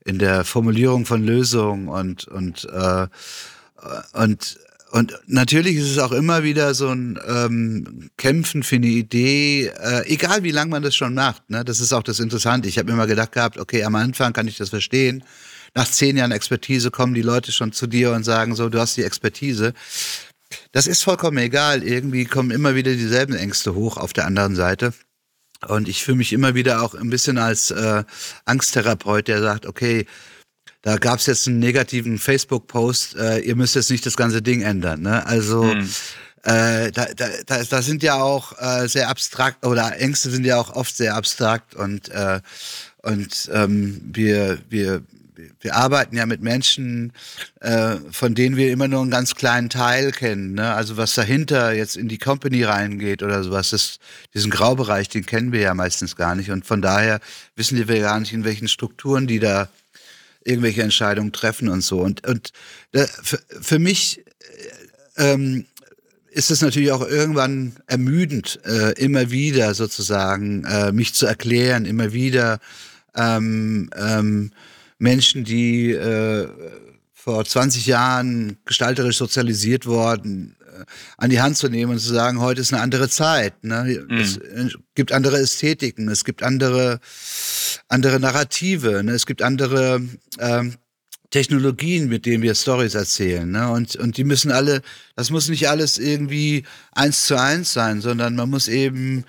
in 0.07 0.19
der 0.19 0.45
Formulierung 0.45 1.05
von 1.05 1.23
Lösungen 1.23 1.89
und 1.89 2.27
und 2.27 2.65
äh, 2.71 3.07
und 4.13 4.57
und 4.89 5.19
natürlich 5.27 5.75
ist 5.75 5.91
es 5.91 5.97
auch 5.97 6.13
immer 6.13 6.43
wieder 6.43 6.73
so 6.73 6.87
ein 6.87 7.19
ähm, 7.27 8.09
Kämpfen 8.15 8.63
für 8.63 8.77
eine 8.77 8.87
Idee, 8.87 9.67
äh, 9.67 10.05
egal 10.07 10.43
wie 10.43 10.51
lange 10.51 10.71
man 10.71 10.81
das 10.81 10.95
schon 10.95 11.13
macht. 11.13 11.49
Ne? 11.49 11.65
Das 11.65 11.81
ist 11.81 11.91
auch 11.91 12.03
das 12.03 12.21
Interessante. 12.21 12.69
Ich 12.69 12.77
habe 12.77 12.87
mir 12.87 12.93
immer 12.93 13.05
gedacht 13.07 13.33
gehabt, 13.33 13.57
okay, 13.57 13.83
am 13.83 13.95
Anfang 13.95 14.31
kann 14.31 14.47
ich 14.47 14.57
das 14.57 14.69
verstehen. 14.69 15.25
Nach 15.75 15.89
zehn 15.89 16.15
Jahren 16.15 16.31
Expertise 16.31 16.89
kommen 16.89 17.13
die 17.13 17.21
Leute 17.21 17.51
schon 17.51 17.73
zu 17.73 17.85
dir 17.85 18.13
und 18.13 18.23
sagen 18.23 18.55
so, 18.55 18.69
du 18.69 18.79
hast 18.79 18.95
die 18.95 19.03
Expertise. 19.03 19.73
Das 20.71 20.87
ist 20.87 21.03
vollkommen 21.03 21.37
egal. 21.37 21.83
Irgendwie 21.83 22.23
kommen 22.23 22.51
immer 22.51 22.73
wieder 22.75 22.93
dieselben 22.93 23.35
Ängste 23.35 23.75
hoch 23.75 23.97
auf 23.97 24.13
der 24.13 24.25
anderen 24.25 24.55
Seite. 24.55 24.93
Und 25.67 25.87
ich 25.87 26.03
fühle 26.03 26.17
mich 26.17 26.33
immer 26.33 26.55
wieder 26.55 26.81
auch 26.81 26.93
ein 26.93 27.09
bisschen 27.09 27.37
als 27.37 27.71
äh, 27.71 28.03
Angsttherapeut, 28.45 29.27
der 29.27 29.41
sagt, 29.41 29.65
okay, 29.65 30.05
da 30.81 30.97
gab 30.97 31.19
es 31.19 31.25
jetzt 31.25 31.47
einen 31.47 31.59
negativen 31.59 32.17
Facebook-Post, 32.19 33.15
äh, 33.15 33.39
ihr 33.39 33.55
müsst 33.55 33.75
jetzt 33.75 33.89
nicht 33.89 34.05
das 34.05 34.15
ganze 34.15 34.41
Ding 34.41 34.61
ändern. 34.61 35.01
Ne? 35.01 35.25
Also 35.25 35.63
hm. 35.63 35.89
äh, 36.43 36.91
da, 36.91 37.07
da, 37.15 37.27
da, 37.45 37.63
da 37.63 37.81
sind 37.81 38.03
ja 38.03 38.15
auch 38.15 38.53
äh, 38.59 38.87
sehr 38.87 39.09
abstrakt 39.09 39.65
oder 39.65 39.99
Ängste 39.99 40.29
sind 40.29 40.45
ja 40.45 40.57
auch 40.57 40.73
oft 40.75 40.95
sehr 40.95 41.15
abstrakt 41.15 41.75
und 41.75 42.09
äh, 42.09 42.39
und 43.01 43.49
ähm, 43.53 44.01
wir 44.13 44.59
wir 44.69 45.01
wir 45.59 45.75
arbeiten 45.75 46.15
ja 46.15 46.25
mit 46.25 46.41
Menschen, 46.41 47.13
äh, 47.59 47.97
von 48.11 48.35
denen 48.35 48.57
wir 48.57 48.71
immer 48.71 48.87
nur 48.87 49.01
einen 49.01 49.11
ganz 49.11 49.35
kleinen 49.35 49.69
Teil 49.69 50.11
kennen. 50.11 50.53
Ne? 50.53 50.73
Also 50.73 50.97
was 50.97 51.15
dahinter 51.15 51.73
jetzt 51.73 51.97
in 51.97 52.07
die 52.07 52.17
Company 52.17 52.63
reingeht 52.63 53.23
oder 53.23 53.43
sowas, 53.43 53.71
das, 53.71 53.99
diesen 54.33 54.51
Graubereich, 54.51 55.09
den 55.09 55.25
kennen 55.25 55.51
wir 55.51 55.61
ja 55.61 55.73
meistens 55.73 56.15
gar 56.15 56.35
nicht. 56.35 56.51
Und 56.51 56.65
von 56.65 56.81
daher 56.81 57.19
wissen 57.55 57.87
wir 57.87 57.99
gar 57.99 58.19
nicht, 58.19 58.33
in 58.33 58.43
welchen 58.43 58.67
Strukturen 58.67 59.27
die 59.27 59.39
da 59.39 59.69
irgendwelche 60.43 60.83
Entscheidungen 60.83 61.31
treffen 61.31 61.69
und 61.69 61.81
so. 61.81 61.99
Und, 61.99 62.25
und 62.27 62.51
äh, 62.93 63.05
für, 63.05 63.39
für 63.61 63.79
mich 63.79 64.23
äh, 65.17 65.33
ähm, 65.33 65.65
ist 66.31 66.51
es 66.51 66.61
natürlich 66.61 66.91
auch 66.91 67.05
irgendwann 67.05 67.75
ermüdend, 67.87 68.59
äh, 68.63 68.93
immer 68.93 69.31
wieder 69.31 69.73
sozusagen 69.73 70.63
äh, 70.65 70.91
mich 70.91 71.13
zu 71.15 71.25
erklären, 71.25 71.85
immer 71.85 72.13
wieder 72.13 72.59
ähm, 73.15 73.89
ähm, 73.95 74.51
Menschen, 74.99 75.43
die 75.43 75.91
äh, 75.91 76.47
vor 77.13 77.43
20 77.43 77.85
Jahren 77.85 78.57
gestalterisch 78.65 79.17
sozialisiert 79.17 79.85
worden, 79.85 80.55
äh, 80.61 80.85
an 81.17 81.29
die 81.29 81.41
Hand 81.41 81.57
zu 81.57 81.67
nehmen 81.67 81.93
und 81.93 81.99
zu 81.99 82.13
sagen, 82.13 82.39
heute 82.39 82.61
ist 82.61 82.73
eine 82.73 82.81
andere 82.81 83.09
Zeit. 83.09 83.63
Ne? 83.63 84.05
Mhm. 84.07 84.17
Es 84.17 84.39
gibt 84.95 85.11
andere 85.11 85.37
Ästhetiken, 85.37 86.09
es 86.09 86.23
gibt 86.23 86.41
andere, 86.41 86.99
andere 87.89 88.19
Narrative, 88.19 89.03
ne? 89.03 89.11
es 89.11 89.25
gibt 89.25 89.41
andere 89.41 90.01
ähm, 90.39 90.75
Technologien, 91.29 92.07
mit 92.07 92.25
denen 92.25 92.43
wir 92.43 92.55
Stories 92.55 92.95
erzählen. 92.95 93.49
Ne? 93.49 93.69
Und, 93.69 93.97
und 93.97 94.17
die 94.17 94.23
müssen 94.23 94.51
alle, 94.51 94.81
das 95.15 95.29
muss 95.29 95.49
nicht 95.49 95.67
alles 95.67 95.97
irgendwie 95.97 96.63
eins 96.93 97.25
zu 97.25 97.39
eins 97.39 97.73
sein, 97.73 97.99
sondern 97.99 98.35
man 98.35 98.49
muss 98.49 98.67
eben 98.69 99.25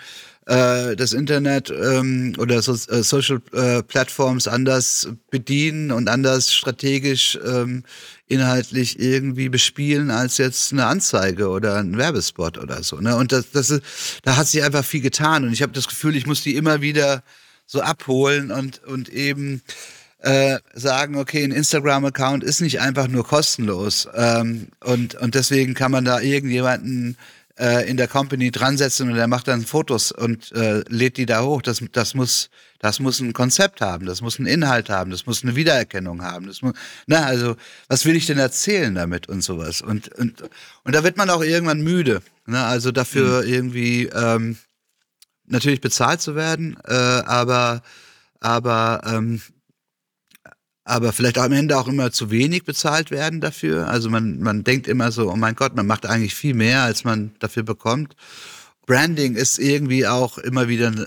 äh, 0.48 0.96
das 0.96 1.12
Internet 1.12 1.70
ähm, 1.70 2.32
oder 2.38 2.62
so, 2.62 2.72
äh, 2.72 3.02
Social 3.02 3.40
äh, 3.52 3.82
Platforms 3.82 4.48
anders 4.48 5.08
bedienen 5.30 5.92
und 5.92 6.08
anders 6.08 6.54
strategisch 6.54 7.38
ähm, 7.46 7.84
inhaltlich 8.28 8.98
irgendwie 8.98 9.50
bespielen 9.50 10.10
als 10.10 10.38
jetzt 10.38 10.72
eine 10.72 10.86
Anzeige 10.86 11.48
oder 11.50 11.76
ein 11.76 11.98
Werbespot 11.98 12.56
oder 12.56 12.82
so. 12.82 12.96
Ne? 12.96 13.14
Und 13.14 13.30
das, 13.30 13.50
das 13.50 13.68
ist, 13.68 13.82
da 14.22 14.36
hat 14.36 14.48
sich 14.48 14.62
einfach 14.62 14.84
viel 14.84 15.02
getan 15.02 15.44
und 15.44 15.52
ich 15.52 15.60
habe 15.60 15.72
das 15.72 15.86
Gefühl, 15.86 16.16
ich 16.16 16.26
muss 16.26 16.42
die 16.42 16.56
immer 16.56 16.80
wieder 16.80 17.22
so 17.66 17.82
abholen 17.82 18.50
und, 18.50 18.82
und 18.84 19.10
eben 19.10 19.60
äh, 20.20 20.58
sagen, 20.72 21.16
okay, 21.16 21.44
ein 21.44 21.52
Instagram-Account 21.52 22.42
ist 22.42 22.62
nicht 22.62 22.80
einfach 22.80 23.08
nur 23.08 23.26
kostenlos 23.26 24.08
ähm, 24.14 24.68
und, 24.82 25.14
und 25.16 25.34
deswegen 25.34 25.74
kann 25.74 25.92
man 25.92 26.06
da 26.06 26.20
irgendjemanden 26.20 27.18
äh, 27.58 27.88
in 27.88 27.96
der 27.96 28.08
Company 28.08 28.50
dran 28.50 28.76
setzen 28.76 29.10
und 29.10 29.16
er 29.16 29.26
macht 29.26 29.48
dann 29.48 29.64
Fotos 29.64 30.12
und 30.12 30.52
äh, 30.52 30.82
lädt 30.88 31.16
die 31.16 31.26
da 31.26 31.42
hoch. 31.42 31.62
Das, 31.62 31.82
das, 31.92 32.14
muss, 32.14 32.50
das 32.78 33.00
muss 33.00 33.20
ein 33.20 33.32
Konzept 33.32 33.80
haben, 33.80 34.06
das 34.06 34.20
muss 34.20 34.38
einen 34.38 34.46
Inhalt 34.46 34.90
haben, 34.90 35.10
das 35.10 35.26
muss 35.26 35.42
eine 35.42 35.56
Wiedererkennung 35.56 36.22
haben. 36.22 36.46
Das 36.46 36.62
muss, 36.62 36.74
na, 37.06 37.24
also, 37.24 37.56
was 37.88 38.04
will 38.04 38.16
ich 38.16 38.26
denn 38.26 38.38
erzählen 38.38 38.94
damit 38.94 39.28
und 39.28 39.42
sowas? 39.42 39.82
Und, 39.82 40.08
und, 40.14 40.42
und 40.84 40.94
da 40.94 41.04
wird 41.04 41.16
man 41.16 41.30
auch 41.30 41.42
irgendwann 41.42 41.80
müde. 41.80 42.22
Ne? 42.46 42.64
Also 42.64 42.92
dafür 42.92 43.42
mhm. 43.42 43.48
irgendwie 43.48 44.06
ähm, 44.06 44.56
natürlich 45.46 45.80
bezahlt 45.80 46.20
zu 46.20 46.34
werden, 46.34 46.76
äh, 46.86 46.92
aber, 46.94 47.82
aber 48.40 49.02
ähm, 49.04 49.40
aber 50.88 51.12
vielleicht 51.12 51.38
am 51.38 51.52
Ende 51.52 51.76
auch 51.76 51.86
immer 51.86 52.10
zu 52.12 52.30
wenig 52.30 52.64
bezahlt 52.64 53.10
werden 53.10 53.40
dafür. 53.40 53.88
Also 53.88 54.08
man, 54.08 54.40
man 54.40 54.64
denkt 54.64 54.88
immer 54.88 55.12
so, 55.12 55.30
oh 55.30 55.36
mein 55.36 55.54
Gott, 55.54 55.76
man 55.76 55.86
macht 55.86 56.06
eigentlich 56.06 56.34
viel 56.34 56.54
mehr, 56.54 56.82
als 56.82 57.04
man 57.04 57.32
dafür 57.40 57.62
bekommt. 57.62 58.16
Branding 58.86 59.34
ist 59.34 59.58
irgendwie 59.58 60.06
auch 60.06 60.38
immer 60.38 60.66
wieder 60.68 60.88
äh, 60.88 61.06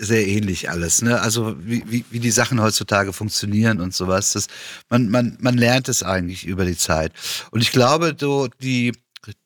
sehr 0.00 0.26
ähnlich 0.26 0.70
alles. 0.70 1.02
Ne? 1.02 1.20
Also 1.20 1.54
wie, 1.60 1.84
wie, 1.86 2.04
wie 2.10 2.18
die 2.18 2.32
Sachen 2.32 2.60
heutzutage 2.60 3.12
funktionieren 3.12 3.80
und 3.80 3.94
sowas. 3.94 4.32
Das, 4.32 4.48
man, 4.90 5.08
man, 5.08 5.38
man 5.40 5.56
lernt 5.56 5.88
es 5.88 6.02
eigentlich 6.02 6.44
über 6.44 6.64
die 6.64 6.76
Zeit. 6.76 7.12
Und 7.52 7.60
ich 7.60 7.70
glaube, 7.70 8.16
so 8.18 8.48
die, 8.60 8.92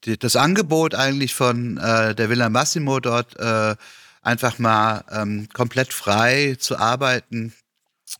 die 0.05 0.19
das 0.19 0.37
Angebot 0.37 0.95
eigentlich 0.95 1.35
von 1.35 1.77
äh, 1.77 2.15
der 2.15 2.31
Villa 2.31 2.49
Massimo 2.49 2.99
dort 2.99 3.39
äh, 3.39 3.77
einfach 4.23 4.59
mal 4.59 5.05
ähm, 5.13 5.49
komplett 5.53 5.93
frei 5.93 6.57
zu 6.59 6.79
arbeiten, 6.79 7.53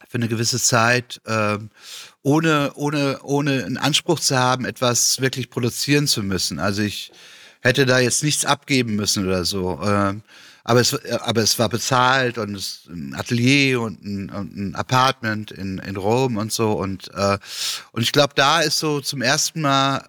für 0.09 0.19
eine 0.19 0.29
gewisse 0.29 0.61
Zeit, 0.61 1.21
äh, 1.27 1.59
ohne, 2.23 2.73
ohne, 2.75 3.21
ohne 3.23 3.65
einen 3.65 3.77
Anspruch 3.77 4.21
zu 4.21 4.37
haben, 4.37 4.65
etwas 4.65 5.21
wirklich 5.21 5.51
produzieren 5.51 6.07
zu 6.07 6.23
müssen. 6.23 6.59
Also 6.59 6.83
ich 6.83 7.13
hätte 7.61 7.87
da 7.87 7.99
jetzt 7.99 8.23
nichts 8.23 8.45
abgeben 8.45 8.97
müssen 8.97 9.27
oder 9.27 9.45
so. 9.45 9.81
Äh, 9.83 10.15
aber 10.69 10.81
es, 10.81 10.95
aber 11.21 11.43
es 11.43 11.61
war 11.61 11.69
bezahlt 11.69 12.39
und 12.39 12.57
es, 12.57 12.89
ein 12.89 13.15
Atelier 13.15 13.81
und 13.81 14.05
ein, 14.05 14.31
und 14.31 14.57
ein 14.57 14.75
Apartment 14.75 15.53
in, 15.53 15.79
in 15.79 15.97
Rom 15.97 16.39
und 16.39 16.53
so. 16.53 16.73
Und, 16.73 17.09
äh, 17.15 17.39
und 17.93 18.03
ich 18.03 18.11
glaube, 18.11 18.35
da 18.35 18.61
ist 18.63 18.81
so 18.81 19.01
zum 19.01 19.23
ersten 19.23 19.61
Mal 19.61 20.09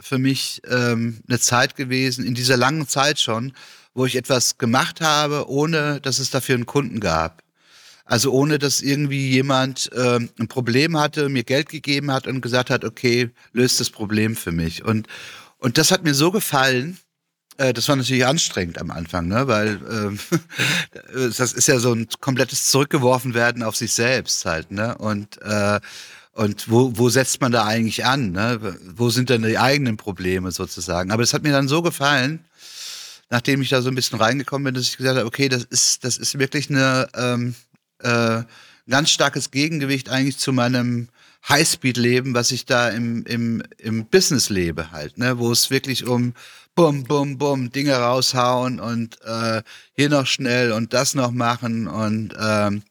für 0.00 0.18
mich 0.18 0.60
ähm, 0.68 1.22
eine 1.28 1.38
Zeit 1.38 1.76
gewesen, 1.76 2.26
in 2.26 2.34
dieser 2.34 2.56
langen 2.56 2.88
Zeit 2.88 3.20
schon, 3.20 3.52
wo 3.94 4.04
ich 4.04 4.16
etwas 4.16 4.58
gemacht 4.58 5.00
habe, 5.00 5.48
ohne 5.48 6.00
dass 6.00 6.18
es 6.18 6.30
dafür 6.30 6.56
einen 6.56 6.66
Kunden 6.66 6.98
gab. 6.98 7.43
Also 8.04 8.32
ohne 8.32 8.58
dass 8.58 8.82
irgendwie 8.82 9.30
jemand 9.30 9.90
äh, 9.92 10.18
ein 10.38 10.48
Problem 10.48 10.98
hatte, 10.98 11.28
mir 11.28 11.42
Geld 11.42 11.70
gegeben 11.70 12.10
hat 12.10 12.26
und 12.26 12.42
gesagt 12.42 12.68
hat, 12.68 12.84
okay, 12.84 13.30
löst 13.52 13.80
das 13.80 13.88
Problem 13.88 14.36
für 14.36 14.52
mich. 14.52 14.84
Und, 14.84 15.06
und 15.58 15.78
das 15.78 15.90
hat 15.90 16.04
mir 16.04 16.14
so 16.14 16.30
gefallen, 16.30 16.98
äh, 17.56 17.72
das 17.72 17.88
war 17.88 17.96
natürlich 17.96 18.26
anstrengend 18.26 18.78
am 18.78 18.90
Anfang, 18.90 19.28
ne? 19.28 19.46
weil 19.46 19.80
äh, 21.14 21.28
das 21.38 21.52
ist 21.52 21.66
ja 21.66 21.78
so 21.78 21.94
ein 21.94 22.08
komplettes 22.20 22.66
Zurückgeworfen 22.66 23.32
werden 23.32 23.62
auf 23.62 23.76
sich 23.76 23.92
selbst 23.92 24.44
halt. 24.44 24.70
Ne? 24.70 24.96
Und, 24.98 25.40
äh, 25.40 25.80
und 26.32 26.68
wo, 26.68 26.92
wo 26.98 27.08
setzt 27.08 27.40
man 27.40 27.52
da 27.52 27.64
eigentlich 27.64 28.04
an? 28.04 28.32
Ne? 28.32 28.76
Wo 28.96 29.08
sind 29.08 29.30
denn 29.30 29.42
die 29.42 29.58
eigenen 29.58 29.96
Probleme 29.96 30.50
sozusagen? 30.50 31.10
Aber 31.10 31.22
es 31.22 31.32
hat 31.32 31.42
mir 31.42 31.52
dann 31.52 31.68
so 31.68 31.80
gefallen, 31.80 32.44
nachdem 33.30 33.62
ich 33.62 33.70
da 33.70 33.80
so 33.80 33.88
ein 33.88 33.94
bisschen 33.94 34.18
reingekommen 34.18 34.64
bin, 34.64 34.74
dass 34.74 34.88
ich 34.88 34.96
gesagt 34.96 35.16
habe, 35.16 35.26
okay, 35.26 35.48
das 35.48 35.64
ist, 35.64 36.04
das 36.04 36.18
ist 36.18 36.38
wirklich 36.38 36.68
eine 36.68 37.08
ähm, 37.14 37.54
äh, 38.04 38.42
ganz 38.88 39.10
starkes 39.10 39.50
Gegengewicht 39.50 40.08
eigentlich 40.08 40.38
zu 40.38 40.52
meinem 40.52 41.08
Highspeed-Leben, 41.48 42.34
was 42.34 42.52
ich 42.52 42.64
da 42.64 42.88
im, 42.88 43.24
im, 43.26 43.62
im 43.78 44.06
Business 44.06 44.48
lebe 44.48 44.90
halt, 44.92 45.18
ne? 45.18 45.38
wo 45.38 45.52
es 45.52 45.70
wirklich 45.70 46.06
um 46.06 46.34
bum, 46.74 47.04
bum, 47.04 47.38
bum, 47.38 47.70
Dinge 47.70 47.94
raushauen 47.94 48.80
und 48.80 49.20
äh, 49.22 49.62
hier 49.92 50.08
noch 50.08 50.26
schnell 50.26 50.72
und 50.72 50.92
das 50.92 51.14
noch 51.14 51.30
machen 51.30 51.86
und 51.86 52.34
ähm, 52.40 52.82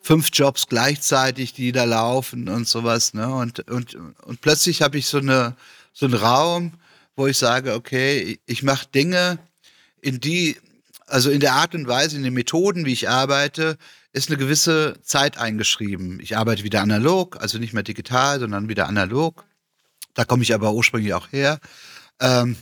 fünf 0.00 0.30
Jobs 0.32 0.68
gleichzeitig, 0.68 1.52
die 1.52 1.72
da 1.72 1.84
laufen 1.84 2.48
und 2.48 2.68
sowas. 2.68 3.12
Ne? 3.12 3.28
Und, 3.28 3.68
und, 3.68 3.96
und 4.22 4.40
plötzlich 4.40 4.82
habe 4.82 4.98
ich 4.98 5.06
so, 5.06 5.18
eine, 5.18 5.56
so 5.92 6.06
einen 6.06 6.14
Raum, 6.14 6.74
wo 7.16 7.26
ich 7.26 7.36
sage, 7.36 7.74
okay, 7.74 8.38
ich 8.46 8.62
mache 8.62 8.86
Dinge, 8.94 9.38
in 10.00 10.20
die, 10.20 10.56
also 11.06 11.30
in 11.30 11.40
der 11.40 11.54
Art 11.54 11.74
und 11.74 11.88
Weise, 11.88 12.16
in 12.16 12.22
den 12.22 12.34
Methoden, 12.34 12.86
wie 12.86 12.92
ich 12.92 13.08
arbeite, 13.08 13.76
ist 14.16 14.30
eine 14.30 14.38
gewisse 14.38 14.94
Zeit 15.02 15.36
eingeschrieben. 15.36 16.20
Ich 16.20 16.38
arbeite 16.38 16.64
wieder 16.64 16.80
analog, 16.80 17.38
also 17.38 17.58
nicht 17.58 17.74
mehr 17.74 17.82
digital, 17.82 18.40
sondern 18.40 18.66
wieder 18.70 18.88
analog. 18.88 19.44
Da 20.14 20.24
komme 20.24 20.42
ich 20.42 20.54
aber 20.54 20.72
ursprünglich 20.72 21.12
auch 21.12 21.30
her. 21.32 21.60
Ähm, 22.18 22.56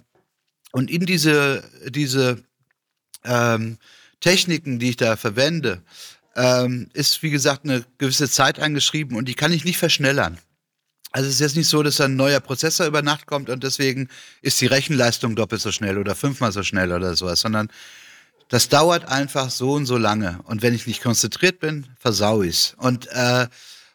und 0.73 0.91
in 0.91 1.07
diese, 1.07 1.63
diese 1.89 2.43
ähm, 3.23 3.79
Techniken, 4.19 4.81
die 4.81 4.91
ich 4.91 4.97
da 4.97 5.17
verwende, 5.17 5.81
ähm, 6.35 6.89
ist, 6.93 7.23
wie 7.23 7.31
gesagt, 7.31 7.65
eine 7.65 7.85
gewisse 7.99 8.29
Zeit 8.29 8.59
eingeschrieben 8.59 9.17
und 9.17 9.29
die 9.29 9.35
kann 9.35 9.53
ich 9.53 9.65
nicht 9.65 9.79
verschnellern. 9.79 10.39
Also 11.13 11.29
es 11.29 11.35
ist 11.35 11.41
jetzt 11.41 11.57
nicht 11.57 11.69
so, 11.69 11.85
dass 11.85 12.01
ein 12.01 12.17
neuer 12.17 12.41
Prozessor 12.41 12.87
über 12.87 13.03
Nacht 13.03 13.27
kommt 13.27 13.49
und 13.49 13.63
deswegen 13.63 14.09
ist 14.43 14.61
die 14.61 14.67
Rechenleistung 14.67 15.37
doppelt 15.37 15.63
so 15.63 15.71
schnell 15.71 15.99
oder 15.99 16.17
fünfmal 16.17 16.51
so 16.51 16.65
schnell 16.65 16.91
oder 16.91 17.15
sowas, 17.15 17.43
sondern 17.43 17.69
das 18.49 18.69
dauert 18.69 19.07
einfach 19.07 19.51
so 19.51 19.73
und 19.73 19.87
so 19.87 19.97
lange. 19.97 20.39
Und 20.45 20.63
wenn 20.63 20.75
ich 20.75 20.87
nicht 20.87 21.03
konzentriert 21.03 21.61
bin, 21.61 21.87
versau 21.99 22.43
ich's. 22.43 22.75
Und, 22.79 23.07
äh, 23.09 23.47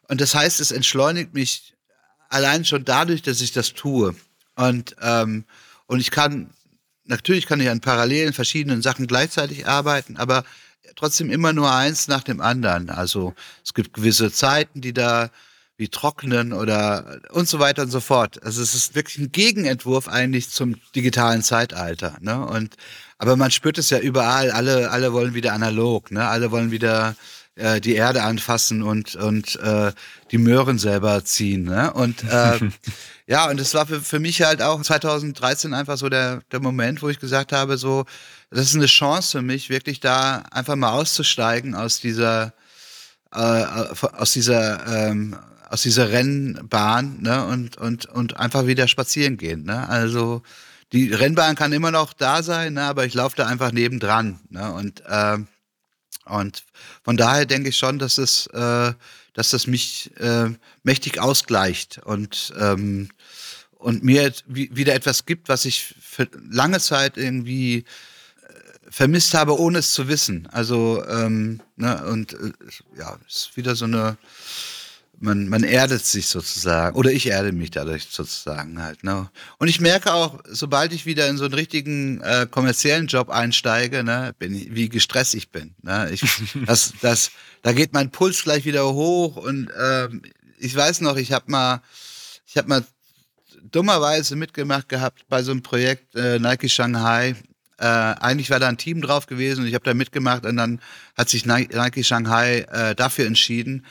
und 0.07 0.21
das 0.21 0.35
heißt, 0.35 0.59
es 0.59 0.71
entschleunigt 0.71 1.33
mich 1.33 1.75
allein 2.29 2.65
schon 2.65 2.85
dadurch, 2.85 3.21
dass 3.21 3.41
ich 3.41 3.51
das 3.51 3.73
tue. 3.73 4.15
Und, 4.55 4.95
ähm, 5.01 5.45
und 5.85 5.99
ich 5.99 6.11
kann, 6.11 6.51
natürlich 7.05 7.45
kann 7.45 7.59
ich 7.59 7.69
an 7.69 7.79
parallelen 7.79 8.33
verschiedenen 8.33 8.81
Sachen 8.81 9.07
gleichzeitig 9.07 9.67
arbeiten, 9.67 10.17
aber 10.17 10.43
trotzdem 10.95 11.29
immer 11.29 11.53
nur 11.53 11.71
eins 11.71 12.07
nach 12.07 12.23
dem 12.23 12.41
anderen. 12.41 12.89
Also 12.89 13.33
es 13.63 13.73
gibt 13.73 13.93
gewisse 13.93 14.31
Zeiten, 14.31 14.81
die 14.81 14.93
da 14.93 15.29
wie 15.79 15.87
trocknen 15.87 16.51
oder 16.51 17.21
und 17.31 17.47
so 17.47 17.59
weiter 17.59 17.83
und 17.83 17.89
so 17.89 18.01
fort. 18.01 18.43
Also 18.43 18.61
es 18.61 18.75
ist 18.75 18.95
wirklich 18.95 19.17
ein 19.17 19.31
Gegenentwurf 19.31 20.09
eigentlich 20.09 20.49
zum 20.49 20.75
digitalen 20.93 21.41
Zeitalter. 21.41 22.17
Ne? 22.19 22.45
Und 22.45 22.75
aber 23.17 23.37
man 23.37 23.49
spürt 23.49 23.77
es 23.77 23.89
ja 23.89 23.99
überall. 23.99 24.51
Alle, 24.51 24.91
alle 24.91 25.13
wollen 25.13 25.33
wieder 25.33 25.53
analog. 25.53 26.11
Ne? 26.11 26.27
Alle 26.27 26.51
wollen 26.51 26.71
wieder 26.71 27.15
äh, 27.55 27.79
die 27.79 27.95
Erde 27.95 28.23
anfassen 28.23 28.83
und 28.83 29.15
und 29.15 29.55
äh, 29.61 29.93
die 30.31 30.37
Möhren 30.37 30.79
selber 30.79 31.23
ziehen. 31.23 31.63
Ne? 31.63 31.93
Und 31.93 32.25
äh, 32.25 32.59
ja, 33.27 33.49
und 33.49 33.57
es 33.61 33.73
war 33.73 33.85
für, 33.87 34.01
für 34.01 34.19
mich 34.19 34.41
halt 34.41 34.61
auch 34.61 34.81
2013 34.81 35.73
einfach 35.73 35.97
so 35.97 36.09
der 36.09 36.41
der 36.51 36.59
Moment, 36.59 37.01
wo 37.01 37.07
ich 37.07 37.19
gesagt 37.19 37.53
habe, 37.53 37.77
so 37.77 38.03
das 38.51 38.65
ist 38.65 38.75
eine 38.75 38.87
Chance 38.87 39.37
für 39.37 39.41
mich, 39.41 39.69
wirklich 39.69 40.01
da 40.01 40.43
einfach 40.51 40.75
mal 40.75 40.91
auszusteigen 40.91 41.73
aus 41.73 42.01
dieser 42.01 42.51
äh, 43.33 43.37
aus 43.37 44.33
dieser 44.33 45.07
ähm, 45.09 45.37
aus 45.69 45.83
dieser 45.83 46.09
Rennbahn 46.09 47.21
ne, 47.21 47.45
und, 47.45 47.77
und, 47.77 48.07
und 48.07 48.37
einfach 48.37 48.65
wieder 48.65 48.87
spazieren 48.87 49.37
gehen. 49.37 49.63
Ne? 49.63 49.87
Also 49.87 50.41
die 50.91 51.13
Rennbahn 51.13 51.55
kann 51.55 51.73
immer 51.73 51.91
noch 51.91 52.13
da 52.13 52.41
sein, 52.41 52.73
ne, 52.73 52.83
aber 52.83 53.05
ich 53.05 53.13
laufe 53.13 53.35
da 53.35 53.45
einfach 53.45 53.71
nebendran. 53.71 54.39
Ne? 54.49 54.73
Und, 54.73 55.03
äh, 55.05 55.37
und 56.25 56.63
von 57.03 57.17
daher 57.17 57.45
denke 57.45 57.69
ich 57.69 57.77
schon, 57.77 57.99
dass 57.99 58.17
es, 58.17 58.47
äh, 58.47 58.93
dass 59.33 59.51
das 59.51 59.67
mich 59.67 60.11
äh, 60.17 60.49
mächtig 60.81 61.19
ausgleicht 61.19 61.99
und, 61.99 62.51
ähm, 62.59 63.09
und 63.77 64.03
mir 64.03 64.33
wieder 64.47 64.95
etwas 64.95 65.25
gibt, 65.27 65.49
was 65.49 65.65
ich 65.65 65.93
für 66.01 66.27
lange 66.49 66.79
Zeit 66.79 67.15
irgendwie 67.15 67.77
äh, 67.77 67.83
vermisst 68.89 69.35
habe, 69.35 69.57
ohne 69.59 69.79
es 69.79 69.93
zu 69.93 70.07
wissen. 70.07 70.47
Also, 70.51 71.05
ähm, 71.07 71.61
ne, 71.75 72.03
und 72.07 72.33
äh, 72.33 72.51
ja, 72.97 73.19
ist 73.27 73.55
wieder 73.55 73.75
so 73.75 73.85
eine 73.85 74.17
man, 75.21 75.47
man 75.47 75.63
erdet 75.63 76.05
sich 76.05 76.27
sozusagen. 76.27 76.95
Oder 76.95 77.11
ich 77.11 77.27
erde 77.27 77.51
mich 77.51 77.71
dadurch 77.71 78.07
sozusagen 78.09 78.81
halt. 78.81 79.03
Ne? 79.03 79.29
Und 79.57 79.67
ich 79.67 79.79
merke 79.79 80.13
auch, 80.13 80.39
sobald 80.47 80.93
ich 80.93 81.05
wieder 81.05 81.27
in 81.27 81.37
so 81.37 81.45
einen 81.45 81.53
richtigen 81.53 82.21
äh, 82.21 82.47
kommerziellen 82.49 83.07
Job 83.07 83.29
einsteige, 83.29 84.03
ne, 84.03 84.33
bin 84.39 84.55
ich, 84.55 84.73
wie 84.73 84.89
gestresst 84.89 85.35
ich 85.35 85.51
bin. 85.51 85.75
Ne? 85.81 86.09
Ich, 86.11 86.23
das, 86.65 86.93
das, 87.01 87.31
da 87.61 87.73
geht 87.73 87.93
mein 87.93 88.11
Puls 88.11 88.43
gleich 88.43 88.65
wieder 88.65 88.93
hoch. 88.93 89.35
Und 89.35 89.69
ähm, 89.79 90.21
ich 90.57 90.75
weiß 90.75 91.01
noch, 91.01 91.17
ich 91.17 91.31
habe 91.31 91.51
mal, 91.51 91.81
ich 92.47 92.57
habe 92.57 92.67
mal 92.67 92.83
dummerweise 93.71 94.35
mitgemacht 94.35 94.89
gehabt 94.89 95.25
bei 95.29 95.43
so 95.43 95.51
einem 95.51 95.61
Projekt 95.61 96.15
äh, 96.15 96.39
Nike 96.39 96.69
Shanghai. 96.69 97.35
Äh, 97.77 97.85
eigentlich 97.85 98.49
war 98.49 98.59
da 98.59 98.67
ein 98.67 98.77
Team 98.77 99.01
drauf 99.01 99.25
gewesen 99.27 99.61
und 99.61 99.67
ich 99.67 99.73
habe 99.73 99.85
da 99.85 99.93
mitgemacht 99.93 100.45
und 100.45 100.57
dann 100.57 100.81
hat 101.15 101.29
sich 101.29 101.45
Nike 101.45 102.03
Shanghai 102.03 102.59
äh, 102.71 102.95
dafür 102.95 103.25
entschieden, 103.25 103.85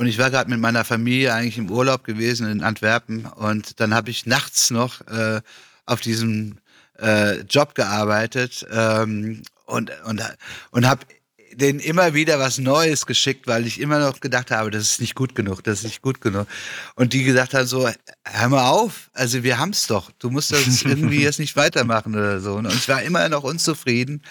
und 0.00 0.06
ich 0.06 0.16
war 0.16 0.30
gerade 0.30 0.48
mit 0.48 0.58
meiner 0.58 0.82
Familie 0.82 1.34
eigentlich 1.34 1.58
im 1.58 1.70
Urlaub 1.70 2.04
gewesen 2.04 2.50
in 2.50 2.62
Antwerpen 2.62 3.26
und 3.26 3.80
dann 3.80 3.92
habe 3.92 4.08
ich 4.08 4.24
nachts 4.24 4.70
noch 4.70 5.06
äh, 5.08 5.42
auf 5.84 6.00
diesem 6.00 6.56
äh, 6.98 7.40
Job 7.42 7.74
gearbeitet 7.74 8.66
ähm, 8.72 9.42
und, 9.66 9.92
und, 10.06 10.22
und 10.70 10.88
habe 10.88 11.04
denen 11.52 11.80
immer 11.80 12.14
wieder 12.14 12.38
was 12.38 12.56
Neues 12.56 13.04
geschickt, 13.04 13.46
weil 13.46 13.66
ich 13.66 13.78
immer 13.78 13.98
noch 13.98 14.20
gedacht 14.20 14.50
habe, 14.50 14.70
das 14.70 14.84
ist 14.84 15.00
nicht 15.02 15.14
gut 15.14 15.34
genug, 15.34 15.62
das 15.64 15.80
ist 15.80 15.84
nicht 15.84 16.00
gut 16.00 16.22
genug. 16.22 16.46
Und 16.94 17.12
die 17.12 17.22
gesagt 17.22 17.52
haben 17.52 17.66
so, 17.66 17.86
hör 18.24 18.48
mal 18.48 18.70
auf, 18.70 19.10
also 19.12 19.42
wir 19.42 19.58
haben's 19.58 19.86
doch, 19.86 20.10
du 20.18 20.30
musst 20.30 20.50
das 20.50 20.80
irgendwie 20.82 21.24
jetzt 21.24 21.40
nicht 21.40 21.56
weitermachen 21.56 22.14
oder 22.14 22.40
so. 22.40 22.54
Und 22.54 22.72
ich 22.72 22.88
war 22.88 23.02
immer 23.02 23.28
noch 23.28 23.42
unzufrieden. 23.42 24.22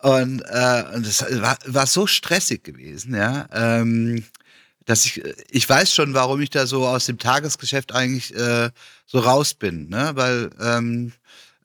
Und, 0.00 0.40
äh, 0.40 0.84
und 0.92 1.06
das 1.06 1.24
war, 1.40 1.56
war 1.66 1.86
so 1.86 2.08
stressig 2.08 2.64
gewesen, 2.64 3.14
ja. 3.14 3.48
Ähm, 3.52 4.24
dass 4.88 5.04
ich, 5.04 5.22
ich 5.50 5.68
weiß 5.68 5.92
schon, 5.92 6.14
warum 6.14 6.40
ich 6.40 6.48
da 6.48 6.66
so 6.66 6.86
aus 6.86 7.04
dem 7.04 7.18
Tagesgeschäft 7.18 7.92
eigentlich 7.92 8.34
äh, 8.34 8.70
so 9.04 9.18
raus 9.18 9.52
bin, 9.52 9.90
ne? 9.90 10.12
Weil 10.14 10.48
ähm, 10.58 11.12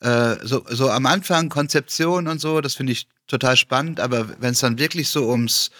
äh, 0.01 0.35
so, 0.43 0.65
so 0.69 0.89
am 0.89 1.05
Anfang 1.05 1.47
Konzeption 1.47 2.27
und 2.27 2.41
so, 2.41 2.59
das 2.59 2.73
finde 2.73 2.91
ich 2.91 3.07
total 3.27 3.55
spannend, 3.55 4.01
aber 4.01 4.41
wenn 4.41 4.51
es 4.51 4.59
dann 4.59 4.77
wirklich 4.77 5.07
so 5.07 5.29
ums 5.29 5.71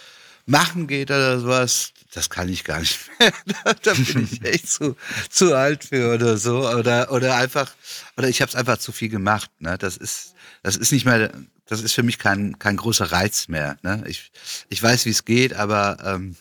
Machen 0.45 0.87
geht 0.87 1.11
oder 1.11 1.41
sowas, 1.41 1.91
das 2.13 2.29
kann 2.29 2.47
ich 2.47 2.63
gar 2.63 2.79
nicht 2.79 2.99
mehr. 3.19 3.33
da 3.81 3.93
bin 3.93 4.29
ich 4.31 4.41
echt 4.45 4.69
zu, 4.69 4.95
zu 5.29 5.53
alt 5.53 5.83
für 5.83 6.13
oder 6.13 6.37
so. 6.37 6.69
Oder, 6.69 7.11
oder 7.11 7.35
einfach, 7.35 7.73
oder 8.15 8.29
ich 8.29 8.41
habe 8.41 8.49
es 8.49 8.55
einfach 8.55 8.77
zu 8.77 8.93
viel 8.93 9.09
gemacht. 9.09 9.51
Ne? 9.59 9.77
Das 9.77 9.97
ist, 9.97 10.33
das 10.61 10.77
ist 10.77 10.93
nicht 10.93 11.05
mehr, 11.05 11.29
das 11.65 11.81
ist 11.81 11.93
für 11.93 12.03
mich 12.03 12.19
kein, 12.19 12.57
kein 12.57 12.77
großer 12.77 13.11
Reiz 13.11 13.49
mehr. 13.49 13.77
Ne? 13.83 14.03
Ich, 14.07 14.31
ich 14.69 14.81
weiß, 14.81 15.05
wie 15.05 15.11
es 15.11 15.25
geht, 15.25 15.53
aber 15.53 15.97
ähm, 16.05 16.37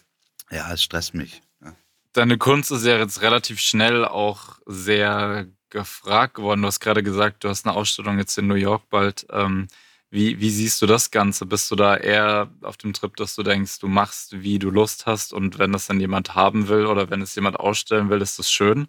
ja, 0.52 0.72
es 0.72 0.82
stresst 0.82 1.14
mich. 1.14 1.42
Ja. 1.64 1.74
Deine 2.12 2.38
Kunst 2.38 2.70
ist 2.70 2.84
ja 2.84 2.98
jetzt 2.98 3.22
relativ 3.22 3.58
schnell 3.58 4.04
auch 4.04 4.58
sehr 4.66 5.46
gefragt 5.70 6.34
geworden. 6.34 6.60
Du 6.62 6.68
hast 6.68 6.80
gerade 6.80 7.02
gesagt, 7.02 7.44
du 7.44 7.48
hast 7.48 7.66
eine 7.66 7.74
Ausstellung 7.74 8.18
jetzt 8.18 8.36
in 8.36 8.46
New 8.46 8.54
York 8.54 8.88
bald. 8.90 9.26
Ähm, 9.30 9.68
wie, 10.10 10.38
wie 10.40 10.50
siehst 10.50 10.82
du 10.82 10.86
das 10.86 11.10
Ganze? 11.10 11.46
Bist 11.46 11.70
du 11.70 11.74
da 11.74 11.96
eher 11.96 12.50
auf 12.60 12.76
dem 12.76 12.92
Trip, 12.92 13.16
dass 13.16 13.34
du 13.34 13.42
denkst, 13.42 13.78
du 13.78 13.88
machst, 13.88 14.42
wie 14.42 14.58
du 14.58 14.68
Lust 14.68 15.06
hast 15.06 15.32
und 15.32 15.58
wenn 15.58 15.72
das 15.72 15.86
dann 15.86 16.00
jemand 16.00 16.34
haben 16.34 16.68
will 16.68 16.84
oder 16.84 17.08
wenn 17.08 17.22
es 17.22 17.34
jemand 17.34 17.58
ausstellen 17.58 18.10
will, 18.10 18.20
ist 18.20 18.38
das 18.38 18.52
schön? 18.52 18.88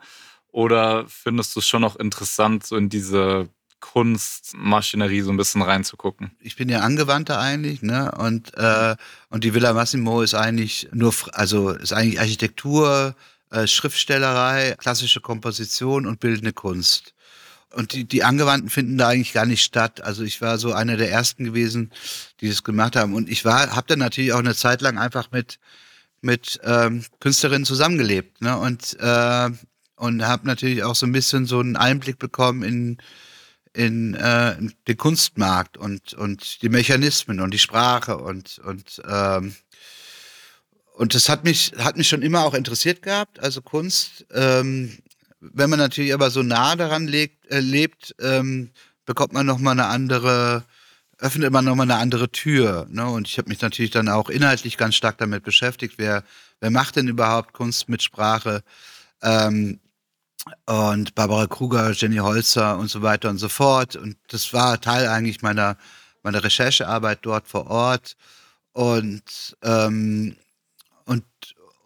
Oder 0.49 1.05
findest 1.07 1.55
du 1.55 1.61
es 1.61 1.67
schon 1.67 1.81
noch 1.81 1.95
interessant, 1.95 2.65
so 2.65 2.75
in 2.75 2.89
diese 2.89 3.47
Kunstmaschinerie 3.91 5.21
so 5.23 5.31
ein 5.31 5.37
bisschen 5.37 5.61
reinzugucken. 5.61 6.31
Ich 6.39 6.55
bin 6.55 6.69
ja 6.69 6.79
Angewandter 6.79 7.37
eigentlich, 7.39 7.81
ne? 7.81 8.11
Und, 8.17 8.55
äh, 8.57 8.95
und 9.29 9.43
die 9.43 9.53
Villa 9.53 9.73
Massimo 9.73 10.21
ist 10.21 10.35
eigentlich 10.35 10.87
nur, 10.93 11.13
also 11.33 11.71
ist 11.71 11.91
eigentlich 11.93 12.19
Architektur, 12.19 13.15
äh, 13.51 13.67
Schriftstellerei, 13.67 14.75
klassische 14.77 15.19
Komposition 15.21 16.07
und 16.07 16.19
bildende 16.21 16.53
Kunst. 16.53 17.13
und 17.73 17.93
die, 17.93 18.05
die 18.05 18.23
Angewandten 18.23 18.69
finden 18.69 18.97
da 18.97 19.09
eigentlich 19.09 19.33
gar 19.33 19.45
nicht 19.45 19.63
statt. 19.63 20.01
Also 20.03 20.23
ich 20.23 20.41
war 20.41 20.57
so 20.57 20.73
einer 20.73 20.97
der 20.97 21.11
ersten 21.11 21.43
gewesen, 21.43 21.91
die 22.39 22.49
das 22.49 22.63
gemacht 22.63 22.95
haben. 22.95 23.13
Und 23.13 23.29
ich 23.29 23.43
war, 23.45 23.75
habe 23.75 23.87
dann 23.87 23.99
natürlich 23.99 24.33
auch 24.33 24.39
eine 24.39 24.55
Zeit 24.55 24.81
lang 24.81 24.97
einfach 24.97 25.31
mit 25.31 25.59
mit 26.21 26.59
ähm, 26.63 27.03
Künstlerinnen 27.19 27.65
zusammengelebt, 27.65 28.41
ne? 28.41 28.57
Und 28.57 28.97
äh, 28.99 29.49
und 29.97 30.25
habe 30.25 30.47
natürlich 30.47 30.83
auch 30.83 30.95
so 30.95 31.05
ein 31.05 31.11
bisschen 31.11 31.45
so 31.45 31.59
einen 31.59 31.75
Einblick 31.75 32.17
bekommen 32.17 32.63
in 32.63 32.97
in 33.73 34.13
äh, 34.13 34.55
den 34.87 34.97
Kunstmarkt 34.97 35.77
und 35.77 36.13
und 36.13 36.61
die 36.61 36.69
Mechanismen 36.69 37.39
und 37.39 37.51
die 37.51 37.59
Sprache 37.59 38.17
und 38.17 38.59
und 38.59 39.01
ähm, 39.07 39.55
und 40.95 41.15
das 41.15 41.27
hat 41.29 41.43
mich 41.43 41.73
hat 41.77 41.97
mich 41.97 42.07
schon 42.07 42.21
immer 42.21 42.43
auch 42.43 42.53
interessiert 42.53 43.01
gehabt, 43.01 43.39
also 43.39 43.61
Kunst. 43.61 44.25
Ähm, 44.31 44.97
wenn 45.39 45.69
man 45.69 45.79
natürlich 45.79 46.13
aber 46.13 46.29
so 46.29 46.41
nah 46.41 46.75
daran 46.75 47.07
legt, 47.07 47.51
äh, 47.51 47.59
lebt, 47.59 48.15
ähm, 48.19 48.69
bekommt 49.05 49.33
man 49.33 49.45
noch 49.45 49.59
mal 49.59 49.71
eine 49.71 49.87
andere, 49.87 50.63
öffnet 51.17 51.51
man 51.51 51.65
noch 51.65 51.75
mal 51.75 51.83
eine 51.83 51.97
andere 51.97 52.31
Tür. 52.31 52.87
Ne? 52.89 53.05
Und 53.05 53.27
ich 53.27 53.37
habe 53.37 53.49
mich 53.49 53.61
natürlich 53.61 53.91
dann 53.91 54.07
auch 54.07 54.29
inhaltlich 54.29 54.77
ganz 54.77 54.95
stark 54.95 55.17
damit 55.17 55.43
beschäftigt, 55.43 55.95
wer, 55.97 56.23
wer 56.61 56.71
macht 56.71 56.95
denn 56.95 57.07
überhaupt 57.07 57.53
Kunst 57.53 57.89
mit 57.89 58.01
Sprache? 58.01 58.63
Ähm, 59.21 59.79
und 60.65 61.15
Barbara 61.15 61.47
Kruger, 61.47 61.91
Jenny 61.91 62.17
Holzer 62.17 62.77
und 62.77 62.89
so 62.89 63.01
weiter 63.01 63.29
und 63.29 63.37
so 63.37 63.49
fort. 63.49 63.95
Und 63.95 64.17
das 64.27 64.53
war 64.53 64.79
Teil 64.81 65.07
eigentlich 65.07 65.41
meiner, 65.41 65.77
meiner 66.21 66.43
Recherchearbeit 66.43 67.19
dort 67.21 67.47
vor 67.47 67.67
Ort. 67.67 68.15
Und 68.73 69.55
ähm, 69.63 70.35
und 71.05 71.23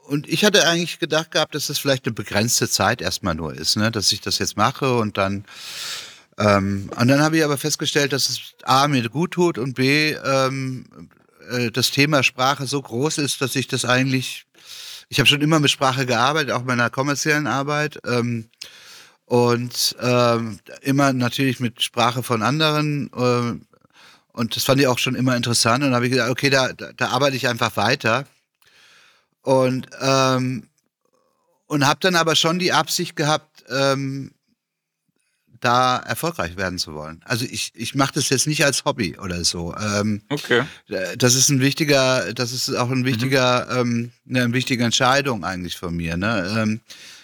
und 0.08 0.28
ich 0.28 0.46
hatte 0.46 0.66
eigentlich 0.68 1.00
gedacht 1.00 1.32
gehabt, 1.32 1.54
dass 1.54 1.68
das 1.68 1.80
vielleicht 1.80 2.06
eine 2.06 2.14
begrenzte 2.14 2.70
Zeit 2.70 3.02
erstmal 3.02 3.36
nur 3.36 3.54
ist, 3.54 3.76
ne? 3.76 3.92
dass 3.92 4.12
ich 4.12 4.22
das 4.22 4.40
jetzt 4.40 4.56
mache 4.56 4.98
und 4.98 5.18
dann 5.18 5.44
ähm, 6.38 6.90
und 6.98 7.08
dann 7.10 7.22
habe 7.22 7.38
ich 7.38 7.44
aber 7.44 7.58
festgestellt, 7.58 8.14
dass 8.14 8.30
es 8.30 8.56
A 8.64 8.88
mir 8.88 9.10
gut 9.10 9.32
tut 9.32 9.58
und 9.58 9.74
B 9.74 10.12
ähm, 10.14 10.86
äh, 11.50 11.72
das 11.72 11.92
Thema 11.92 12.24
Sprache 12.24 12.68
so 12.68 12.82
groß 12.82 13.18
ist, 13.18 13.42
dass 13.42 13.56
ich 13.56 13.68
das 13.68 13.86
eigentlich 13.86 14.46
ich 15.10 15.20
habe 15.20 15.28
schon 15.28 15.42
immer 15.42 15.60
mit 15.60 15.72
Sprache 15.72 16.06
gearbeitet, 16.06 16.52
auch 16.52 16.62
in 16.62 16.68
meiner 16.68 16.90
kommerziellen 16.90 17.48
Arbeit 17.48 18.00
ähm, 18.06 18.50
und 19.26 19.96
ähm, 20.02 20.60
immer 20.82 21.14
natürlich 21.14 21.60
mit 21.60 21.82
Sprache 21.82 22.24
von 22.24 22.42
anderen 22.42 23.12
äh, 23.14 23.66
und 24.38 24.56
das 24.56 24.66
fand 24.66 24.80
ich 24.80 24.86
auch 24.86 25.00
schon 25.00 25.16
immer 25.16 25.36
interessant. 25.36 25.84
Und 25.84 25.96
habe 25.96 26.06
ich 26.06 26.12
gedacht, 26.12 26.30
okay, 26.30 26.52
da, 26.52 26.72
da, 26.72 26.92
da 26.96 27.08
arbeite 27.08 27.36
ich 27.36 27.48
einfach 27.48 27.76
weiter. 27.76 28.26
Und, 29.42 29.88
ähm, 30.00 30.70
und 31.66 31.88
habe 31.88 32.00
dann 32.02 32.16
aber 32.16 32.36
schon 32.36 32.60
die 32.60 32.72
Absicht 32.72 33.16
gehabt, 33.16 33.64
ähm, 33.68 34.32
da 35.60 35.98
erfolgreich 35.98 36.58
werden 36.58 36.78
zu 36.80 36.94
wollen. 36.94 37.22
Also 37.26 37.46
ich, 37.46 37.72
ich 37.76 37.96
mache 37.96 38.14
das 38.14 38.30
jetzt 38.30 38.48
nicht 38.48 38.66
als 38.66 38.86
Hobby 38.86 39.18
oder 39.18 39.44
so. 39.44 39.76
Ähm, 39.76 40.22
okay. 40.30 40.64
Das 41.18 41.36
ist 41.36 41.50
ein 41.50 41.62
wichtiger, 41.62 42.34
das 42.34 42.52
ist 42.52 42.74
auch 42.76 42.90
ein 42.90 43.06
wichtiger, 43.06 43.84
mhm. 43.84 44.12
ähm, 44.28 44.38
eine 44.44 44.54
wichtige 44.54 44.84
Entscheidung 44.84 45.44
eigentlich 45.44 45.78
von 45.78 45.96
mir. 45.96 46.18
Ne? 46.18 46.54
Ähm, 46.58 46.82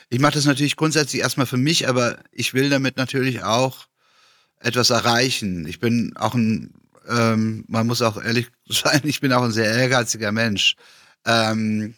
ich 0.10 0.20
mache 0.20 0.34
das 0.34 0.46
natürlich 0.46 0.76
grundsätzlich 0.76 1.22
erstmal 1.22 1.48
für 1.48 1.58
mich, 1.58 1.88
aber 1.88 2.18
ich 2.32 2.54
will 2.54 2.70
damit 2.70 2.98
natürlich 2.98 3.44
auch 3.44 3.88
etwas 4.60 4.90
erreichen. 4.90 5.66
Ich 5.68 5.80
bin 5.80 6.16
auch 6.16 6.34
ein, 6.34 6.74
ähm, 7.10 7.66
man 7.68 7.88
muss 7.88 8.02
auch 8.02 8.22
ehrlich 8.24 8.48
sein, 8.70 9.02
ich 9.04 9.22
bin 9.22 9.34
auch 9.34 9.44
ein 9.44 9.52
sehr 9.52 9.72
ehrgeiziger 9.72 10.32
Mensch. 10.32 10.76
Ähm, 11.26 11.96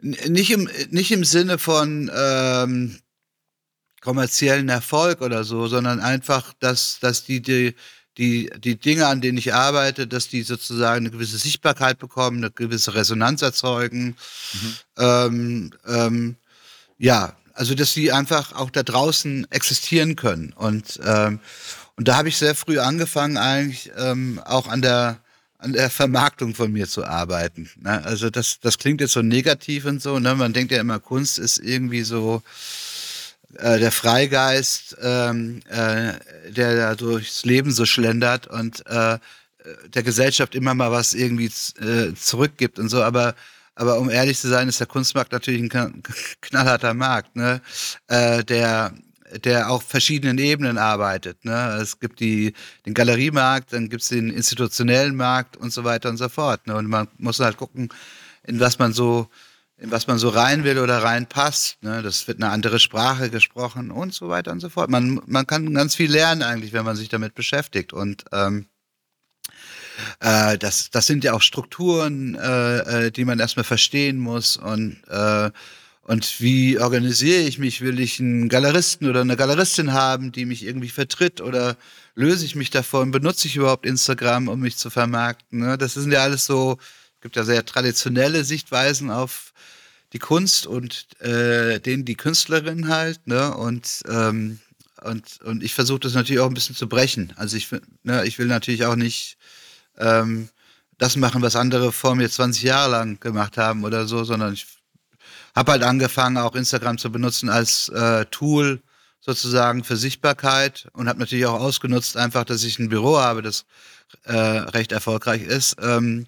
nicht 0.00 0.50
im, 0.50 0.68
nicht 0.90 1.12
im 1.12 1.24
Sinne 1.24 1.58
von 1.58 2.10
ähm, 2.14 2.98
kommerziellen 4.04 4.68
Erfolg 4.68 5.22
oder 5.22 5.44
so, 5.44 5.66
sondern 5.66 6.00
einfach, 6.00 6.52
dass, 6.60 6.98
dass 7.00 7.24
die, 7.24 7.40
die, 7.40 7.74
die, 8.18 8.50
die 8.58 8.76
Dinge, 8.76 9.06
an 9.06 9.20
denen 9.20 9.38
ich 9.38 9.54
arbeite, 9.54 10.06
dass 10.06 10.28
die 10.28 10.42
sozusagen 10.42 11.06
eine 11.06 11.10
gewisse 11.10 11.38
Sichtbarkeit 11.38 11.98
bekommen, 11.98 12.36
eine 12.38 12.50
gewisse 12.50 12.94
Resonanz 12.94 13.42
erzeugen. 13.42 14.16
Mhm. 14.52 14.74
Ähm, 14.98 15.70
ähm, 15.88 16.36
ja, 16.98 17.34
also 17.54 17.74
dass 17.74 17.92
sie 17.94 18.12
einfach 18.12 18.52
auch 18.52 18.70
da 18.70 18.82
draußen 18.82 19.46
existieren 19.50 20.16
können. 20.16 20.52
Und, 20.52 21.00
ähm, 21.04 21.40
und 21.96 22.06
da 22.06 22.16
habe 22.16 22.28
ich 22.28 22.36
sehr 22.36 22.54
früh 22.54 22.78
angefangen, 22.78 23.38
eigentlich 23.38 23.90
ähm, 23.96 24.40
auch 24.44 24.68
an 24.68 24.82
der 24.82 25.18
an 25.58 25.72
der 25.72 25.88
Vermarktung 25.88 26.54
von 26.54 26.70
mir 26.70 26.86
zu 26.86 27.06
arbeiten. 27.06 27.70
Ne? 27.80 28.04
Also 28.04 28.28
das, 28.28 28.60
das 28.60 28.76
klingt 28.76 29.00
jetzt 29.00 29.14
so 29.14 29.22
negativ 29.22 29.86
und 29.86 30.02
so. 30.02 30.18
Ne? 30.18 30.34
Man 30.34 30.52
denkt 30.52 30.72
ja 30.72 30.78
immer, 30.78 31.00
Kunst 31.00 31.38
ist 31.38 31.56
irgendwie 31.56 32.02
so 32.02 32.42
äh, 33.58 33.78
der 33.78 33.92
Freigeist, 33.92 34.96
ähm, 35.00 35.60
äh, 35.68 36.14
der 36.50 36.76
da 36.76 36.94
durchs 36.94 37.44
Leben 37.44 37.72
so 37.72 37.84
schlendert 37.84 38.46
und 38.46 38.86
äh, 38.86 39.18
der 39.88 40.02
Gesellschaft 40.02 40.54
immer 40.54 40.74
mal 40.74 40.90
was 40.90 41.14
irgendwie 41.14 41.50
äh, 41.80 42.14
zurückgibt 42.14 42.78
und 42.78 42.88
so. 42.88 43.02
Aber 43.02 43.34
aber 43.76 43.98
um 43.98 44.08
ehrlich 44.08 44.38
zu 44.38 44.48
sein, 44.48 44.68
ist 44.68 44.78
der 44.78 44.86
Kunstmarkt 44.86 45.32
natürlich 45.32 45.60
ein 45.60 46.02
knallharter 46.40 46.94
Markt, 46.94 47.34
ne? 47.34 47.60
Äh, 48.06 48.44
der 48.44 48.94
der 49.42 49.70
auf 49.70 49.82
verschiedenen 49.82 50.38
Ebenen 50.38 50.78
arbeitet. 50.78 51.44
Ne? 51.44 51.78
Es 51.80 51.98
gibt 51.98 52.20
die, 52.20 52.52
den 52.86 52.94
Galeriemarkt, 52.94 53.72
dann 53.72 53.88
gibt 53.88 54.02
es 54.02 54.08
den 54.08 54.30
institutionellen 54.30 55.16
Markt 55.16 55.56
und 55.56 55.72
so 55.72 55.82
weiter 55.82 56.08
und 56.08 56.18
so 56.18 56.28
fort. 56.28 56.66
Ne? 56.66 56.76
Und 56.76 56.86
man 56.86 57.08
muss 57.18 57.40
halt 57.40 57.56
gucken, 57.56 57.88
in 58.46 58.60
was 58.60 58.78
man 58.78 58.92
so, 58.92 59.28
in 59.76 59.90
was 59.90 60.06
man 60.06 60.18
so 60.18 60.28
rein 60.28 60.64
will 60.64 60.78
oder 60.78 61.02
reinpasst. 61.02 61.82
Ne? 61.82 62.02
Das 62.02 62.28
wird 62.28 62.42
eine 62.42 62.52
andere 62.52 62.78
Sprache 62.78 63.30
gesprochen 63.30 63.90
und 63.90 64.14
so 64.14 64.28
weiter 64.28 64.52
und 64.52 64.60
so 64.60 64.68
fort. 64.68 64.88
Man, 64.88 65.20
man 65.26 65.46
kann 65.46 65.74
ganz 65.74 65.94
viel 65.94 66.10
lernen 66.10 66.42
eigentlich, 66.42 66.72
wenn 66.72 66.84
man 66.84 66.96
sich 66.96 67.08
damit 67.08 67.34
beschäftigt. 67.34 67.92
Und 67.92 68.24
ähm, 68.32 68.66
äh, 70.20 70.58
das, 70.58 70.90
das 70.90 71.06
sind 71.06 71.24
ja 71.24 71.32
auch 71.32 71.42
Strukturen, 71.42 72.36
äh, 72.36 73.06
äh 73.06 73.10
die 73.10 73.24
man 73.24 73.40
erstmal 73.40 73.64
verstehen 73.64 74.18
muss 74.18 74.56
und 74.56 75.02
äh, 75.08 75.50
und 76.06 76.40
wie 76.40 76.78
organisiere 76.78 77.40
ich 77.40 77.58
mich? 77.58 77.80
Will 77.80 77.98
ich 77.98 78.20
einen 78.20 78.50
Galeristen 78.50 79.08
oder 79.08 79.22
eine 79.22 79.36
Galeristin 79.36 79.94
haben, 79.94 80.32
die 80.32 80.44
mich 80.44 80.62
irgendwie 80.62 80.90
vertritt? 80.90 81.40
Oder 81.40 81.78
löse 82.14 82.44
ich 82.44 82.54
mich 82.54 82.68
davon? 82.68 83.10
Benutze 83.10 83.48
ich 83.48 83.56
überhaupt 83.56 83.86
Instagram, 83.86 84.48
um 84.48 84.60
mich 84.60 84.76
zu 84.76 84.90
vermarkten? 84.90 85.60
Ne? 85.60 85.78
Das 85.78 85.94
sind 85.94 86.12
ja 86.12 86.22
alles 86.22 86.44
so, 86.44 86.76
gibt 87.22 87.36
ja 87.36 87.44
sehr 87.44 87.64
traditionelle 87.64 88.44
Sichtweisen 88.44 89.10
auf 89.10 89.53
die 90.14 90.20
Kunst 90.20 90.66
und 90.66 91.08
äh, 91.20 91.80
denen 91.80 92.04
die 92.04 92.14
Künstlerin 92.14 92.88
halt. 92.88 93.26
Ne? 93.26 93.52
Und, 93.54 94.02
ähm, 94.08 94.60
und, 95.02 95.40
und 95.42 95.62
ich 95.62 95.74
versuche 95.74 96.00
das 96.00 96.14
natürlich 96.14 96.40
auch 96.40 96.48
ein 96.48 96.54
bisschen 96.54 96.76
zu 96.76 96.88
brechen. 96.88 97.32
Also 97.36 97.56
ich, 97.56 97.68
ne, 98.04 98.24
ich 98.24 98.38
will 98.38 98.46
natürlich 98.46 98.86
auch 98.86 98.94
nicht 98.94 99.36
ähm, 99.98 100.48
das 100.98 101.16
machen, 101.16 101.42
was 101.42 101.56
andere 101.56 101.90
vor 101.92 102.14
mir 102.14 102.30
20 102.30 102.62
Jahre 102.62 102.92
lang 102.92 103.18
gemacht 103.18 103.58
haben 103.58 103.84
oder 103.84 104.06
so, 104.06 104.22
sondern 104.22 104.54
ich 104.54 104.66
habe 105.54 105.72
halt 105.72 105.82
angefangen, 105.82 106.38
auch 106.38 106.54
Instagram 106.54 106.96
zu 106.96 107.10
benutzen 107.10 107.48
als 107.48 107.88
äh, 107.88 108.24
Tool 108.26 108.80
sozusagen 109.24 109.84
für 109.84 109.96
Sichtbarkeit 109.96 110.88
und 110.92 111.08
habe 111.08 111.18
natürlich 111.18 111.46
auch 111.46 111.58
ausgenutzt, 111.58 112.16
einfach, 112.16 112.44
dass 112.44 112.62
ich 112.62 112.78
ein 112.78 112.90
Büro 112.90 113.18
habe, 113.18 113.40
das 113.40 113.64
äh, 114.24 114.34
recht 114.34 114.92
erfolgreich 114.92 115.42
ist. 115.42 115.76
Ähm, 115.80 116.26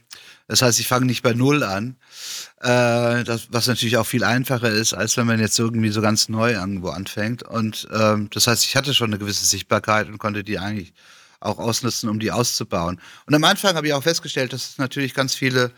das 0.48 0.62
heißt, 0.62 0.80
ich 0.80 0.88
fange 0.88 1.06
nicht 1.06 1.22
bei 1.22 1.34
Null 1.34 1.62
an, 1.62 1.96
äh, 2.60 3.22
das, 3.24 3.48
was 3.50 3.66
natürlich 3.66 3.98
auch 3.98 4.06
viel 4.06 4.24
einfacher 4.24 4.70
ist, 4.70 4.94
als 4.94 5.16
wenn 5.16 5.26
man 5.26 5.40
jetzt 5.40 5.58
irgendwie 5.58 5.90
so 5.90 6.00
ganz 6.00 6.28
neu 6.30 6.52
irgendwo 6.52 6.88
anfängt. 6.88 7.42
Und 7.42 7.86
ähm, 7.92 8.30
das 8.32 8.46
heißt, 8.46 8.64
ich 8.64 8.76
hatte 8.76 8.94
schon 8.94 9.10
eine 9.10 9.18
gewisse 9.18 9.44
Sichtbarkeit 9.44 10.08
und 10.08 10.18
konnte 10.18 10.42
die 10.42 10.58
eigentlich 10.58 10.94
auch 11.40 11.58
ausnutzen, 11.58 12.08
um 12.08 12.18
die 12.18 12.32
auszubauen. 12.32 12.98
Und 13.26 13.34
am 13.34 13.44
Anfang 13.44 13.76
habe 13.76 13.88
ich 13.88 13.92
auch 13.92 14.02
festgestellt, 14.02 14.54
dass 14.54 14.70
es 14.70 14.78
natürlich 14.78 15.12
ganz 15.12 15.34
viele 15.34 15.72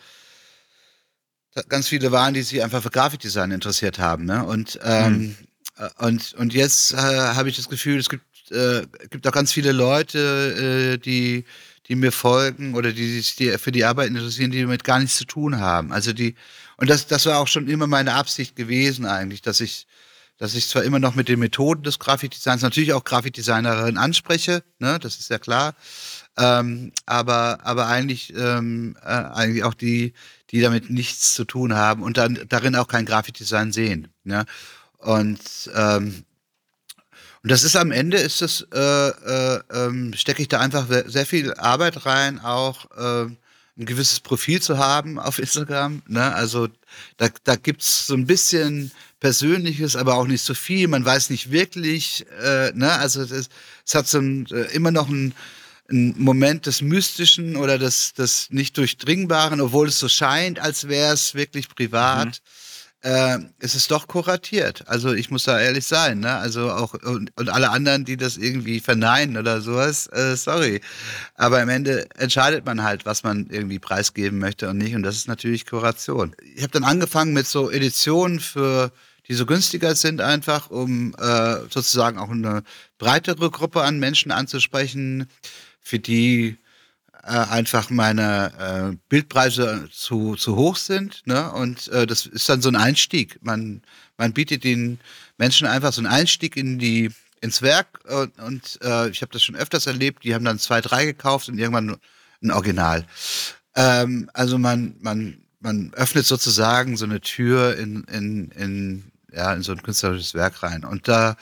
ganz 1.69 1.89
viele 1.89 2.13
waren, 2.13 2.35
die 2.35 2.43
sich 2.43 2.63
einfach 2.63 2.83
für 2.83 2.91
Grafikdesign 2.91 3.51
interessiert 3.51 3.99
haben. 3.99 4.27
Ne? 4.27 4.45
Und, 4.45 4.79
ähm, 4.85 5.19
mhm. 5.19 5.37
Und, 5.99 6.35
und 6.35 6.55
jetzt 6.55 6.93
äh, 6.93 6.97
habe 6.97 7.49
ich 7.49 7.57
das 7.57 7.69
Gefühl, 7.69 7.99
es 7.99 8.09
gibt, 8.09 8.51
äh, 8.51 8.87
gibt 9.11 9.27
auch 9.27 9.33
ganz 9.33 9.53
viele 9.53 9.73
Leute, 9.73 10.95
äh, 10.95 10.99
die, 10.99 11.45
die 11.87 11.95
mir 11.95 12.13
folgen 12.13 12.75
oder 12.75 12.93
die 12.93 13.09
sich 13.09 13.37
die 13.37 13.57
für 13.59 13.73
die 13.73 13.85
Arbeit 13.85 14.09
interessieren, 14.09 14.51
die 14.51 14.61
damit 14.61 14.85
gar 14.85 14.99
nichts 14.99 15.17
zu 15.17 15.25
tun 15.25 15.59
haben. 15.59 15.93
Also 15.93 16.13
die, 16.13 16.35
und 16.77 16.91
das, 16.91 17.07
das 17.07 17.27
war 17.27 17.39
auch 17.39 17.49
schon 17.49 17.69
immer 17.69 17.87
meine 17.87 18.15
Absicht 18.15 18.57
gewesen 18.57 19.07
eigentlich, 19.07 19.43
dass 19.43 19.61
ich, 19.61 19.87
dass 20.37 20.55
ich 20.55 20.69
zwar 20.69 20.85
immer 20.85 20.99
noch 20.99 21.15
mit 21.15 21.29
den 21.29 21.41
Methoden 21.41 21.83
des 21.83 21.99
Grafikdesigns 21.99 22.63
natürlich 22.63 22.93
auch 22.93 23.05
Grafikdesignerinnen 23.05 23.99
anspreche, 23.99 24.63
ne, 24.79 24.99
das 25.01 25.19
ist 25.19 25.31
ja 25.31 25.39
klar, 25.39 25.75
ähm, 26.37 26.93
aber, 27.07 27.59
aber 27.65 27.89
eigentlich, 27.89 28.33
ähm, 28.37 28.97
äh, 29.03 29.09
eigentlich 29.09 29.65
auch 29.65 29.75
die, 29.75 30.13
die 30.51 30.61
damit 30.61 30.89
nichts 30.91 31.35
zu 31.35 31.45
tun 31.45 31.75
haben 31.75 32.03
und 32.03 32.17
dann 32.17 32.39
darin 32.49 32.77
auch 32.77 32.87
kein 32.87 33.07
Grafikdesign 33.07 33.73
sehen. 33.73 34.09
Ne? 34.23 34.45
Und 34.99 35.41
ähm, 35.75 36.25
und 37.43 37.53
das 37.53 37.63
ist 37.63 37.77
am 37.77 37.93
Ende 37.93 38.19
ist 38.19 38.43
das 38.43 38.67
äh, 38.75 39.09
äh, 39.09 39.61
ähm, 39.73 40.13
stecke 40.15 40.43
ich 40.43 40.49
da 40.49 40.61
einfach 40.61 40.87
sehr 41.07 41.25
viel 41.25 41.55
Arbeit 41.55 42.05
rein, 42.05 42.41
auch 42.41 42.91
äh, 42.97 43.31
ein 43.79 43.87
gewisses 43.87 44.21
Profil 44.21 44.61
zu 44.61 44.79
haben 44.79 45.21
auf 45.21 45.39
Instagram. 45.39 46.03
Ne? 46.09 46.35
Also 46.35 46.69
da, 47.17 47.29
da 47.45 47.55
gibt 47.55 47.83
es 47.83 48.09
so 48.09 48.15
ein 48.15 48.27
bisschen 48.27 48.91
Persönliches, 49.21 49.95
aber 49.95 50.17
auch 50.17 50.27
nicht 50.27 50.43
so 50.43 50.55
viel. 50.55 50.89
Man 50.89 51.05
weiß 51.05 51.31
nicht 51.31 51.53
wirklich. 51.53 52.27
Äh, 52.43 52.73
ne? 52.75 52.93
Also 52.93 53.23
es 53.23 53.49
hat 53.95 54.09
so 54.09 54.19
ein, 54.19 54.47
äh, 54.47 54.75
immer 54.75 54.91
noch 54.91 55.09
ein, 55.09 55.33
ein 55.91 56.15
Moment 56.19 56.67
des 56.67 56.83
Mystischen 56.83 57.57
oder 57.57 57.79
des, 57.79 58.15
des 58.15 58.51
nicht 58.51 58.77
durchdringbaren, 58.77 59.61
obwohl 59.61 59.89
es 59.89 60.01
so 60.01 60.09
scheint, 60.09 60.59
als 60.59 60.89
wäre 60.89 61.15
es 61.15 61.35
wirklich 61.35 61.69
privat. 61.69 62.27
Mhm 62.27 62.59
äh, 63.03 63.39
es 63.61 63.75
ist 63.75 63.91
doch 63.91 64.09
kuratiert. 64.09 64.85
Also 64.89 65.13
ich 65.13 65.31
muss 65.31 65.45
da 65.45 65.61
ehrlich 65.61 65.87
sein, 65.87 66.21
ne? 66.21 66.37
Also 66.37 66.71
auch 66.71 66.95
und, 66.95 67.31
und 67.37 67.49
alle 67.49 67.71
anderen, 67.71 68.05
die 68.05 68.17
das 68.17 68.37
irgendwie 68.37 68.81
verneinen 68.81 69.37
oder 69.37 69.61
sowas, 69.61 70.09
äh, 70.09 70.37
sorry. 70.37 70.81
Aber 71.35 71.61
am 71.61 71.69
Ende 71.69 72.09
entscheidet 72.17 72.67
man 72.67 72.83
halt, 72.83 73.07
was 73.07 73.23
man 73.23 73.47
irgendwie 73.51 73.79
preisgeben 73.79 74.39
möchte 74.39 74.69
und 74.69 74.79
nicht. 74.79 74.95
Und 74.95 75.05
das 75.05 75.17
ist 75.17 75.29
natürlich 75.29 75.67
Kuration. 75.67 76.35
Ich 76.57 76.63
habe 76.63 76.73
dann 76.73 76.85
angefangen 76.85 77.33
mit 77.33 77.47
so 77.47 77.71
Editionen 77.71 78.41
für 78.41 78.91
die 79.29 79.35
so 79.35 79.47
günstiger 79.47 79.95
sind, 79.95 80.21
einfach, 80.21 80.71
um 80.71 81.15
äh, 81.19 81.57
sozusagen 81.69 82.19
auch 82.19 82.31
eine 82.31 82.63
breitere 82.97 83.51
Gruppe 83.51 83.83
an 83.83 83.99
Menschen 83.99 84.33
anzusprechen, 84.33 85.29
für 85.81 85.99
die 85.99 86.57
äh, 87.29 87.51
einfach 87.51 87.91
meine 87.91 88.53
äh, 88.59 88.97
Bildpreise 89.11 89.89
zu, 89.93 90.35
zu 90.37 90.57
hoch 90.57 90.77
sind. 90.77 91.27
Ne? 91.27 91.53
Und 91.53 91.89
äh, 91.89 92.07
das 92.07 92.25
ist 92.25 92.49
dann 92.49 92.63
so 92.63 92.71
ein 92.71 92.77
Einstieg. 92.77 93.39
Man, 93.43 93.83
man 94.17 94.33
bietet 94.33 94.65
den 94.65 94.99
Menschen 95.37 95.67
einfach 95.67 95.93
so 95.93 96.01
einen 96.01 96.13
Einstieg 96.13 96.57
in 96.57 96.79
die, 96.79 97.11
ins 97.43 97.61
Werk. 97.61 98.01
Und, 98.09 98.39
und 98.39 98.79
äh, 98.83 99.11
ich 99.11 99.21
habe 99.21 99.33
das 99.33 99.43
schon 99.43 99.57
öfters 99.57 99.87
erlebt. 99.87 100.25
Die 100.25 100.35
haben 100.35 100.45
dann 100.45 100.59
zwei, 100.59 100.81
drei 100.81 101.05
gekauft 101.05 101.49
und 101.49 101.59
irgendwann 101.59 101.99
ein 102.43 102.51
Original. 102.51 103.07
Ähm, 103.77 104.31
also 104.33 104.59
man, 104.59 104.97
man, 105.01 105.39
man 105.61 105.93
öffnet 105.95 106.25
sozusagen 106.25 106.97
so 106.97 107.05
eine 107.05 107.21
Tür 107.21 107.77
in, 107.77 108.05
in, 108.05 108.51
in, 108.53 109.13
ja, 109.33 109.53
in 109.53 109.63
so 109.63 109.73
ein 109.73 109.83
künstlerisches 109.83 110.33
Werk 110.33 110.63
rein. 110.63 110.85
Und 110.85 111.09
da, 111.09 111.37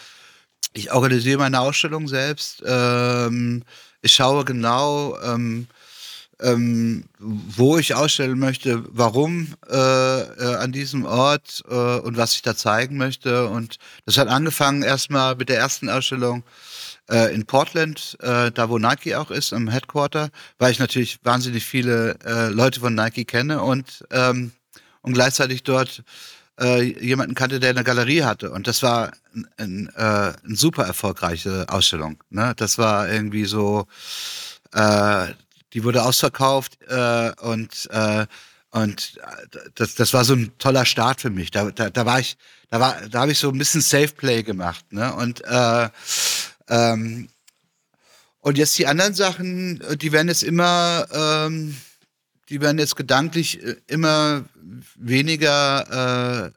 ich 0.73 0.91
organisiere 0.91 1.39
meine 1.39 1.61
Ausstellung 1.61 2.09
selbst. 2.09 2.63
Ähm, 2.67 3.63
ich 4.03 4.13
schaue 4.13 4.45
genau, 4.45 5.19
ähm, 5.23 5.69
ähm, 6.41 7.05
wo 7.19 7.79
ich 7.79 7.95
ausstellen 7.95 8.39
möchte, 8.39 8.85
warum 8.91 9.55
äh, 9.71 9.75
äh, 9.75 10.57
an 10.57 10.73
diesem 10.73 11.05
Ort 11.05 11.63
äh, 11.69 11.75
und 11.75 12.17
was 12.17 12.35
ich 12.35 12.43
da 12.43 12.55
zeigen 12.55 12.97
möchte. 12.97 13.49
Und 13.49 13.77
das 14.05 14.19
hat 14.19 14.29
angefangen 14.29 14.83
erstmal 14.83 15.37
mit 15.37 15.49
der 15.49 15.59
ersten 15.59 15.89
Ausstellung 15.89 16.45
äh, 17.11 17.35
in 17.35 17.47
Portland, 17.47 18.19
äh, 18.21 18.51
da 18.51 18.69
wo 18.69 18.79
Nike 18.79 19.15
auch 19.15 19.31
ist, 19.31 19.53
im 19.53 19.69
Headquarter, 19.69 20.31
weil 20.59 20.73
ich 20.73 20.79
natürlich 20.79 21.19
wahnsinnig 21.23 21.65
viele 21.65 22.19
äh, 22.25 22.49
Leute 22.49 22.81
von 22.81 22.95
Nike 22.95 23.25
kenne 23.25 23.63
und, 23.63 24.05
ähm, 24.11 24.53
und 25.03 25.13
gleichzeitig 25.15 25.63
dort 25.63 26.03
jemanden 26.59 27.35
kannte, 27.35 27.61
der 27.61 27.69
eine 27.69 27.85
Galerie 27.85 28.23
hatte. 28.23 28.51
Und 28.51 28.67
das 28.67 28.83
war 28.83 29.13
ein, 29.35 29.47
ein, 29.59 29.91
eine 29.95 30.57
super 30.57 30.85
erfolgreiche 30.85 31.67
Ausstellung. 31.69 32.17
Ne? 32.31 32.55
Das 32.57 32.79
war 32.79 33.11
irgendwie 33.11 33.45
so, 33.45 33.87
äh, 34.73 35.27
die 35.77 35.85
wurde 35.85 36.03
ausverkauft 36.05 36.79
äh, 36.89 37.33
und 37.43 37.89
äh, 37.93 38.27
und 38.71 39.21
das, 39.75 39.95
das 39.95 40.13
war 40.13 40.25
so 40.25 40.35
ein 40.35 40.53
toller 40.59 40.85
Start 40.85 41.21
für 41.21 41.31
mich. 41.31 41.51
Da, 41.51 41.71
da, 41.71 41.89
da 41.89 42.05
war 42.05 42.21
ich, 42.21 42.37
da 42.69 42.81
war, 42.81 42.97
da 43.09 43.21
habe 43.21 43.33
ich 43.33 43.39
so 43.39 43.51
ein 43.51 43.57
bisschen 43.57 43.81
Safe 43.81 44.09
Play 44.09 44.43
gemacht, 44.43 44.93
ne? 44.93 45.15
Und 45.15 45.45
äh, 45.45 45.89
ähm, 46.69 47.29
und 48.41 48.59
jetzt 48.59 48.79
die 48.79 48.87
anderen 48.87 49.15
Sachen, 49.15 49.83
die 49.99 50.13
werden 50.13 50.29
jetzt 50.29 50.43
immer 50.43 51.07
ähm, 51.13 51.77
die 52.49 52.61
werden 52.61 52.79
jetzt 52.79 52.97
gedanklich 52.97 53.63
äh, 53.63 53.77
immer 53.87 54.45
weniger 54.95 56.53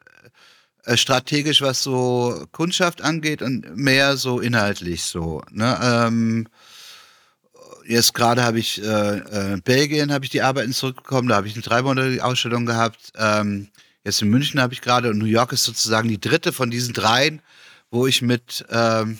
äh, 0.86 0.90
äh, 0.90 0.96
strategisch, 0.96 1.60
was 1.60 1.82
so 1.82 2.46
Kundschaft 2.52 3.02
angeht 3.02 3.42
und 3.42 3.76
mehr 3.76 4.16
so 4.16 4.40
inhaltlich 4.40 5.02
so. 5.02 5.42
Ne? 5.50 5.78
Ähm, 5.82 6.48
jetzt 7.90 8.14
gerade 8.14 8.42
habe 8.42 8.58
ich 8.58 8.82
äh, 8.82 9.16
äh, 9.18 9.60
Belgien 9.62 10.12
habe 10.12 10.24
ich 10.24 10.30
die 10.30 10.42
Arbeiten 10.42 10.72
zurückbekommen, 10.72 11.28
da 11.28 11.36
habe 11.36 11.48
ich 11.48 11.54
eine 11.54 11.62
dreimonatige 11.62 12.24
Ausstellung 12.24 12.66
gehabt. 12.66 13.12
Ähm, 13.16 13.68
jetzt 14.04 14.22
in 14.22 14.30
München 14.30 14.60
habe 14.60 14.72
ich 14.72 14.80
gerade 14.80 15.10
und 15.10 15.18
New 15.18 15.26
York 15.26 15.52
ist 15.52 15.64
sozusagen 15.64 16.08
die 16.08 16.20
dritte 16.20 16.52
von 16.52 16.70
diesen 16.70 16.94
dreien, 16.94 17.42
wo 17.90 18.06
ich 18.06 18.22
mit 18.22 18.64
ähm, 18.70 19.18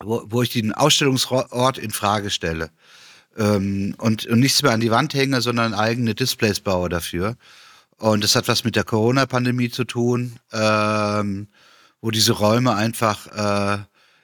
wo, 0.00 0.22
wo 0.26 0.42
ich 0.42 0.50
den 0.50 0.72
Ausstellungsort 0.72 1.78
in 1.78 1.90
Frage 1.90 2.30
stelle 2.30 2.70
ähm, 3.36 3.94
und, 3.98 4.26
und 4.26 4.40
nichts 4.40 4.62
mehr 4.62 4.72
an 4.72 4.80
die 4.80 4.90
Wand 4.90 5.14
hänge, 5.14 5.40
sondern 5.40 5.74
eigene 5.74 6.14
Displays 6.14 6.60
baue 6.60 6.88
dafür. 6.88 7.36
Und 7.96 8.22
das 8.22 8.36
hat 8.36 8.46
was 8.46 8.64
mit 8.64 8.76
der 8.76 8.84
Corona-Pandemie 8.84 9.70
zu 9.70 9.84
tun, 9.84 10.38
ähm, 10.52 11.48
wo 12.00 12.10
diese 12.12 12.32
Räume 12.32 12.74
einfach 12.74 13.26
äh, 13.26 13.78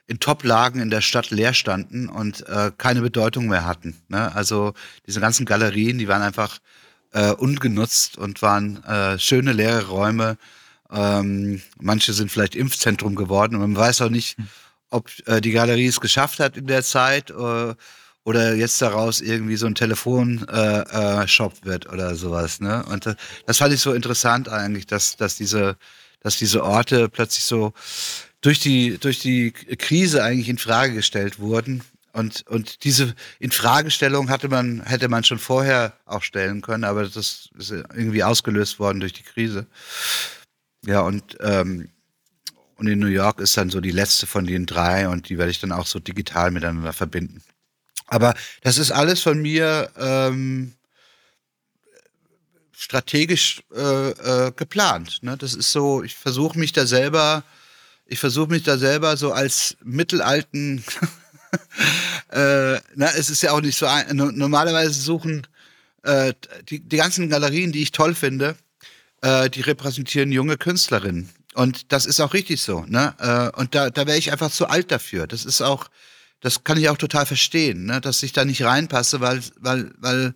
in 0.07 0.21
Top-Lagen 0.21 0.81
in 0.81 0.91
der 0.91 1.01
Stadt 1.01 1.31
leer 1.31 1.55
standen 1.55 2.09
und 2.09 2.47
äh, 2.49 2.71
keine 2.77 3.01
Bedeutung 3.01 3.49
mehr 3.49 3.65
hatten. 3.65 3.97
Ne? 4.09 4.35
Also 4.35 4.75
diese 5.07 5.21
ganzen 5.21 5.47
Galerien, 5.47 5.99
die 5.99 6.09
waren 6.09 6.23
einfach 6.23 6.59
äh, 7.13 7.31
ungenutzt 7.31 8.19
und 8.19 8.43
waren 8.43 8.83
äh, 8.85 9.19
schöne 9.19 9.53
leere 9.53 9.89
Räume. 9.89 10.37
Ähm, 10.91 11.63
manche 11.81 12.13
sind 12.13 12.31
vielleicht 12.31 12.55
Impfzentrum 12.55 13.15
geworden 13.15 13.55
und 13.55 13.63
man 13.63 13.77
weiß 13.77 14.03
auch 14.03 14.11
nicht, 14.11 14.37
hm. 14.37 14.49
ob 14.91 15.11
äh, 15.27 15.41
die 15.41 15.53
Galerie 15.53 15.87
es 15.87 16.01
geschafft 16.01 16.39
hat 16.39 16.57
in 16.57 16.67
der 16.67 16.83
Zeit. 16.83 17.31
Äh, 17.31 17.75
oder 18.25 18.55
jetzt 18.55 18.81
daraus 18.81 19.21
irgendwie 19.21 19.57
so 19.57 19.67
ein 19.67 19.75
Telefonshop 19.75 21.53
äh, 21.63 21.65
wird 21.67 21.93
oder 21.93 22.15
sowas. 22.15 22.61
Ne? 22.61 22.83
Und 22.87 23.07
das, 23.07 23.17
das 23.47 23.59
fand 23.59 23.75
ich 23.75 23.81
so 23.81 23.93
interessant 23.93 24.49
eigentlich, 24.49 24.87
dass, 24.87 25.17
dass, 25.17 25.37
diese, 25.37 25.77
dass 26.21 26.39
diese 26.39 26.65
Orte 26.65 27.11
plötzlich 27.11 27.45
so 27.45 27.75
durch 28.45 28.61
die, 28.61 28.99
durch 28.99 29.21
die 29.21 29.53
Krise 29.53 30.23
eigentlich 30.23 30.51
in 30.51 30.59
Frage 30.59 30.93
gestellt 30.93 31.39
wurden. 31.39 31.83
Und, 32.13 32.47
und 32.47 32.85
diese 32.85 33.15
Infragestellung 33.39 34.29
hatte 34.29 34.49
man, 34.49 34.83
hätte 34.85 35.09
man 35.09 35.25
schon 35.25 35.39
vorher 35.39 35.95
auch 36.05 36.23
stellen 36.23 36.61
können, 36.61 36.85
aber 36.85 37.05
das 37.05 37.49
ist 37.57 37.71
irgendwie 37.71 38.23
ausgelöst 38.23 38.79
worden 38.79 39.01
durch 39.01 39.15
die 39.15 39.23
Krise. 39.23 39.67
Ja, 40.85 41.01
und, 41.01 41.39
ähm, 41.41 41.89
und 42.77 42.87
in 42.87 42.99
New 42.99 43.07
York 43.07 43.41
ist 43.41 43.57
dann 43.57 43.71
so 43.71 43.81
die 43.81 43.91
letzte 43.91 44.27
von 44.27 44.47
den 44.47 44.67
drei 44.67 45.09
und 45.09 45.31
die 45.31 45.39
werde 45.39 45.51
ich 45.51 45.61
dann 45.61 45.73
auch 45.73 45.87
so 45.87 45.99
digital 45.99 46.51
miteinander 46.51 46.93
verbinden. 46.93 47.43
Aber 48.09 48.35
das 48.61 48.77
ist 48.77 48.91
alles 48.91 49.23
von 49.23 49.41
mir 49.41 49.91
ähm, 49.97 50.75
strategisch 52.73 53.63
äh, 53.75 54.11
äh, 54.11 54.53
geplant. 54.55 55.23
Ne? 55.23 55.39
Das 55.39 55.55
ist 55.55 55.73
so, 55.73 56.03
ich 56.03 56.15
versuche 56.15 56.59
mich 56.59 56.73
da 56.73 56.87
selber, 56.87 57.43
ich 58.07 58.19
versuche 58.19 58.51
mich 58.51 58.63
da 58.63 58.79
selber 58.79 59.17
so 59.17 59.33
als 59.33 59.77
mittelalten, 59.83 60.85
äh, 62.31 62.75
na, 62.95 63.11
es 63.17 63.31
ist 63.31 63.43
ja 63.43 63.53
auch 63.53 63.61
nicht 63.61 63.79
so, 63.79 63.87
ein, 63.87 64.17
normalerweise 64.17 64.93
suchen 64.93 65.47
äh, 66.03 66.35
die, 66.69 66.81
die 66.81 66.97
ganzen 66.97 67.29
Galerien, 67.29 67.73
die 67.73 67.83
ich 67.83 67.93
toll 67.93 68.15
finde, 68.15 68.57
äh, 69.23 69.49
die 69.51 69.63
repräsentieren 69.63 70.33
junge 70.33 70.57
Künstlerinnen. 70.57 71.31
Und 71.55 71.93
das 71.93 72.05
ist 72.05 72.21
auch 72.21 72.35
richtig 72.35 72.63
so. 72.63 72.85
Ne? 72.87 73.15
Äh, 73.19 73.59
und 73.59 73.75
da, 73.75 73.91
da 73.91 74.07
wäre 74.07 74.19
ich 74.19 74.33
einfach 74.33 74.51
zu 74.51 74.67
alt 74.67 74.91
dafür. 74.91 75.27
Das 75.27 75.45
ist 75.45 75.63
auch, 75.63 75.89
das 76.41 76.65
kann 76.65 76.79
ich 76.79 76.89
auch 76.89 76.99
total 76.99 77.27
verstehen, 77.27 77.87
ne? 77.87 78.01
dass 78.01 78.23
ich 78.23 78.33
da 78.33 78.45
nicht 78.45 78.63
reinpasse, 78.63 79.21
weil, 79.21 79.41
weil, 79.61 79.93
weil, 79.99 80.35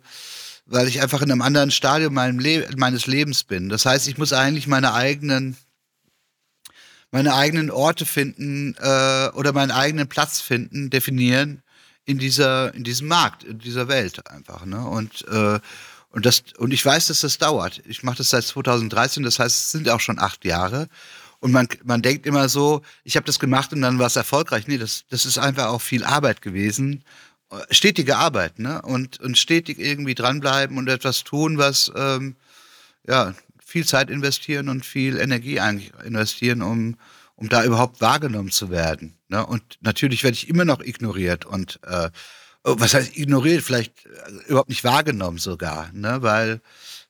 weil 0.65 0.87
ich 0.87 1.01
einfach 1.01 1.21
in 1.21 1.31
einem 1.31 1.41
anderen 1.41 1.71
Stadium 1.71 2.17
Le 2.39 2.67
meines 2.77 3.05
Lebens 3.05 3.43
bin. 3.43 3.69
Das 3.69 3.85
heißt, 3.85 4.07
ich 4.07 4.17
muss 4.17 4.33
eigentlich 4.33 4.67
meine 4.67 4.93
eigenen, 4.93 5.57
meine 7.11 7.33
eigenen 7.33 7.71
Orte 7.71 8.05
finden 8.05 8.75
äh, 8.79 9.29
oder 9.33 9.53
meinen 9.53 9.71
eigenen 9.71 10.07
Platz 10.07 10.41
finden, 10.41 10.89
definieren 10.89 11.63
in 12.05 12.17
dieser, 12.17 12.73
in 12.73 12.83
diesem 12.83 13.07
Markt, 13.07 13.43
in 13.43 13.59
dieser 13.59 13.87
Welt 13.87 14.29
einfach. 14.29 14.65
Ne? 14.65 14.85
Und 14.85 15.27
äh, 15.27 15.59
und 16.11 16.25
das 16.25 16.43
und 16.57 16.73
ich 16.73 16.83
weiß, 16.83 17.07
dass 17.07 17.21
das 17.21 17.37
dauert. 17.37 17.81
Ich 17.85 18.03
mache 18.03 18.17
das 18.17 18.31
seit 18.31 18.43
2013, 18.43 19.23
das 19.23 19.39
heißt, 19.39 19.55
es 19.55 19.71
sind 19.71 19.89
auch 19.89 19.99
schon 19.99 20.19
acht 20.19 20.43
Jahre. 20.43 20.87
Und 21.39 21.51
man, 21.51 21.67
man 21.83 22.01
denkt 22.01 22.25
immer 22.25 22.49
so, 22.49 22.81
ich 23.03 23.15
habe 23.15 23.25
das 23.25 23.39
gemacht 23.39 23.71
und 23.71 23.81
dann 23.81 23.99
war 23.99 24.07
es 24.07 24.15
erfolgreich. 24.15 24.67
Nee, 24.67 24.77
das, 24.77 25.05
das 25.09 25.25
ist 25.25 25.37
einfach 25.37 25.67
auch 25.67 25.81
viel 25.81 26.03
Arbeit 26.03 26.41
gewesen. 26.41 27.03
Stetige 27.71 28.17
Arbeit, 28.17 28.59
ne? 28.59 28.81
Und, 28.81 29.19
und 29.21 29.37
stetig 29.37 29.79
irgendwie 29.79 30.15
dranbleiben 30.15 30.77
und 30.77 30.89
etwas 30.89 31.23
tun, 31.23 31.57
was 31.57 31.91
ähm, 31.95 32.35
ja 33.07 33.33
viel 33.69 33.85
Zeit 33.85 34.09
investieren 34.09 34.67
und 34.67 34.85
viel 34.85 35.17
Energie 35.17 35.59
eigentlich 35.59 35.91
investieren, 36.03 36.61
um, 36.61 36.97
um 37.35 37.49
da 37.49 37.63
überhaupt 37.63 38.01
wahrgenommen 38.01 38.51
zu 38.51 38.69
werden. 38.69 39.17
Ne? 39.27 39.45
Und 39.45 39.77
natürlich 39.81 40.23
werde 40.23 40.35
ich 40.35 40.49
immer 40.49 40.65
noch 40.65 40.81
ignoriert 40.81 41.45
und 41.45 41.79
äh, 41.83 42.09
oh, 42.63 42.75
was 42.79 42.95
heißt 42.95 43.15
ignoriert, 43.15 43.63
vielleicht 43.63 44.05
äh, 44.05 44.49
überhaupt 44.49 44.69
nicht 44.69 44.83
wahrgenommen 44.83 45.37
sogar, 45.37 45.91
ne? 45.93 46.21
weil, 46.21 46.61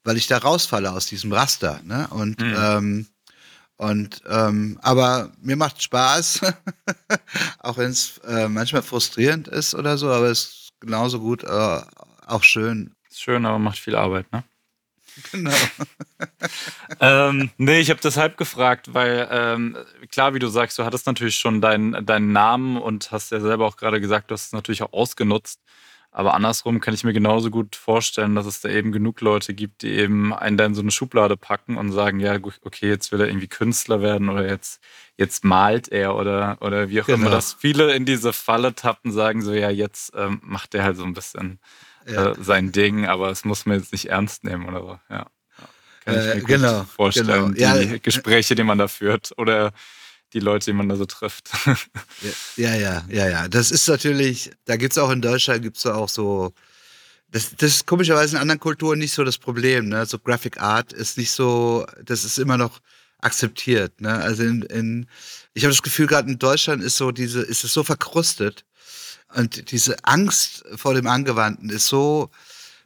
weil 0.03 0.17
ich 0.17 0.27
da 0.27 0.37
rausfalle 0.37 0.91
aus 0.91 1.07
diesem 1.07 1.31
Raster. 1.31 1.79
Ne? 1.83 2.07
Und 2.09 2.41
mhm. 2.41 2.55
ähm, 2.57 3.07
und 3.77 4.21
ähm, 4.27 4.77
aber 4.81 5.31
mir 5.41 5.55
macht 5.55 5.81
Spaß, 5.81 6.41
auch 7.59 7.77
wenn 7.77 7.91
es 7.91 8.17
äh, 8.27 8.49
manchmal 8.49 8.81
frustrierend 8.81 9.47
ist 9.47 9.73
oder 9.73 9.97
so, 9.97 10.11
aber 10.11 10.25
es 10.25 10.43
ist 10.43 10.73
genauso 10.81 11.21
gut 11.21 11.45
äh, 11.45 11.81
auch 12.27 12.43
schön, 12.43 12.93
Ist 13.09 13.21
schön, 13.21 13.45
aber 13.45 13.57
macht 13.57 13.79
viel 13.79 13.95
Arbeit, 13.95 14.29
ne? 14.33 14.43
Genau. 15.31 15.51
ähm, 16.99 17.49
nee, 17.57 17.79
ich 17.79 17.89
habe 17.89 17.99
deshalb 18.01 18.37
gefragt, 18.37 18.93
weil 18.93 19.27
ähm, 19.31 19.77
klar, 20.11 20.33
wie 20.33 20.39
du 20.39 20.47
sagst, 20.47 20.77
du 20.79 20.85
hattest 20.85 21.05
natürlich 21.07 21.35
schon 21.35 21.61
deinen, 21.61 22.05
deinen 22.05 22.31
Namen 22.31 22.77
und 22.77 23.11
hast 23.11 23.31
ja 23.31 23.39
selber 23.39 23.65
auch 23.65 23.77
gerade 23.77 24.01
gesagt, 24.01 24.31
du 24.31 24.33
hast 24.33 24.47
es 24.47 24.53
natürlich 24.53 24.83
auch 24.83 24.93
ausgenutzt. 24.93 25.61
Aber 26.11 26.33
andersrum 26.33 26.79
kann 26.79 26.95
ich 26.95 27.03
mir 27.03 27.13
genauso 27.13 27.51
gut 27.51 27.75
vorstellen, 27.75 28.33
dass 28.33 28.47
es 28.47 28.61
da 28.61 28.69
eben 28.69 28.91
genug 28.91 29.21
Leute 29.21 29.53
gibt, 29.53 29.83
die 29.83 29.91
eben 29.91 30.33
einen 30.33 30.57
da 30.57 30.65
in 30.65 30.73
so 30.73 30.81
eine 30.81 30.89
Schublade 30.89 31.37
packen 31.37 31.77
und 31.77 31.91
sagen, 31.91 32.19
ja, 32.19 32.35
okay, 32.63 32.89
jetzt 32.89 33.11
will 33.11 33.21
er 33.21 33.27
irgendwie 33.27 33.47
Künstler 33.47 34.01
werden 34.01 34.29
oder 34.29 34.47
jetzt, 34.47 34.81
jetzt 35.17 35.45
malt 35.45 35.87
er 35.89 36.15
oder, 36.15 36.57
oder 36.61 36.89
wie 36.89 37.01
auch 37.01 37.05
genau. 37.05 37.19
immer. 37.19 37.29
Dass 37.29 37.53
viele 37.53 37.93
in 37.93 38.05
diese 38.05 38.33
Falle 38.33 38.73
tappen, 38.73 39.11
sagen 39.11 39.43
so, 39.43 39.53
ja, 39.53 39.69
jetzt 39.69 40.13
ähm, 40.15 40.41
macht 40.43 40.73
er 40.73 40.83
halt 40.83 40.97
so 40.97 41.03
ein 41.03 41.13
bisschen 41.13 41.59
ja. 42.07 42.31
äh, 42.31 42.35
sein 42.43 42.71
Ding, 42.71 43.05
aber 43.05 43.29
es 43.29 43.45
muss 43.45 43.65
man 43.65 43.79
jetzt 43.79 43.91
nicht 43.91 44.09
ernst 44.09 44.43
nehmen 44.43 44.67
oder 44.67 44.81
so. 44.81 44.99
Ja. 45.09 45.27
Kann 46.05 46.19
ich 46.19 46.25
mir 46.25 46.35
äh, 46.35 46.41
genau, 46.41 46.83
vorstellen, 46.83 47.53
genau. 47.53 47.75
die 47.77 47.91
ja, 47.91 47.97
Gespräche, 47.97 48.55
die 48.55 48.63
man 48.63 48.77
da 48.77 48.87
führt. 48.87 49.33
Oder 49.37 49.71
die 50.33 50.39
Leute, 50.39 50.65
die 50.65 50.73
man 50.73 50.89
da 50.89 50.95
so 50.95 51.05
trifft. 51.05 51.49
ja, 52.55 52.75
ja, 52.75 53.03
ja, 53.09 53.27
ja. 53.27 53.47
Das 53.47 53.71
ist 53.71 53.87
natürlich, 53.87 54.51
da 54.65 54.75
gibt 54.75 54.93
es 54.93 54.97
auch 54.97 55.09
in 55.09 55.21
Deutschland, 55.21 55.63
gibt 55.63 55.77
es 55.77 55.85
auch 55.85 56.09
so, 56.09 56.53
das, 57.31 57.55
das 57.55 57.71
ist 57.71 57.87
komischerweise 57.87 58.35
in 58.35 58.41
anderen 58.41 58.59
Kulturen 58.59 58.99
nicht 58.99 59.13
so 59.13 59.23
das 59.23 59.37
Problem. 59.37 59.89
Ne? 59.89 60.05
So 60.05 60.19
Graphic 60.19 60.61
Art 60.61 60.93
ist 60.93 61.17
nicht 61.17 61.31
so, 61.31 61.85
das 62.03 62.23
ist 62.23 62.37
immer 62.37 62.57
noch 62.57 62.79
akzeptiert. 63.19 64.01
Ne? 64.01 64.13
Also 64.13 64.43
in, 64.43 64.61
in 64.63 65.07
ich 65.59 65.65
habe 65.65 65.73
das 65.73 65.83
Gefühl, 65.83 66.07
gerade 66.07 66.31
in 66.31 66.39
Deutschland 66.39 66.81
ist 66.81 66.95
so 66.95 67.11
diese, 67.11 67.41
ist 67.41 67.65
es 67.65 67.73
so 67.73 67.83
verkrustet 67.83 68.63
und 69.35 69.71
diese 69.71 69.97
Angst 70.05 70.63
vor 70.77 70.93
dem 70.93 71.05
Angewandten 71.05 71.69
ist 71.69 71.87
so, 71.87 72.31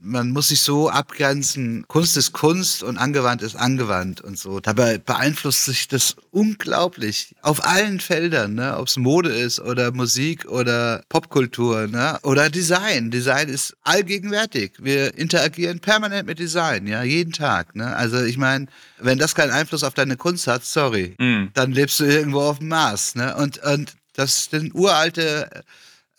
man 0.03 0.31
muss 0.31 0.49
sich 0.49 0.61
so 0.61 0.89
abgrenzen, 0.89 1.85
Kunst 1.87 2.17
ist 2.17 2.33
Kunst 2.33 2.83
und 2.83 2.97
angewandt 2.97 3.41
ist 3.41 3.55
angewandt 3.55 4.19
und 4.19 4.37
so. 4.37 4.59
Dabei 4.59 4.97
beeinflusst 4.97 5.65
sich 5.65 5.87
das 5.87 6.17
unglaublich 6.29 7.33
auf 7.41 7.65
allen 7.65 8.01
Feldern, 8.01 8.55
ne? 8.55 8.77
ob 8.77 8.87
es 8.87 8.97
Mode 8.97 9.29
ist 9.29 9.61
oder 9.61 9.91
Musik 9.93 10.45
oder 10.45 11.03
Popkultur 11.07 11.87
ne? 11.87 12.19
oder 12.23 12.49
Design. 12.49 13.11
Design 13.11 13.47
ist 13.47 13.75
allgegenwärtig. 13.83 14.73
Wir 14.79 15.17
interagieren 15.17 15.79
permanent 15.79 16.27
mit 16.27 16.37
Design, 16.37 16.85
ja, 16.85 17.03
jeden 17.03 17.31
Tag. 17.31 17.73
Ne? 17.75 17.95
Also 17.95 18.21
ich 18.21 18.37
meine, 18.37 18.67
wenn 18.99 19.17
das 19.17 19.35
keinen 19.35 19.51
Einfluss 19.51 19.83
auf 19.83 19.93
deine 19.93 20.17
Kunst 20.17 20.47
hat, 20.47 20.65
sorry, 20.65 21.15
mm. 21.17 21.51
dann 21.53 21.71
lebst 21.71 21.99
du 22.01 22.03
irgendwo 22.03 22.41
auf 22.41 22.59
dem 22.59 22.67
Mars. 22.67 23.15
Ne? 23.15 23.35
Und, 23.37 23.63
und 23.63 23.95
das 24.15 24.49
sind 24.51 24.75
uralte 24.75 25.63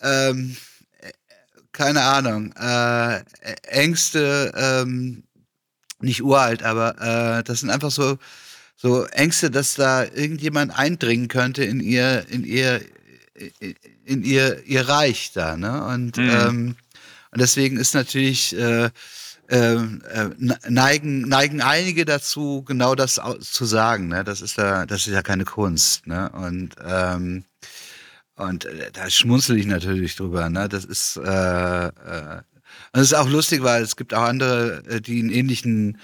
ähm, 0.01 0.57
keine 1.75 2.03
Ahnung, 2.03 2.53
äh, 2.53 3.21
Ängste, 3.65 4.53
ähm, 4.57 5.25
nicht 6.01 6.23
uralt, 6.23 6.63
aber 6.63 7.01
äh, 7.01 7.45
das 7.45 7.61
sind 7.61 7.71
einfach 7.71 7.91
so, 7.91 8.19
so 8.77 9.05
Ängste, 9.07 9.51
dass 9.51 9.75
da 9.75 10.05
irgendjemand 10.05 10.77
eindringen 10.77 11.29
könnte 11.29 11.65
in 11.65 11.81
ihr, 11.81 12.27
in 12.31 12.45
ihr, 12.45 12.81
in 14.05 14.23
ihr, 14.23 14.63
ihr 14.65 14.89
Reich 14.89 15.33
da, 15.35 15.57
ne? 15.57 15.85
Und, 15.85 16.17
mhm. 16.17 16.31
ähm, 16.31 16.77
und 17.31 17.41
deswegen 17.41 17.77
ist 17.77 17.95
natürlich, 17.95 18.57
äh, 18.57 18.91
äh, 19.49 19.77
neigen, 20.69 21.29
neigen 21.29 21.61
einige 21.61 22.05
dazu, 22.05 22.63
genau 22.63 22.95
das 22.95 23.21
zu 23.41 23.65
sagen, 23.65 24.09
ne? 24.09 24.25
Das 24.25 24.41
ist 24.41 24.57
ja, 24.57 24.87
das 24.87 25.07
ist 25.07 25.13
ja 25.13 25.23
keine 25.23 25.45
Kunst, 25.45 26.07
ne? 26.07 26.31
Und 26.31 26.77
ähm, 26.87 27.45
und 28.37 28.65
äh, 28.65 28.91
da 28.93 29.09
schmunzel 29.11 29.59
ich 29.59 29.67
natürlich 29.67 30.17
drüber. 30.17 30.49
Ne? 30.49 30.69
Das 30.69 30.85
ist, 30.85 31.17
äh, 31.17 31.87
äh, 31.87 32.43
und 32.93 33.01
es 33.01 33.13
ist 33.13 33.15
auch 33.15 33.29
lustig, 33.29 33.63
weil 33.63 33.83
es 33.83 33.97
gibt 33.97 34.15
auch 34.15 34.25
andere, 34.25 34.83
äh, 34.89 35.01
die 35.01 35.21
einen 35.21 35.31
ähnlichen 35.31 35.99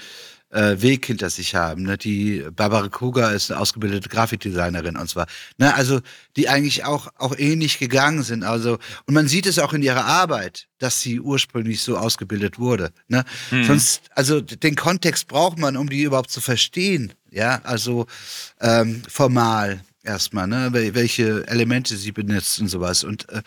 äh, 0.50 0.80
Weg 0.80 1.06
hinter 1.06 1.30
sich 1.30 1.54
haben. 1.54 1.84
Ne? 1.84 1.96
Die 1.96 2.44
Barbara 2.54 2.88
Kruger 2.88 3.32
ist 3.32 3.50
eine 3.50 3.60
ausgebildete 3.60 4.08
Grafikdesignerin 4.08 4.96
und 4.96 5.08
zwar, 5.08 5.26
ne? 5.58 5.74
also 5.74 6.00
die 6.36 6.48
eigentlich 6.48 6.84
auch 6.84 7.08
auch 7.18 7.36
ähnlich 7.38 7.78
gegangen 7.78 8.22
sind. 8.22 8.42
Also 8.42 8.78
und 9.06 9.14
man 9.14 9.28
sieht 9.28 9.46
es 9.46 9.58
auch 9.58 9.72
in 9.72 9.82
ihrer 9.82 10.04
Arbeit, 10.04 10.66
dass 10.78 11.00
sie 11.00 11.20
ursprünglich 11.20 11.82
so 11.82 11.96
ausgebildet 11.96 12.58
wurde. 12.58 12.90
Ne? 13.08 13.24
Mhm. 13.50 13.64
Sonst, 13.64 14.02
also 14.14 14.40
den 14.40 14.74
Kontext 14.74 15.28
braucht 15.28 15.58
man, 15.58 15.76
um 15.76 15.88
die 15.88 16.02
überhaupt 16.02 16.30
zu 16.30 16.40
verstehen. 16.40 17.12
Ja, 17.30 17.60
also 17.62 18.06
ähm, 18.60 19.02
formal 19.08 19.80
erstmal, 20.02 20.46
ne? 20.46 20.70
welche 20.72 21.46
Elemente 21.46 21.96
sie 21.96 22.12
benutzt 22.12 22.60
und 22.60 22.68
sowas. 22.68 23.04
Und 23.04 23.28
äh, 23.30 23.42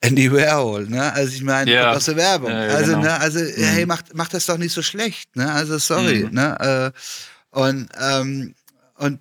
Andy 0.00 0.30
Warhol, 0.32 0.86
ne? 0.86 1.12
Also 1.12 1.34
ich 1.34 1.42
meine, 1.42 1.72
ja. 1.72 1.92
aus 1.92 2.04
der 2.04 2.16
Werbung. 2.16 2.50
Ja, 2.50 2.68
also, 2.68 2.92
genau. 2.92 3.02
ne, 3.02 3.20
also, 3.20 3.40
mhm. 3.40 3.62
hey, 3.62 3.86
macht, 3.86 4.14
macht 4.14 4.34
das 4.34 4.46
doch 4.46 4.58
nicht 4.58 4.72
so 4.72 4.82
schlecht, 4.82 5.34
ne? 5.36 5.50
Also 5.50 5.78
sorry, 5.78 6.24
mhm. 6.24 6.34
ne? 6.34 6.92
Äh, 6.94 7.58
und, 7.58 7.88
ähm, 7.98 8.54
und, 8.96 9.20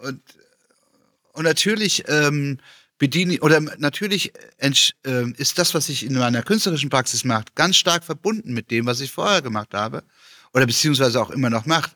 und, 0.00 0.20
und 1.32 1.44
natürlich 1.44 2.04
ähm, 2.08 2.58
bediene 2.98 3.38
oder 3.40 3.60
natürlich 3.60 4.32
äh, 4.58 4.70
ist 5.36 5.58
das, 5.58 5.74
was 5.74 5.88
ich 5.88 6.06
in 6.06 6.14
meiner 6.14 6.42
künstlerischen 6.42 6.88
Praxis 6.88 7.24
mache, 7.24 7.44
ganz 7.54 7.76
stark 7.76 8.04
verbunden 8.04 8.54
mit 8.54 8.70
dem, 8.70 8.86
was 8.86 9.00
ich 9.00 9.12
vorher 9.12 9.42
gemacht 9.42 9.74
habe 9.74 10.02
oder 10.54 10.66
beziehungsweise 10.66 11.20
auch 11.20 11.30
immer 11.30 11.50
noch 11.50 11.66
mache. 11.66 11.90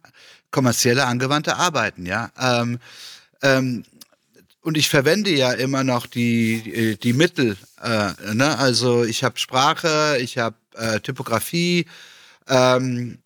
Kommerzielle 0.50 1.06
angewandte 1.06 1.56
Arbeiten, 1.56 2.04
ja. 2.04 2.30
Ähm, 2.38 2.78
ähm, 3.42 3.84
und 4.62 4.76
ich 4.76 4.88
verwende 4.88 5.30
ja 5.30 5.52
immer 5.52 5.84
noch 5.84 6.06
die, 6.06 6.98
die 7.02 7.12
Mittel. 7.12 7.56
Äh, 7.82 8.34
ne? 8.34 8.58
Also 8.58 9.04
ich 9.04 9.24
habe 9.24 9.38
Sprache, 9.38 10.18
ich 10.20 10.36
habe 10.38 10.56
äh, 10.74 11.00
Typografie, 11.00 11.86
ähm, 12.46 13.18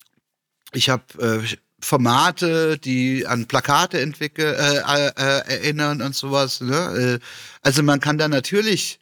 ich 0.72 0.88
habe 0.88 1.42
äh, 1.42 1.56
Formate, 1.80 2.78
die 2.78 3.26
an 3.26 3.46
Plakate 3.46 4.00
entwickeln, 4.00 4.54
äh, 4.54 4.78
äh, 4.78 5.12
äh, 5.16 5.54
erinnern 5.56 6.02
und 6.02 6.14
sowas. 6.14 6.60
Ne? 6.60 7.20
also 7.62 7.82
man 7.82 8.00
kann 8.00 8.16
da 8.16 8.28
natürlich 8.28 9.00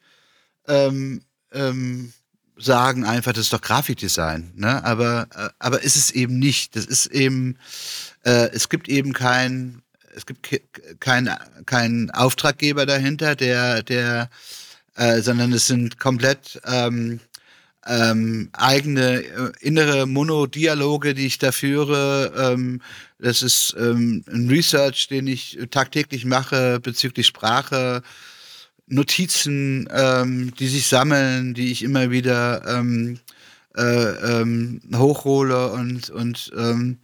ähm, 0.66 1.22
ähm, 1.52 2.12
sagen 2.56 3.04
einfach, 3.04 3.32
das 3.32 3.44
ist 3.44 3.52
doch 3.52 3.60
Grafikdesign. 3.60 4.52
Ne? 4.56 4.82
Aber, 4.84 5.28
aber 5.58 5.82
ist 5.82 5.96
es 5.96 6.10
eben 6.10 6.38
nicht. 6.38 6.76
Das 6.76 6.86
ist 6.86 7.06
eben, 7.06 7.56
es 8.22 8.68
gibt 8.68 8.88
eben 8.88 9.12
kein 9.12 9.82
es 10.14 10.26
gibt 10.26 10.48
keinen 11.00 11.30
kein 11.66 12.10
Auftraggeber 12.10 12.86
dahinter, 12.86 13.34
der, 13.34 13.82
der, 13.82 14.30
äh, 14.96 15.20
sondern 15.20 15.52
es 15.52 15.66
sind 15.66 15.98
komplett 15.98 16.60
ähm, 16.66 17.20
ähm, 17.86 18.50
eigene 18.52 19.22
äh, 19.22 19.52
innere 19.60 20.06
Monodialoge, 20.06 21.14
die 21.14 21.26
ich 21.26 21.38
da 21.38 21.52
führe. 21.52 22.32
Ähm, 22.36 22.80
das 23.18 23.42
ist 23.42 23.74
ähm, 23.78 24.24
ein 24.32 24.48
Research, 24.48 25.08
den 25.08 25.26
ich 25.26 25.58
tagtäglich 25.70 26.24
mache 26.24 26.80
bezüglich 26.80 27.26
Sprache, 27.26 28.02
Notizen, 28.86 29.88
ähm, 29.90 30.52
die 30.58 30.68
sich 30.68 30.86
sammeln, 30.86 31.54
die 31.54 31.72
ich 31.72 31.82
immer 31.82 32.10
wieder 32.10 32.62
ähm, 32.66 33.18
äh, 33.76 34.40
ähm, 34.40 34.82
hochhole 34.94 35.70
und, 35.70 36.10
und 36.10 36.52
ähm, 36.56 36.98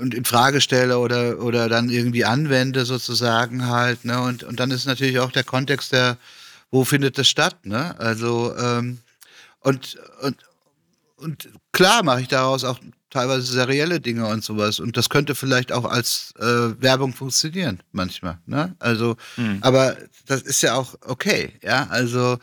und 0.00 0.14
in 0.14 0.24
Frage 0.24 0.60
stelle 0.60 0.98
oder, 0.98 1.38
oder 1.40 1.68
dann 1.68 1.88
irgendwie 1.88 2.24
anwende 2.24 2.84
sozusagen 2.84 3.66
halt. 3.66 4.04
Ne? 4.04 4.20
Und, 4.20 4.42
und 4.42 4.60
dann 4.60 4.70
ist 4.70 4.86
natürlich 4.86 5.18
auch 5.18 5.32
der 5.32 5.44
Kontext 5.44 5.92
der, 5.92 6.16
wo 6.70 6.84
findet 6.84 7.18
das 7.18 7.28
statt? 7.28 7.64
Ne? 7.64 7.98
Also 7.98 8.56
ähm, 8.56 8.98
und, 9.60 9.98
und, 10.22 10.36
und 11.16 11.48
klar 11.72 12.02
mache 12.02 12.22
ich 12.22 12.28
daraus 12.28 12.64
auch 12.64 12.78
teilweise 13.10 13.52
serielle 13.52 14.00
Dinge 14.00 14.26
und 14.26 14.44
sowas. 14.44 14.80
Und 14.80 14.96
das 14.96 15.10
könnte 15.10 15.34
vielleicht 15.34 15.72
auch 15.72 15.84
als 15.84 16.32
äh, 16.38 16.80
Werbung 16.80 17.12
funktionieren 17.12 17.80
manchmal. 17.92 18.38
Ne? 18.46 18.74
Also, 18.78 19.16
hm. 19.34 19.58
aber 19.60 19.96
das 20.26 20.42
ist 20.42 20.62
ja 20.62 20.74
auch 20.74 20.94
okay, 21.06 21.52
ja. 21.62 21.88
Also 21.90 22.38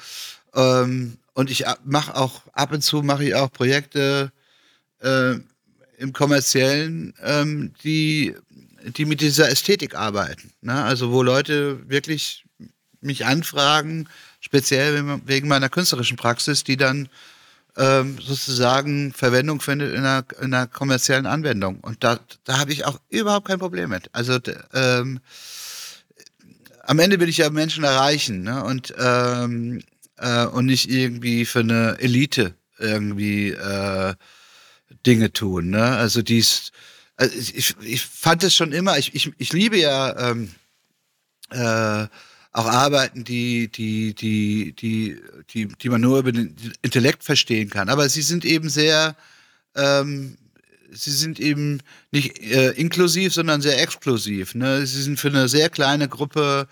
ähm, 0.54 1.18
und 1.34 1.50
ich 1.50 1.66
mache 1.86 2.16
auch 2.16 2.42
ab 2.54 2.72
und 2.72 2.82
zu 2.82 3.02
mache 3.02 3.24
ich 3.24 3.36
auch 3.36 3.52
Projekte 3.52 4.32
äh, 5.00 5.36
im 5.98 6.14
kommerziellen, 6.14 7.14
ähm, 7.24 7.74
die, 7.84 8.36
die 8.96 9.06
mit 9.06 9.20
dieser 9.20 9.50
Ästhetik 9.50 9.96
arbeiten. 9.96 10.52
Ne? 10.62 10.84
Also 10.84 11.12
wo 11.12 11.24
Leute 11.24 11.90
wirklich 11.90 12.46
mich 13.02 13.26
anfragen, 13.26 14.08
speziell 14.40 15.22
wegen 15.26 15.48
meiner 15.48 15.70
künstlerischen 15.70 16.18
Praxis, 16.18 16.64
die 16.64 16.78
dann 16.78 17.10
ähm, 17.76 18.18
sozusagen 18.22 19.12
Verwendung 19.14 19.60
findet 19.60 19.94
in 19.94 20.00
einer, 20.00 20.26
in 20.40 20.54
einer 20.54 20.68
kommerziellen 20.68 21.26
Anwendung. 21.26 21.80
Und 21.82 22.04
da, 22.04 22.20
da 22.44 22.60
habe 22.60 22.72
ich 22.72 22.86
auch 22.86 23.00
überhaupt 23.10 23.48
kein 23.48 23.60
Problem 23.60 23.90
mit. 23.90 24.10
Also 24.14 24.40
ähm, 24.74 25.20
am 26.84 27.00
Ende 27.00 27.20
will 27.20 27.30
ich 27.30 27.38
ja 27.38 27.50
Menschen 27.50 27.84
erreichen 27.84 28.44
ne? 28.44 28.64
und, 28.64 28.94
ähm, 28.98 29.82
äh, 30.18 30.46
und 30.46 30.66
nicht 30.66 30.90
irgendwie 30.90 31.46
für 31.46 31.60
eine 31.60 31.98
Elite 32.00 32.56
irgendwie 32.80 33.52
äh, 33.52 34.14
Dinge 35.06 35.32
tun. 35.32 35.70
Ne? 35.70 35.84
Also 35.84 36.22
dies, 36.22 36.72
also 37.16 37.36
ich, 37.38 37.76
ich 37.82 38.06
fand 38.06 38.44
es 38.44 38.56
schon 38.56 38.72
immer, 38.72 38.98
ich, 38.98 39.16
ich, 39.16 39.32
ich 39.38 39.54
liebe 39.54 39.78
ja 39.78 40.32
ähm, 40.32 40.52
äh, 41.52 42.08
auch 42.58 42.66
Arbeiten, 42.66 43.24
die, 43.24 43.70
die, 43.70 44.16
die, 44.16 44.74
die, 44.74 45.22
die, 45.52 45.68
die 45.68 45.90
man 45.90 46.02
nur 46.02 46.20
über 46.20 46.32
den 46.32 46.56
Intellekt 46.82 47.24
verstehen 47.24 47.70
kann. 47.70 47.90
Aber 47.90 48.10
sie 48.10 48.24
sind 48.24 48.46
eben 48.46 48.70
sehr, 48.70 49.16
ähm, 49.76 50.38
sie 50.92 51.12
sind 51.12 51.40
eben 51.40 51.82
nicht 52.12 52.40
äh, 52.40 52.72
inklusiv, 52.72 53.34
sondern 53.34 53.62
sehr 53.62 53.82
exklusiv. 53.82 54.56
Ne? 54.56 54.86
Sie 54.88 55.04
sind 55.04 55.20
für 55.20 55.28
eine 55.28 55.48
sehr 55.48 55.70
kleine 55.70 56.08
Gruppe, 56.08 56.68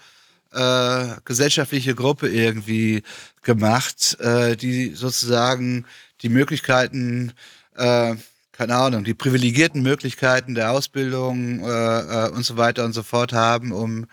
äh, 0.51 1.05
gesellschaftliche 1.23 1.93
Gruppe 1.93 2.29
irgendwie 2.29 3.03
gemacht, 3.43 4.17
äh, 4.19 4.55
die 4.55 4.95
sozusagen 4.95 5.85
die 6.21 6.29
Möglichkeiten, 6.29 7.33
äh, 7.75 8.15
keine 8.51 8.75
Ahnung, 8.75 9.03
die 9.03 9.13
privilegierten 9.13 9.81
Möglichkeiten 9.81 10.55
der 10.55 10.71
Ausbildung 10.71 11.59
äh, 11.59 12.27
äh, 12.27 12.29
und 12.29 12.43
so 12.43 12.57
weiter 12.57 12.85
und 12.85 12.93
so 12.93 13.03
fort 13.03 13.33
haben, 13.33 13.71
um 13.71 14.05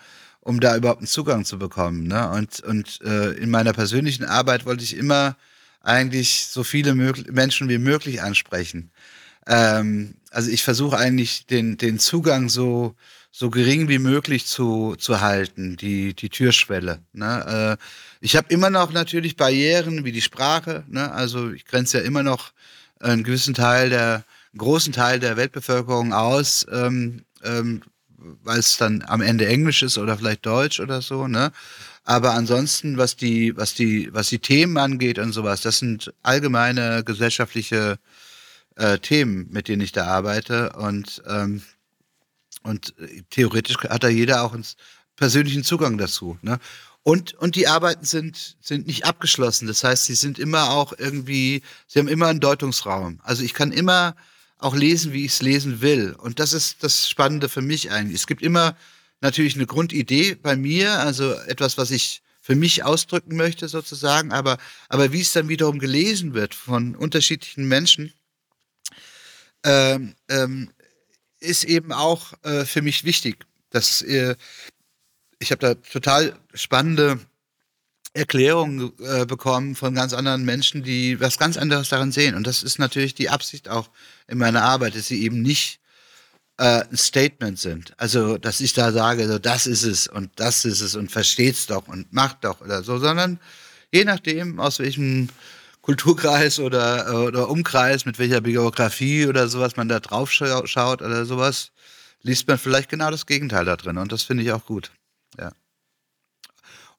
um 0.43 0.59
da 0.59 0.77
überhaupt 0.77 0.99
einen 0.99 1.07
Zugang 1.07 1.45
zu 1.45 1.59
bekommen. 1.59 2.09
Ne? 2.09 2.29
Und, 2.31 2.61
und 2.61 3.01
äh, 3.03 3.31
in 3.35 3.49
meiner 3.49 3.73
persönlichen 3.73 4.25
Arbeit 4.25 4.67
wollte 4.67 4.83
ich 4.83 4.97
immer 4.97 5.37
eigentlich 5.81 6.47
so 6.49 6.65
viele 6.65 6.95
Menschen 6.95 7.69
wie 7.69 7.79
möglich 7.79 8.23
ansprechen. 8.23 8.91
Ähm, 9.47 10.15
also 10.31 10.51
ich 10.51 10.65
versuche 10.65 10.99
eigentlich 10.99 11.47
den, 11.47 11.77
den 11.77 12.01
Zugang 12.01 12.49
so, 12.49 12.97
so 13.31 13.51
gering 13.51 13.89
wie 13.89 14.01
möglich 14.01 14.47
zu, 14.47 14.97
zu 14.97 15.21
halten, 15.21 15.77
die, 15.77 16.15
die 16.15 16.29
Türschwelle. 16.29 17.01
Ne? 17.13 17.79
Äh, 17.79 17.85
ich 18.21 18.35
habe 18.35 18.53
immer 18.53 18.71
noch 18.71 18.93
natürlich 18.93 19.37
Barrieren 19.37 20.05
wie 20.05 20.13
die 20.13 20.23
Sprache. 20.23 20.85
Ne? 20.89 21.13
Also 21.13 21.53
ich 21.53 21.67
grenze 21.67 21.99
ja 21.99 22.05
immer 22.05 22.25
noch 22.25 22.53
einen 23.03 23.25
gewissen 23.25 23.55
Teil 23.55 23.91
der, 23.91 24.25
einen 24.53 24.59
großen 24.59 24.93
Teil 24.93 25.21
der 25.21 25.37
Weltbevölkerung 25.37 26.13
aus, 26.13 26.67
ähm, 26.71 27.25
ähm, 27.43 27.83
weil 28.17 28.59
es 28.59 28.77
dann 28.77 29.03
am 29.07 29.21
Ende 29.21 29.47
Englisch 29.47 29.83
ist 29.83 29.99
oder 29.99 30.17
vielleicht 30.17 30.47
Deutsch 30.47 30.81
oder 30.81 31.03
so. 31.03 31.27
Ne? 31.27 31.53
Aber 32.05 32.35
ansonsten, 32.35 32.99
was 32.99 33.17
die, 33.17 33.57
was 33.57 33.75
die, 33.75 34.13
was 34.13 34.29
die 34.29 34.39
Themen 34.39 34.77
angeht 34.77 35.19
und 35.19 35.33
sowas, 35.33 35.61
das 35.61 35.79
sind 35.79 36.13
allgemeine 36.23 37.05
gesellschaftliche 37.05 37.99
äh, 38.77 38.99
Themen, 38.99 39.49
mit 39.51 39.69
denen 39.69 39.83
ich 39.83 39.93
da 39.93 40.07
arbeite. 40.07 40.73
Und, 40.73 41.23
ähm, 41.29 41.63
und 42.63 42.95
theoretisch 43.31 43.77
hat 43.79 44.03
da 44.03 44.09
jeder 44.09 44.43
auch 44.43 44.53
einen 44.53 44.65
persönlichen 45.17 45.65
Zugang 45.65 45.99
dazu. 45.99 46.39
Ne? 46.43 46.59
Und, 47.03 47.35
und 47.35 47.57
die 47.57 47.67
Arbeiten 47.67 48.05
sind, 48.05 48.57
sind 48.61 48.87
nicht 48.87 49.05
abgeschlossen. 49.05 49.67
Das 49.67 49.83
heißt, 49.83 50.05
sie 50.05 50.15
sind 50.15 50.39
immer 50.39 50.71
auch 50.71 50.93
irgendwie, 50.97 51.63
sie 51.87 51.99
haben 51.99 52.09
immer 52.09 52.29
einen 52.29 52.41
Deutungsraum. 52.41 53.21
Also 53.25 53.43
ich 53.43 53.55
kann 53.55 53.73
immer 53.73 54.15
auch 54.59 54.77
lesen, 54.77 55.13
wie 55.13 55.25
ich 55.25 55.33
es 55.33 55.43
lesen 55.43 55.81
will. 55.81 56.15
Und 56.17 56.39
das 56.39 56.53
ist 56.53 56.85
das 56.85 57.09
Spannende 57.09 57.49
für 57.49 57.63
mich 57.63 57.91
eigentlich. 57.91 58.21
Es 58.21 58.27
gibt 58.29 58.43
immer 58.43 58.77
natürlich 59.21 59.57
eine 59.57 59.67
Grundidee 59.67 60.37
bei 60.37 60.57
mir, 60.57 61.01
also 61.01 61.33
etwas, 61.33 61.77
was 61.77 61.91
ich 61.91 62.23
für 62.41 62.57
mich 62.57 62.85
ausdrücken 62.85 63.37
möchte 63.37 63.69
sozusagen, 63.69 64.33
aber, 64.33 64.59
aber 64.89 65.13
wie 65.13 65.21
es 65.21 65.33
dann 65.33 65.49
wiederum 65.49 65.79
gelesen 65.79 66.35
wird 66.35 66.55
von 66.55 66.97
unterschiedlichen 66.97 67.67
Menschen, 67.67 68.13
ähm, 69.65 70.15
ähm, 70.29 70.71
ist 71.39 71.65
eben 71.65 71.93
auch 71.93 72.33
äh, 72.43 72.65
für 72.65 72.83
mich 72.83 73.05
wichtig. 73.05 73.47
Das, 73.71 74.03
äh, 74.03 74.37
ich 75.43 75.51
habe 75.51 75.61
da 75.61 75.75
total 75.75 76.35
spannende 76.55 77.19
Erklärungen 78.15 78.93
äh, 79.01 79.27
bekommen 79.27 79.75
von 79.75 79.95
ganz 79.95 80.13
anderen 80.13 80.45
Menschen, 80.45 80.83
die 80.83 81.19
was 81.21 81.39
ganz 81.39 81.57
anderes 81.57 81.89
darin 81.89 82.13
sehen. 82.13 82.35
Und 82.35 82.47
das 82.47 82.63
ist 82.63 82.79
natürlich 82.79 83.15
die 83.15 83.31
Absicht 83.31 83.69
auch 83.69 83.89
in 84.29 84.39
meiner 84.39 84.63
Arbeit, 84.63 84.95
dass 84.95 85.07
sie 85.07 85.23
eben 85.23 85.43
nicht 85.43 85.81
äh, 86.59 86.85
ein 86.85 86.97
Statement 86.97 87.59
sind. 87.59 87.95
Also, 87.97 88.39
dass 88.39 88.61
ich 88.61 88.75
da 88.75 88.93
sage, 88.93 89.27
so 89.27 89.39
das 89.39 89.67
ist 89.67 89.83
es 89.83 90.07
und 90.07 90.31
das 90.37 90.65
ist 90.65 90.81
es 90.83 90.95
und 90.95 91.11
versteht's 91.11 91.67
doch 91.67 91.89
und 91.89 92.13
macht 92.13 92.45
doch 92.45 92.61
oder 92.61 92.83
so, 92.83 92.99
sondern 92.99 93.41
je 93.91 94.05
nachdem, 94.05 94.61
aus 94.61 94.79
welchem 94.79 95.29
Kulturkreis 95.81 96.61
oder, 96.61 97.27
oder 97.27 97.49
Umkreis, 97.49 98.05
mit 98.05 98.19
welcher 98.19 98.41
Biografie 98.41 99.27
oder 99.27 99.49
sowas 99.49 99.77
man 99.77 99.89
da 99.89 100.01
drauf 100.01 100.31
schaut 100.31 101.03
oder 101.03 101.25
sowas, 101.25 101.73
liest 102.23 102.47
man 102.47 102.59
vielleicht 102.59 102.89
genau 102.91 103.11
das 103.11 103.27
Gegenteil 103.27 103.65
da 103.65 103.77
drin. 103.77 103.99
Und 103.99 104.13
das 104.13 104.23
finde 104.23 104.45
ich 104.45 104.53
auch 104.53 104.65
gut. 104.65 104.93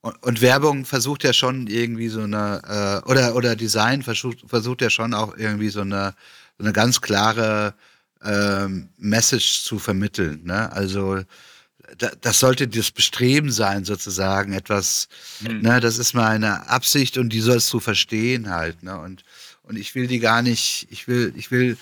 Und, 0.03 0.21
und, 0.21 0.41
Werbung 0.41 0.83
versucht 0.83 1.23
ja 1.23 1.31
schon 1.31 1.67
irgendwie 1.67 2.09
so 2.09 2.23
eine, 2.23 2.61
äh, 3.05 3.09
oder, 3.09 3.35
oder 3.35 3.55
Design 3.55 4.03
versucht, 4.03 4.43
versucht 4.45 4.81
ja 4.81 4.89
schon 4.89 5.13
auch 5.13 5.37
irgendwie 5.37 5.69
so 5.69 5.79
eine, 5.79 6.13
so 6.57 6.65
eine 6.65 6.73
ganz 6.73 6.99
klare 6.99 7.73
ähm, 8.21 8.89
Message 8.97 9.63
zu 9.63 9.79
vermitteln. 9.79 10.41
Ne? 10.43 10.69
Also 10.73 11.21
da, 11.97 12.11
das 12.19 12.41
sollte 12.41 12.67
das 12.67 12.91
Bestreben 12.91 13.49
sein, 13.49 13.85
sozusagen, 13.85 14.51
etwas, 14.51 15.07
mhm. 15.39 15.61
ne, 15.61 15.79
das 15.79 15.97
ist 15.97 16.13
meine 16.13 16.67
Absicht 16.69 17.17
und 17.17 17.29
die 17.29 17.39
sollst 17.39 17.71
du 17.71 17.79
verstehen 17.79 18.49
halt. 18.49 18.83
Ne? 18.83 18.99
Und, 18.99 19.23
und 19.63 19.77
ich 19.77 19.95
will 19.95 20.07
die 20.07 20.19
gar 20.19 20.41
nicht, 20.41 20.85
ich 20.89 21.07
will, 21.07 21.33
ich 21.37 21.49
will, 21.49 21.77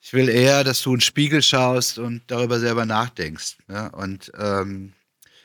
ich 0.00 0.14
will 0.14 0.30
eher, 0.30 0.64
dass 0.64 0.80
du 0.80 0.92
in 0.92 0.96
den 0.96 1.02
Spiegel 1.02 1.42
schaust 1.42 1.98
und 1.98 2.22
darüber 2.28 2.58
selber 2.58 2.86
nachdenkst. 2.86 3.56
Ne? 3.68 3.90
Und 3.92 4.32
ähm, 4.38 4.94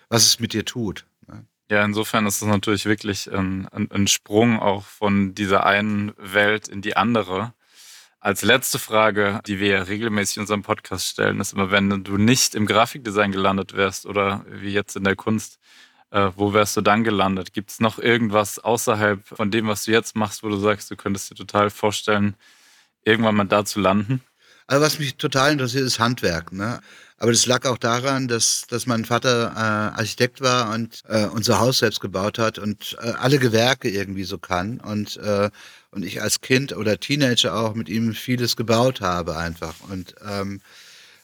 was 0.07 0.25
es 0.25 0.39
mit 0.39 0.53
dir 0.53 0.63
tut. 0.63 1.03
Ja, 1.71 1.85
insofern 1.85 2.25
ist 2.25 2.41
es 2.41 2.47
natürlich 2.49 2.85
wirklich 2.85 3.31
ein, 3.31 3.65
ein, 3.69 3.89
ein 3.91 4.07
Sprung 4.07 4.59
auch 4.59 4.83
von 4.83 5.33
dieser 5.35 5.65
einen 5.65 6.11
Welt 6.17 6.67
in 6.67 6.81
die 6.81 6.97
andere. 6.97 7.53
Als 8.19 8.41
letzte 8.41 8.77
Frage, 8.77 9.39
die 9.47 9.57
wir 9.61 9.67
ja 9.69 9.83
regelmäßig 9.83 10.35
in 10.35 10.41
unserem 10.41 10.63
Podcast 10.63 11.07
stellen, 11.07 11.39
ist 11.39 11.53
immer, 11.53 11.71
wenn 11.71 12.03
du 12.03 12.17
nicht 12.17 12.55
im 12.55 12.65
Grafikdesign 12.65 13.31
gelandet 13.31 13.73
wärst 13.73 14.05
oder 14.05 14.45
wie 14.49 14.73
jetzt 14.73 14.97
in 14.97 15.05
der 15.05 15.15
Kunst, 15.15 15.59
äh, 16.09 16.31
wo 16.35 16.53
wärst 16.53 16.75
du 16.75 16.81
dann 16.81 17.05
gelandet? 17.05 17.53
Gibt 17.53 17.69
es 17.71 17.79
noch 17.79 17.99
irgendwas 17.99 18.59
außerhalb 18.59 19.25
von 19.25 19.49
dem, 19.49 19.69
was 19.69 19.85
du 19.85 19.91
jetzt 19.91 20.13
machst, 20.17 20.43
wo 20.43 20.49
du 20.49 20.57
sagst, 20.57 20.91
du 20.91 20.97
könntest 20.97 21.31
dir 21.31 21.35
total 21.35 21.69
vorstellen, 21.69 22.35
irgendwann 23.05 23.35
mal 23.35 23.45
da 23.45 23.63
zu 23.63 23.79
landen? 23.79 24.21
Also 24.71 24.85
was 24.85 24.99
mich 24.99 25.15
total 25.17 25.51
interessiert, 25.51 25.83
ist 25.83 25.99
Handwerk. 25.99 26.53
Ne? 26.53 26.79
Aber 27.17 27.33
das 27.33 27.45
lag 27.45 27.65
auch 27.65 27.77
daran, 27.77 28.29
dass, 28.29 28.67
dass 28.69 28.85
mein 28.85 29.03
Vater 29.03 29.51
äh, 29.53 29.99
Architekt 29.99 30.39
war 30.39 30.73
und 30.73 31.01
äh, 31.09 31.25
unser 31.25 31.59
Haus 31.59 31.79
selbst 31.79 31.99
gebaut 31.99 32.39
hat 32.39 32.57
und 32.57 32.97
äh, 33.01 33.09
alle 33.19 33.37
Gewerke 33.37 33.89
irgendwie 33.89 34.23
so 34.23 34.37
kann. 34.37 34.79
Und, 34.79 35.17
äh, 35.17 35.49
und 35.91 36.05
ich 36.05 36.21
als 36.21 36.39
Kind 36.39 36.71
oder 36.71 36.97
Teenager 37.01 37.53
auch 37.53 37.75
mit 37.75 37.89
ihm 37.89 38.13
vieles 38.13 38.55
gebaut 38.55 39.01
habe 39.01 39.35
einfach. 39.35 39.75
Und, 39.89 40.15
ähm, 40.25 40.61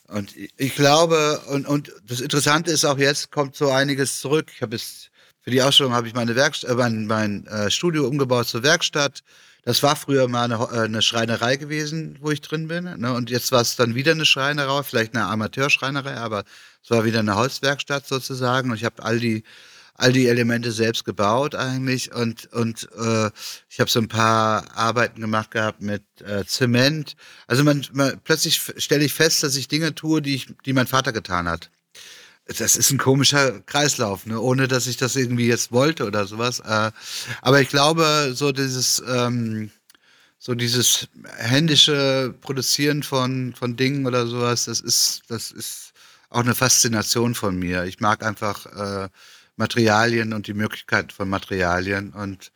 und 0.10 0.34
ich 0.58 0.76
glaube, 0.76 1.40
und, 1.48 1.66
und 1.68 1.94
das 2.06 2.20
Interessante 2.20 2.72
ist 2.72 2.84
auch 2.84 2.98
jetzt, 2.98 3.32
kommt 3.32 3.56
so 3.56 3.72
einiges 3.72 4.20
zurück. 4.20 4.52
Ich 4.54 4.62
habe 4.62 4.76
es 4.76 5.10
für 5.42 5.52
die 5.52 5.62
Ausstellung 5.62 5.94
habe 5.94 6.10
ich 6.10 6.14
meine 6.14 6.36
Werkstatt, 6.36 6.72
äh, 6.72 6.76
mein, 6.76 7.06
mein 7.06 7.48
äh, 7.48 7.72
Studio 7.72 8.10
umgebaut 8.10 8.50
zur 8.50 8.64
Werkstatt. 8.64 9.24
Das 9.68 9.84
war 9.84 9.98
früher 9.98 10.30
mal 10.30 10.46
eine, 10.46 10.64
äh, 10.72 10.86
eine 10.86 11.02
Schreinerei 11.02 11.58
gewesen, 11.58 12.18
wo 12.22 12.32
ich 12.32 12.40
drin 12.40 12.70
bin. 12.70 12.86
Ne? 12.86 13.12
Und 13.12 13.30
jetzt 13.30 13.52
war 13.52 13.60
es 13.60 13.76
dann 13.76 13.96
wieder 13.96 14.14
eine 14.14 14.26
Schreinerei, 14.26 14.82
vielleicht 14.82 15.14
eine 15.14 15.26
Amateurschreinerei, 15.26 16.16
aber 16.16 16.46
es 16.82 16.90
war 16.90 17.04
wieder 17.04 17.20
eine 17.20 17.36
Holzwerkstatt 17.36 18.08
sozusagen. 18.08 18.72
Und 18.72 18.78
ich 18.78 18.86
habe 18.86 19.04
all 19.04 19.20
die 19.20 19.44
all 19.96 20.14
die 20.14 20.28
Elemente 20.28 20.72
selbst 20.72 21.04
gebaut 21.04 21.54
eigentlich 21.54 22.14
und 22.14 22.46
und 22.54 22.88
äh, 22.98 23.30
ich 23.68 23.82
habe 23.82 23.90
so 23.90 24.00
ein 24.00 24.08
paar 24.08 24.64
Arbeiten 24.78 25.20
gemacht 25.20 25.52
gehabt 25.52 25.82
mit 25.82 26.04
äh, 26.22 26.46
Zement. 26.46 27.18
Also 27.48 27.66
man, 27.66 27.86
man 27.92 28.22
plötzlich 28.24 28.62
stelle 28.78 29.04
ich 29.04 29.14
fest, 29.14 29.44
dass 29.44 29.58
ich 29.58 29.68
Dinge 29.68 29.94
tue, 29.96 30.22
die 30.22 30.36
ich, 30.36 30.48
die 30.66 30.72
mein 30.72 30.88
Vater 30.88 31.12
getan 31.12 31.50
hat 31.50 31.72
das 32.48 32.76
ist 32.76 32.92
ein 32.92 32.98
komischer 32.98 33.60
Kreislauf, 33.62 34.26
ne? 34.26 34.40
ohne 34.40 34.68
dass 34.68 34.88
ich 34.88 34.98
das 34.98 35.16
irgendwie 35.16 35.48
jetzt 35.48 35.72
wollte 35.72 36.06
oder 36.06 36.26
sowas. 36.28 36.60
Äh, 36.60 36.92
aber 37.42 37.62
ich 37.62 37.70
glaube, 37.70 38.32
so 38.34 38.52
dieses, 38.52 39.04
ähm, 39.08 39.72
so 40.40 40.56
dieses 40.56 41.08
händische 41.36 42.34
Produzieren 42.42 43.04
von, 43.04 43.54
von 43.54 43.76
Dingen 43.76 44.06
oder 44.06 44.28
sowas, 44.28 44.66
das 44.66 44.80
ist, 44.80 45.24
das 45.28 45.52
ist 45.52 45.94
auch 46.30 46.42
eine 46.42 46.56
Faszination 46.56 47.36
von 47.36 47.58
mir. 47.58 47.84
Ich 47.86 48.00
mag 48.00 48.24
einfach 48.24 48.66
äh, 48.66 49.10
Materialien 49.58 50.34
und 50.34 50.48
die 50.48 50.54
Möglichkeit 50.54 51.12
von 51.12 51.30
Materialien 51.30 52.14
und 52.14 52.52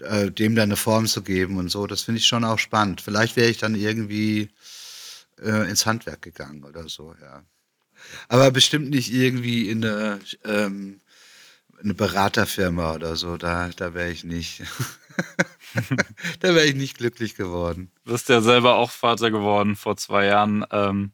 äh, 0.00 0.30
dem 0.30 0.54
dann 0.54 0.64
eine 0.64 0.76
Form 0.76 1.06
zu 1.06 1.22
geben 1.22 1.56
und 1.56 1.70
so. 1.70 1.86
Das 1.86 2.02
finde 2.02 2.18
ich 2.20 2.26
schon 2.26 2.44
auch 2.44 2.58
spannend. 2.58 3.00
Vielleicht 3.00 3.36
wäre 3.36 3.50
ich 3.50 3.58
dann 3.58 3.74
irgendwie 3.74 4.50
äh, 5.40 5.68
ins 5.68 5.86
Handwerk 5.86 6.22
gegangen 6.22 6.64
oder 6.64 6.88
so, 6.88 7.14
ja. 7.20 7.42
Aber 8.28 8.50
bestimmt 8.50 8.90
nicht 8.90 9.12
irgendwie 9.12 9.68
in 9.68 9.84
eine, 9.84 10.20
ähm, 10.44 11.00
eine 11.82 11.94
Beraterfirma 11.94 12.94
oder 12.94 13.16
so. 13.16 13.36
Da, 13.36 13.68
da 13.76 13.94
wäre 13.94 14.10
ich 14.10 14.24
nicht. 14.24 14.62
da 16.40 16.54
wäre 16.54 16.66
ich 16.66 16.74
nicht 16.74 16.98
glücklich 16.98 17.34
geworden. 17.34 17.90
Du 18.04 18.12
bist 18.12 18.28
ja 18.28 18.40
selber 18.40 18.76
auch 18.76 18.90
Vater 18.90 19.30
geworden 19.30 19.76
vor 19.76 19.96
zwei 19.96 20.26
Jahren. 20.26 20.64
Ähm, 20.70 21.12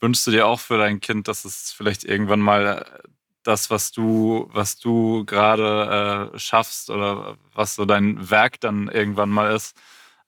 wünschst 0.00 0.26
du 0.26 0.30
dir 0.30 0.46
auch 0.46 0.60
für 0.60 0.78
dein 0.78 1.00
Kind, 1.00 1.28
dass 1.28 1.44
es 1.44 1.72
vielleicht 1.72 2.04
irgendwann 2.04 2.40
mal 2.40 3.02
das, 3.42 3.70
was 3.70 3.92
du, 3.92 4.48
was 4.52 4.78
du 4.78 5.24
gerade 5.24 6.30
äh, 6.32 6.38
schaffst 6.38 6.90
oder 6.90 7.36
was 7.54 7.74
so 7.74 7.84
dein 7.84 8.30
Werk 8.30 8.60
dann 8.60 8.88
irgendwann 8.88 9.30
mal 9.30 9.54
ist, 9.54 9.76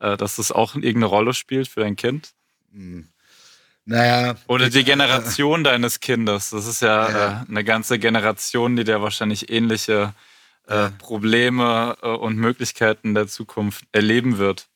äh, 0.01 0.17
dass 0.17 0.37
das 0.37 0.53
auch 0.53 0.75
irgendeine 0.75 1.07
Rolle 1.07 1.35
spielt 1.35 1.69
für 1.69 1.81
dein 1.81 1.97
Kind? 1.97 2.35
Hm. 2.73 3.09
Naja. 3.87 4.37
Oder 4.47 4.71
die 4.71 4.85
Generation 4.85 5.61
äh, 5.61 5.65
deines 5.65 6.01
Kindes. 6.01 6.51
Das 6.51 6.67
ist 6.67 6.81
ja, 6.81 7.11
ja. 7.11 7.43
Äh, 7.43 7.51
eine 7.51 7.65
ganze 7.65 7.99
Generation, 7.99 8.77
die 8.77 8.85
dir 8.85 9.03
wahrscheinlich 9.03 9.51
ähnliche 9.51 10.15
äh, 10.67 10.91
Probleme 10.99 11.97
äh, 12.03 12.09
und 12.09 12.37
Möglichkeiten 12.37 13.15
der 13.15 13.27
Zukunft 13.29 13.85
erleben 13.93 14.39
wird? 14.39 14.69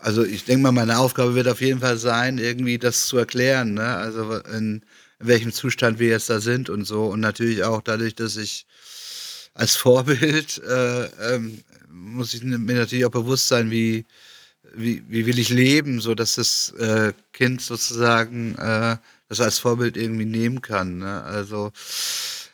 Also 0.00 0.24
ich 0.24 0.44
denke 0.44 0.62
mal, 0.62 0.72
meine 0.72 0.98
Aufgabe 0.98 1.34
wird 1.34 1.48
auf 1.48 1.60
jeden 1.60 1.80
Fall 1.80 1.96
sein, 1.96 2.38
irgendwie 2.38 2.78
das 2.78 3.06
zu 3.06 3.16
erklären. 3.16 3.74
Ne? 3.74 3.96
Also 3.96 4.34
in, 4.36 4.84
in 5.18 5.26
welchem 5.26 5.52
Zustand 5.52 5.98
wir 5.98 6.08
jetzt 6.08 6.30
da 6.30 6.40
sind 6.40 6.68
und 6.68 6.84
so. 6.84 7.06
Und 7.06 7.20
natürlich 7.20 7.64
auch 7.64 7.80
dadurch, 7.80 8.14
dass 8.14 8.36
ich 8.36 8.66
als 9.54 9.76
Vorbild 9.76 10.58
äh, 10.58 11.34
ähm, 11.34 11.64
muss 11.88 12.34
ich 12.34 12.42
mir 12.42 12.74
natürlich 12.74 13.04
auch 13.04 13.10
bewusst 13.10 13.48
sein, 13.48 13.70
wie, 13.70 14.06
wie, 14.74 15.02
wie 15.08 15.26
will 15.26 15.38
ich 15.38 15.48
leben, 15.48 16.00
so 16.00 16.14
dass 16.14 16.36
das 16.36 16.70
äh, 16.78 17.12
Kind 17.32 17.60
sozusagen 17.60 18.54
äh, 18.56 18.96
das 19.28 19.40
als 19.40 19.58
Vorbild 19.58 19.96
irgendwie 19.96 20.24
nehmen 20.24 20.60
kann. 20.60 20.98
Ne? 20.98 21.22
Also, 21.22 21.72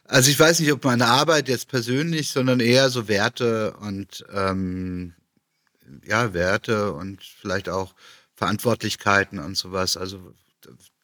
also 0.04 0.30
ich 0.30 0.38
weiß 0.38 0.60
nicht, 0.60 0.72
ob 0.72 0.84
meine 0.84 1.06
Arbeit 1.06 1.48
jetzt 1.48 1.68
persönlich, 1.68 2.30
sondern 2.30 2.60
eher 2.60 2.90
so 2.90 3.08
Werte 3.08 3.72
und 3.80 4.24
ähm, 4.32 5.14
ja, 6.04 6.34
Werte 6.34 6.92
und 6.92 7.22
vielleicht 7.22 7.68
auch 7.68 7.94
Verantwortlichkeiten 8.34 9.38
und 9.38 9.56
sowas. 9.56 9.96
Also 9.96 10.34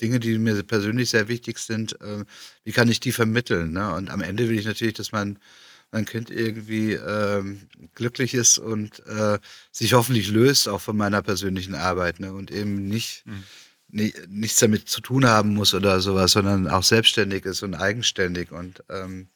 Dinge, 0.01 0.21
die 0.21 0.39
mir 0.39 0.63
persönlich 0.63 1.11
sehr 1.11 1.29
wichtig 1.29 1.59
sind, 1.59 2.01
äh, 2.01 2.25
wie 2.65 2.73
kann 2.73 2.89
ich 2.89 3.01
die 3.01 3.13
vermitteln? 3.13 3.73
Ne? 3.73 3.95
Und 3.95 4.11
am 4.11 4.21
Ende 4.21 4.49
will 4.49 4.59
ich 4.59 4.67
natürlich, 4.67 4.95
dass 4.95 5.13
man 5.13 5.39
mein 5.93 6.07
Kind 6.07 6.31
irgendwie 6.31 6.95
ähm, 6.95 7.69
glücklich 7.95 8.33
ist 8.33 8.59
und 8.59 9.07
äh, 9.07 9.39
sich 9.71 9.93
hoffentlich 9.93 10.29
löst 10.29 10.67
auch 10.67 10.81
von 10.81 10.97
meiner 10.97 11.23
persönlichen 11.23 11.75
Arbeit 11.75 12.19
ne? 12.19 12.33
und 12.33 12.51
eben 12.51 12.89
nicht, 12.89 13.25
mhm. 13.27 13.45
nie, 13.89 14.15
nichts 14.29 14.59
damit 14.59 14.89
zu 14.89 15.03
tun 15.03 15.27
haben 15.27 15.55
muss 15.55 15.75
oder 15.75 16.01
sowas, 16.01 16.33
sondern 16.33 16.67
auch 16.67 16.83
selbstständig 16.83 17.45
ist 17.45 17.63
und 17.63 17.75
eigenständig 17.75 18.53
und, 18.53 18.83
ähm, 18.89 19.29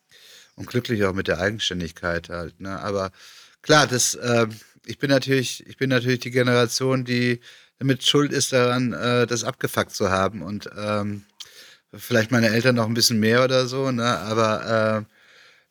und 0.54 0.66
glücklich 0.66 1.04
auch 1.04 1.12
mit 1.12 1.28
der 1.28 1.40
Eigenständigkeit 1.40 2.30
halt. 2.30 2.58
Ne? 2.58 2.80
Aber 2.80 3.12
klar, 3.60 3.86
das, 3.86 4.14
äh, 4.14 4.46
ich 4.86 4.98
bin 4.98 5.10
natürlich, 5.10 5.66
ich 5.66 5.76
bin 5.76 5.90
natürlich 5.90 6.20
die 6.20 6.30
Generation, 6.30 7.04
die 7.04 7.40
damit 7.78 8.06
schuld 8.06 8.32
ist 8.32 8.54
daran, 8.54 8.94
äh, 8.94 9.26
das 9.26 9.44
abgefuckt 9.44 9.94
zu 9.94 10.10
haben 10.10 10.40
und 10.40 10.70
ähm, 10.74 11.24
vielleicht 11.94 12.30
meine 12.30 12.48
Eltern 12.48 12.76
noch 12.76 12.86
ein 12.86 12.94
bisschen 12.94 13.20
mehr 13.20 13.44
oder 13.44 13.66
so, 13.66 13.90
ne? 13.90 14.06
aber 14.20 15.06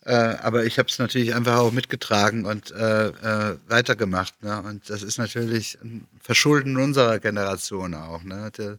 äh, 0.06 0.14
aber 0.14 0.66
ich 0.66 0.78
habe 0.78 0.88
es 0.88 1.00
natürlich 1.00 1.34
einfach 1.34 1.58
auch 1.58 1.72
mitgetragen 1.72 2.46
und 2.46 2.72
äh, 2.72 3.08
äh, 3.08 3.58
weitergemacht. 3.68 4.42
Ne? 4.44 4.62
Und 4.62 4.90
das 4.90 5.02
ist 5.02 5.18
natürlich 5.18 5.80
ein 5.84 6.08
Verschulden 6.22 6.78
unserer 6.78 7.20
Generation 7.20 7.96
auch, 7.96 8.24
ne? 8.24 8.52
Der, 8.58 8.78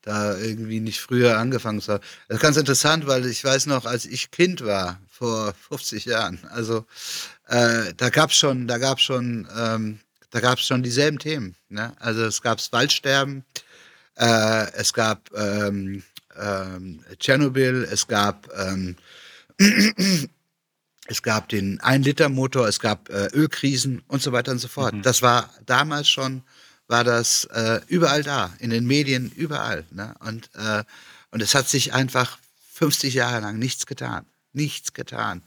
da 0.00 0.36
irgendwie 0.36 0.80
nicht 0.80 1.00
früher 1.00 1.38
angefangen 1.38 1.80
zu 1.80 1.92
haben. 1.92 2.04
Das 2.26 2.36
ist 2.36 2.42
ganz 2.42 2.56
interessant, 2.56 3.06
weil 3.06 3.24
ich 3.26 3.44
weiß 3.44 3.66
noch, 3.66 3.84
als 3.86 4.04
ich 4.04 4.30
Kind 4.30 4.64
war, 4.64 4.98
vor 5.08 5.54
50 5.68 6.06
Jahren, 6.06 6.40
also 6.50 6.84
äh, 7.46 7.92
da 7.96 8.10
gab 8.10 8.30
es 8.30 8.36
schon, 8.36 8.66
da 8.66 8.78
gab 8.78 8.98
schon, 8.98 9.46
ähm, 9.56 10.00
da 10.30 10.40
gab 10.40 10.58
es 10.58 10.66
schon 10.66 10.82
dieselben 10.82 11.18
Themen. 11.18 11.54
Ne? 11.68 11.92
Also 12.00 12.24
es 12.24 12.42
gab 12.42 12.58
Waldsterben, 12.72 13.44
äh, 14.16 14.72
es 14.72 14.92
gab 14.92 15.30
ähm, 15.36 16.02
ähm, 16.36 17.04
Tschernobyl, 17.18 17.86
es 17.90 18.08
gab 18.08 18.48
ähm, 18.56 18.96
es 21.12 21.22
gab 21.22 21.50
den 21.50 21.78
Ein-Liter-Motor, 21.80 22.66
es 22.66 22.80
gab 22.80 23.10
äh, 23.10 23.28
Ölkrisen 23.32 24.02
und 24.08 24.22
so 24.22 24.32
weiter 24.32 24.50
und 24.50 24.58
so 24.58 24.68
fort. 24.68 24.94
Mhm. 24.94 25.02
Das 25.02 25.22
war 25.22 25.50
damals 25.66 26.08
schon, 26.08 26.42
war 26.88 27.04
das 27.04 27.44
äh, 27.52 27.80
überall 27.86 28.22
da, 28.22 28.52
in 28.58 28.70
den 28.70 28.86
Medien, 28.86 29.30
überall. 29.36 29.84
Ne? 29.90 30.14
Und, 30.20 30.50
äh, 30.54 30.82
und 31.30 31.42
es 31.42 31.54
hat 31.54 31.68
sich 31.68 31.92
einfach 31.92 32.38
50 32.72 33.14
Jahre 33.14 33.40
lang 33.40 33.58
nichts 33.58 33.86
getan. 33.86 34.24
Nichts 34.54 34.94
getan. 34.94 35.42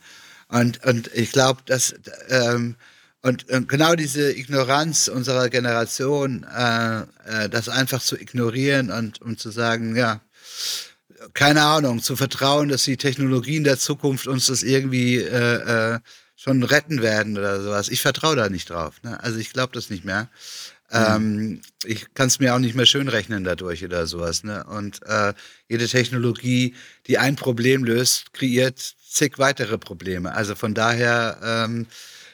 Und, 0.48 0.84
und 0.84 1.10
ich 1.12 1.32
glaube, 1.32 1.62
dass 1.66 1.94
ähm, 2.28 2.76
und, 3.22 3.50
und, 3.50 3.68
genau 3.68 3.96
diese 3.96 4.32
Ignoranz 4.32 5.08
unserer 5.08 5.48
Generation, 5.48 6.44
äh, 6.44 7.00
äh, 7.00 7.48
das 7.48 7.68
einfach 7.68 8.00
zu 8.00 8.16
ignorieren 8.16 8.92
und 8.92 9.20
um 9.20 9.36
zu 9.36 9.50
sagen, 9.50 9.96
ja, 9.96 10.20
keine 11.34 11.62
Ahnung, 11.62 12.02
zu 12.02 12.16
vertrauen, 12.16 12.68
dass 12.68 12.84
die 12.84 12.96
Technologien 12.96 13.64
der 13.64 13.78
Zukunft 13.78 14.26
uns 14.26 14.46
das 14.46 14.62
irgendwie 14.62 15.16
äh, 15.16 15.94
äh, 15.94 15.98
schon 16.36 16.62
retten 16.62 17.02
werden 17.02 17.36
oder 17.36 17.62
sowas. 17.62 17.88
Ich 17.88 18.02
vertraue 18.02 18.36
da 18.36 18.48
nicht 18.48 18.70
drauf. 18.70 19.02
Ne? 19.02 19.22
Also 19.22 19.38
ich 19.38 19.52
glaube 19.52 19.72
das 19.72 19.90
nicht 19.90 20.04
mehr. 20.04 20.28
Mhm. 20.90 20.98
Ähm, 20.98 21.60
ich 21.84 22.14
kann 22.14 22.28
es 22.28 22.38
mir 22.38 22.54
auch 22.54 22.58
nicht 22.58 22.74
mehr 22.74 22.86
schön 22.86 23.08
rechnen 23.08 23.44
dadurch 23.44 23.84
oder 23.84 24.06
sowas. 24.06 24.44
Ne? 24.44 24.64
Und 24.64 25.00
äh, 25.06 25.32
jede 25.68 25.88
Technologie, 25.88 26.74
die 27.06 27.18
ein 27.18 27.36
Problem 27.36 27.84
löst, 27.84 28.32
kreiert 28.32 28.78
zig 28.78 29.38
weitere 29.38 29.78
Probleme. 29.78 30.34
Also 30.34 30.54
von 30.54 30.74
daher, 30.74 31.38
ähm, 31.42 31.86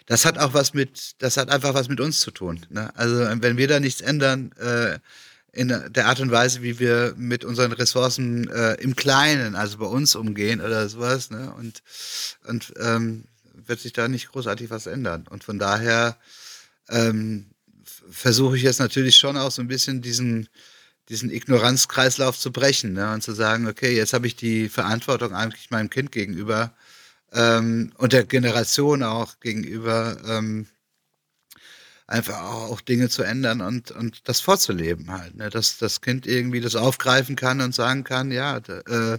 das 0.06 0.24
hat 0.24 0.36
auch 0.36 0.52
was 0.52 0.74
mit, 0.74 1.12
das 1.18 1.36
hat 1.36 1.48
einfach 1.48 1.74
was 1.74 1.88
mit 1.88 2.00
uns 2.00 2.20
zu 2.20 2.30
tun. 2.32 2.60
Ne? 2.70 2.92
Also 2.96 3.16
wenn 3.16 3.56
wir 3.56 3.68
da 3.68 3.80
nichts 3.80 4.00
ändern, 4.00 4.52
äh, 4.58 4.98
in 5.52 5.68
der 5.68 6.06
Art 6.06 6.20
und 6.20 6.30
Weise, 6.30 6.62
wie 6.62 6.78
wir 6.78 7.14
mit 7.16 7.44
unseren 7.44 7.72
Ressourcen 7.72 8.48
äh, 8.48 8.74
im 8.74 8.96
Kleinen, 8.96 9.54
also 9.54 9.78
bei 9.78 9.86
uns 9.86 10.14
umgehen 10.14 10.62
oder 10.62 10.88
sowas. 10.88 11.30
Ne? 11.30 11.52
Und, 11.58 11.82
und 12.46 12.72
ähm, 12.80 13.24
wird 13.66 13.80
sich 13.80 13.92
da 13.92 14.08
nicht 14.08 14.32
großartig 14.32 14.70
was 14.70 14.86
ändern. 14.86 15.26
Und 15.28 15.44
von 15.44 15.58
daher 15.58 16.16
ähm, 16.88 17.50
versuche 18.10 18.56
ich 18.56 18.62
jetzt 18.62 18.80
natürlich 18.80 19.16
schon 19.16 19.36
auch 19.36 19.50
so 19.50 19.60
ein 19.60 19.68
bisschen 19.68 20.00
diesen, 20.00 20.48
diesen 21.10 21.30
Ignoranzkreislauf 21.30 22.38
zu 22.38 22.50
brechen 22.50 22.94
ne? 22.94 23.12
und 23.12 23.22
zu 23.22 23.32
sagen, 23.32 23.68
okay, 23.68 23.94
jetzt 23.94 24.14
habe 24.14 24.26
ich 24.26 24.36
die 24.36 24.70
Verantwortung 24.70 25.34
eigentlich 25.34 25.70
meinem 25.70 25.90
Kind 25.90 26.12
gegenüber 26.12 26.72
ähm, 27.32 27.92
und 27.98 28.12
der 28.14 28.24
Generation 28.24 29.02
auch 29.02 29.38
gegenüber, 29.40 30.16
ähm, 30.26 30.66
einfach 32.12 32.40
auch 32.42 32.80
Dinge 32.80 33.08
zu 33.08 33.22
ändern 33.22 33.60
und, 33.60 33.90
und 33.90 34.28
das 34.28 34.40
vorzuleben 34.40 35.10
halt. 35.10 35.34
Ne? 35.34 35.50
Dass 35.50 35.78
das 35.78 36.00
Kind 36.00 36.26
irgendwie 36.26 36.60
das 36.60 36.76
aufgreifen 36.76 37.36
kann 37.36 37.60
und 37.60 37.74
sagen 37.74 38.04
kann, 38.04 38.30
ja, 38.30 38.58
äh, 38.58 39.18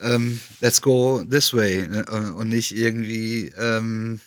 ähm, 0.00 0.40
let's 0.60 0.80
go 0.80 1.22
this 1.28 1.52
way 1.52 1.86
ne? 1.88 2.04
und 2.06 2.48
nicht 2.48 2.76
irgendwie 2.76 3.52
ähm, 3.58 4.20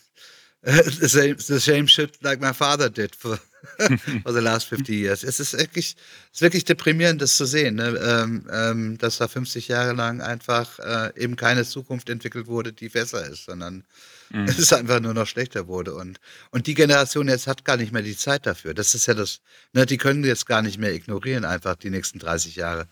the, 0.64 1.07
same, 1.07 1.38
the 1.38 1.60
same 1.60 1.88
shit 1.88 2.22
like 2.22 2.41
my 2.41 2.51
father 2.51 2.89
did 2.89 3.16
for, 3.16 3.38
for 4.24 4.34
the 4.34 4.41
last 4.41 4.68
50 4.68 4.93
years. 4.93 5.24
Es 5.24 5.39
ist 5.39 5.53
wirklich, 5.53 5.95
es 6.34 6.38
ist 6.38 6.41
wirklich 6.41 6.66
deprimierend, 6.66 7.22
das 7.22 7.38
zu 7.38 7.45
sehen, 7.45 7.76
ne? 7.76 7.97
ähm, 7.97 8.45
ähm, 8.51 8.97
dass 8.97 9.20
da 9.20 9.30
50 9.30 9.70
Jahre 9.70 9.93
lang 9.93 10.20
einfach 10.22 10.80
äh, 10.80 11.14
eben 11.16 11.38
keine 11.38 11.64
Zukunft 11.64 12.10
entwickelt 12.10 12.47
wurde, 12.47 12.74
die 12.74 12.89
besser 12.89 13.26
ist, 13.26 13.45
sondern 13.45 13.86
mhm. 14.32 14.43
es 14.47 14.74
einfach 14.74 14.99
nur 14.99 15.14
noch 15.14 15.28
schlechter 15.28 15.68
wurde. 15.68 15.95
Und, 15.95 16.20
und 16.51 16.68
die 16.68 16.74
Generation 16.74 17.30
jetzt 17.30 17.47
hat 17.47 17.64
gar 17.64 17.78
nicht 17.78 17.93
mehr 17.93 18.01
die 18.01 18.18
Zeit 18.18 18.45
dafür. 18.45 18.74
Das 18.74 18.93
ist 18.95 19.05
ja 19.05 19.14
das, 19.14 19.39
ne, 19.72 19.86
die 19.86 19.97
können 19.97 20.26
jetzt 20.26 20.45
gar 20.45 20.62
nicht 20.62 20.78
mehr 20.78 20.93
ignorieren, 20.93 21.45
einfach 21.45 21.76
die 21.76 21.89
nächsten 21.89 22.20
30 22.20 22.57
Jahre. 22.57 22.86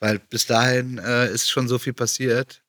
Weil 0.00 0.18
bis 0.18 0.46
dahin 0.46 0.98
äh, 0.98 1.30
ist 1.30 1.48
schon 1.48 1.68
so 1.68 1.78
viel 1.78 1.92
passiert. 1.92 2.62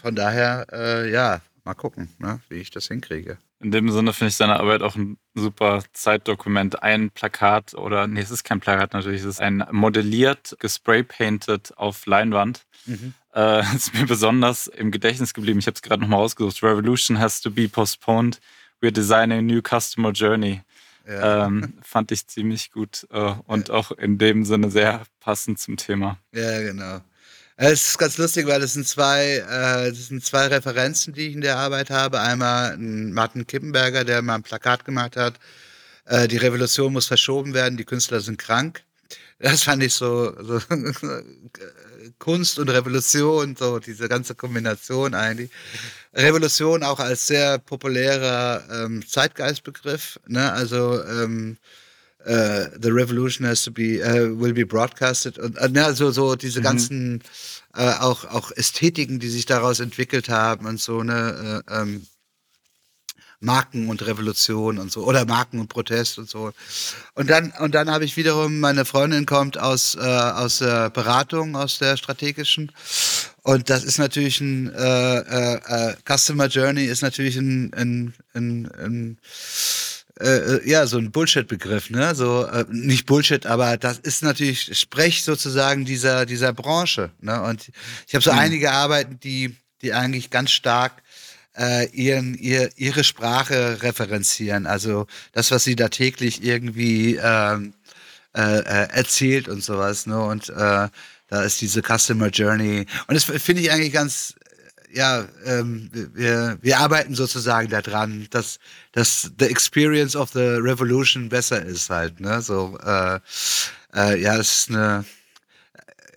Von 0.00 0.14
daher, 0.14 0.66
äh, 0.72 1.10
ja, 1.10 1.42
mal 1.64 1.74
gucken, 1.74 2.08
ne, 2.18 2.40
wie 2.48 2.60
ich 2.60 2.70
das 2.70 2.88
hinkriege. 2.88 3.36
In 3.62 3.70
dem 3.70 3.90
Sinne 3.90 4.14
finde 4.14 4.30
ich 4.30 4.36
seine 4.36 4.58
Arbeit 4.58 4.80
auch 4.80 4.96
ein 4.96 5.18
super 5.34 5.82
Zeitdokument. 5.92 6.82
Ein 6.82 7.10
Plakat 7.10 7.74
oder, 7.74 8.06
nee, 8.06 8.20
es 8.20 8.30
ist 8.30 8.42
kein 8.42 8.58
Plakat 8.58 8.94
natürlich, 8.94 9.20
es 9.20 9.26
ist 9.26 9.40
ein 9.40 9.64
modelliert, 9.70 10.56
gespraypainted 10.60 11.76
auf 11.76 12.06
Leinwand. 12.06 12.64
Mhm. 12.86 13.12
Äh, 13.34 13.60
ist 13.76 13.92
mir 13.92 14.06
besonders 14.06 14.66
im 14.66 14.90
Gedächtnis 14.90 15.34
geblieben. 15.34 15.58
Ich 15.58 15.66
habe 15.66 15.74
es 15.74 15.82
gerade 15.82 16.00
nochmal 16.00 16.20
rausgesucht. 16.20 16.62
Revolution 16.62 17.18
has 17.18 17.42
to 17.42 17.50
be 17.50 17.68
postponed. 17.68 18.40
We're 18.80 18.92
designing 18.92 19.38
a 19.38 19.42
new 19.42 19.60
customer 19.60 20.12
journey. 20.12 20.62
Ja. 21.06 21.46
Ähm, 21.46 21.74
fand 21.82 22.12
ich 22.12 22.26
ziemlich 22.28 22.70
gut 22.70 23.06
äh, 23.10 23.34
und 23.46 23.68
ja. 23.68 23.74
auch 23.74 23.90
in 23.90 24.16
dem 24.16 24.44
Sinne 24.44 24.70
sehr 24.70 25.02
passend 25.18 25.58
zum 25.58 25.76
Thema. 25.76 26.18
Ja, 26.32 26.60
genau. 26.60 27.00
Es 27.62 27.88
ist 27.88 27.98
ganz 27.98 28.16
lustig, 28.16 28.46
weil 28.46 28.62
es 28.62 28.72
sind 28.72 28.88
zwei, 28.88 29.34
äh, 29.36 29.90
das 29.90 30.08
sind 30.08 30.24
zwei 30.24 30.46
Referenzen, 30.46 31.12
die 31.12 31.26
ich 31.28 31.34
in 31.34 31.42
der 31.42 31.58
Arbeit 31.58 31.90
habe. 31.90 32.18
Einmal 32.18 32.78
Martin 32.78 33.46
Kippenberger, 33.46 34.02
der 34.02 34.22
mal 34.22 34.36
ein 34.36 34.42
Plakat 34.42 34.86
gemacht 34.86 35.14
hat. 35.14 35.34
Äh, 36.06 36.26
die 36.26 36.38
Revolution 36.38 36.90
muss 36.94 37.06
verschoben 37.06 37.52
werden, 37.52 37.76
die 37.76 37.84
Künstler 37.84 38.20
sind 38.20 38.38
krank. 38.38 38.82
Das 39.40 39.64
fand 39.64 39.82
ich 39.82 39.92
so, 39.92 40.32
so 40.42 40.58
Kunst 42.18 42.58
und 42.58 42.70
Revolution, 42.70 43.54
so 43.54 43.78
diese 43.78 44.08
ganze 44.08 44.34
Kombination 44.34 45.12
eigentlich. 45.12 45.50
Revolution 46.14 46.82
auch 46.82 46.98
als 46.98 47.26
sehr 47.26 47.58
populärer 47.58 48.64
ähm, 48.72 49.06
Zeitgeistbegriff. 49.06 50.18
Ne? 50.26 50.50
Also 50.50 51.04
ähm, 51.04 51.58
uh, 52.26 52.66
the 52.80 52.90
revolution 52.92 53.46
has 53.46 53.62
to 53.62 53.70
be 53.70 54.02
uh, 54.02 54.28
will 54.38 54.52
be 54.52 54.64
broadcasted. 54.64 55.38
Und 55.38 55.58
uh, 55.58 55.80
also 55.80 56.10
so 56.10 56.36
diese 56.36 56.60
mhm. 56.60 56.64
ganzen 56.64 57.22
äh, 57.74 57.94
auch 58.00 58.24
auch 58.24 58.50
Ästhetiken, 58.52 59.18
die 59.20 59.28
sich 59.28 59.46
daraus 59.46 59.80
entwickelt 59.80 60.28
haben 60.28 60.66
und 60.66 60.80
so 60.80 61.02
ne 61.02 61.62
äh, 61.68 61.80
ähm, 61.80 62.06
Marken 63.42 63.88
und 63.88 64.06
Revolution 64.06 64.78
und 64.78 64.92
so 64.92 65.04
oder 65.04 65.24
Marken 65.24 65.60
und 65.60 65.68
Protest 65.68 66.18
und 66.18 66.28
so. 66.28 66.52
Und 67.14 67.30
dann 67.30 67.52
und 67.58 67.74
dann 67.74 67.90
habe 67.90 68.04
ich 68.04 68.16
wiederum 68.16 68.60
meine 68.60 68.84
Freundin 68.84 69.24
kommt 69.24 69.58
aus 69.58 69.94
äh, 69.94 70.00
aus 70.00 70.58
der 70.58 70.90
Beratung 70.90 71.56
aus 71.56 71.78
der 71.78 71.96
strategischen. 71.96 72.70
Und 73.42 73.70
das 73.70 73.84
ist 73.84 73.98
natürlich 73.98 74.40
ein 74.40 74.72
äh, 74.74 75.18
äh, 75.18 75.54
äh, 75.54 75.94
Customer 76.04 76.46
Journey 76.46 76.84
ist 76.84 77.02
natürlich 77.02 77.36
ein, 77.36 77.72
ein, 77.72 78.14
ein, 78.34 78.70
ein 78.78 79.18
äh, 80.20 80.56
äh, 80.56 80.68
ja, 80.68 80.86
so 80.86 80.98
ein 80.98 81.10
Bullshit-Begriff, 81.10 81.90
ne? 81.90 82.14
So, 82.14 82.46
äh, 82.46 82.64
nicht 82.68 83.06
Bullshit, 83.06 83.46
aber 83.46 83.76
das 83.76 83.98
ist 83.98 84.22
natürlich 84.22 84.78
Sprech 84.78 85.24
sozusagen 85.24 85.84
dieser, 85.84 86.26
dieser 86.26 86.52
Branche. 86.52 87.10
Ne? 87.20 87.40
Und 87.42 87.70
ich 88.06 88.14
habe 88.14 88.22
so 88.22 88.32
mhm. 88.32 88.38
einige 88.38 88.72
Arbeiten, 88.72 89.18
die, 89.20 89.56
die 89.82 89.94
eigentlich 89.94 90.30
ganz 90.30 90.50
stark 90.50 91.02
äh, 91.56 91.88
ihren, 91.90 92.34
ihr, 92.34 92.70
ihre 92.76 93.02
Sprache 93.02 93.82
referenzieren. 93.82 94.66
Also 94.66 95.06
das, 95.32 95.50
was 95.50 95.64
sie 95.64 95.76
da 95.76 95.88
täglich 95.88 96.44
irgendwie 96.44 97.16
ähm, 97.16 97.72
äh, 98.36 98.58
äh, 98.58 98.88
erzählt 98.92 99.48
und 99.48 99.64
sowas. 99.64 100.06
Ne? 100.06 100.22
Und 100.22 100.50
äh, 100.50 100.88
da 101.28 101.42
ist 101.42 101.60
diese 101.60 101.80
Customer 101.82 102.28
Journey. 102.28 102.86
Und 103.06 103.14
das 103.14 103.24
finde 103.24 103.62
ich 103.62 103.72
eigentlich 103.72 103.92
ganz, 103.92 104.34
ja, 104.92 105.26
ähm, 105.44 105.90
wir, 105.92 106.58
wir 106.60 106.78
arbeiten 106.78 107.14
sozusagen 107.14 107.68
daran, 107.68 108.26
dass, 108.30 108.58
dass 108.92 109.30
the 109.38 109.46
experience 109.46 110.16
of 110.16 110.30
the 110.32 110.56
revolution 110.58 111.28
besser 111.28 111.64
ist 111.64 111.90
halt. 111.90 112.20
Ne? 112.20 112.40
So, 112.42 112.78
äh, 112.84 113.20
äh, 113.94 114.20
ja, 114.20 114.36
es 114.36 114.58
ist 114.58 114.70
eine, 114.70 115.04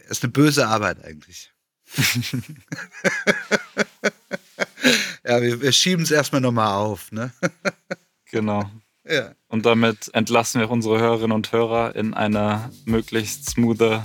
ist 0.10 0.24
eine 0.24 0.32
böse 0.32 0.68
Arbeit 0.68 1.04
eigentlich. 1.04 1.52
ja, 5.24 5.42
wir, 5.42 5.62
wir 5.62 5.72
schieben 5.72 6.04
es 6.04 6.12
erstmal 6.12 6.42
nochmal 6.42 6.74
auf. 6.74 7.12
Ne? 7.12 7.32
genau. 8.32 8.70
Ja. 9.08 9.34
Und 9.48 9.66
damit 9.66 10.10
entlassen 10.14 10.62
wir 10.62 10.70
unsere 10.70 11.00
Hörerinnen 11.00 11.34
und 11.34 11.52
Hörer 11.52 11.96
in 11.96 12.14
eine 12.14 12.72
möglichst 12.86 13.50
smoothe 13.50 14.04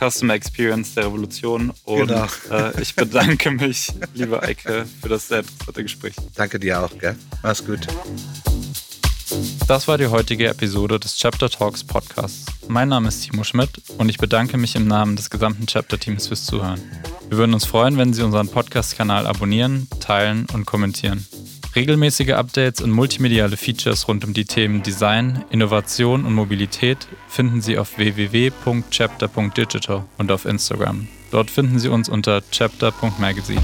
Customer 0.00 0.34
Experience 0.34 0.94
der 0.94 1.06
Revolution. 1.06 1.72
Und 1.84 2.08
genau. 2.08 2.26
äh, 2.50 2.80
ich 2.80 2.94
bedanke 2.94 3.50
mich, 3.50 3.92
liebe 4.14 4.42
Eike, 4.42 4.86
für 5.02 5.08
das 5.10 5.28
sehr 5.28 5.40
interessante 5.40 5.82
Gespräch. 5.82 6.14
Danke 6.34 6.58
dir 6.58 6.80
auch, 6.80 6.98
gell? 6.98 7.16
Mach's 7.42 7.64
gut. 7.64 7.86
Das 9.68 9.86
war 9.86 9.98
die 9.98 10.06
heutige 10.06 10.48
Episode 10.48 10.98
des 10.98 11.16
Chapter 11.16 11.48
Talks 11.48 11.84
Podcasts. 11.84 12.46
Mein 12.66 12.88
Name 12.88 13.08
ist 13.08 13.22
Timo 13.22 13.44
Schmidt 13.44 13.70
und 13.98 14.08
ich 14.08 14.18
bedanke 14.18 14.56
mich 14.56 14.74
im 14.74 14.88
Namen 14.88 15.14
des 15.16 15.30
gesamten 15.30 15.66
Chapter-Teams 15.66 16.26
fürs 16.28 16.46
Zuhören. 16.46 16.80
Wir 17.28 17.38
würden 17.38 17.54
uns 17.54 17.64
freuen, 17.64 17.96
wenn 17.96 18.12
Sie 18.12 18.22
unseren 18.22 18.48
Podcast-Kanal 18.48 19.26
abonnieren, 19.26 19.86
teilen 20.00 20.46
und 20.52 20.66
kommentieren. 20.66 21.26
Regelmäßige 21.76 22.30
Updates 22.30 22.80
und 22.80 22.90
multimediale 22.90 23.56
Features 23.56 24.08
rund 24.08 24.24
um 24.24 24.34
die 24.34 24.44
Themen 24.44 24.82
Design, 24.82 25.44
Innovation 25.50 26.24
und 26.24 26.34
Mobilität 26.34 27.06
finden 27.28 27.60
Sie 27.60 27.78
auf 27.78 27.96
www.chapter.digital 27.96 30.04
und 30.18 30.32
auf 30.32 30.46
Instagram. 30.46 31.06
Dort 31.30 31.48
finden 31.48 31.78
Sie 31.78 31.88
uns 31.88 32.08
unter 32.08 32.42
chapter.magazine. 32.50 33.62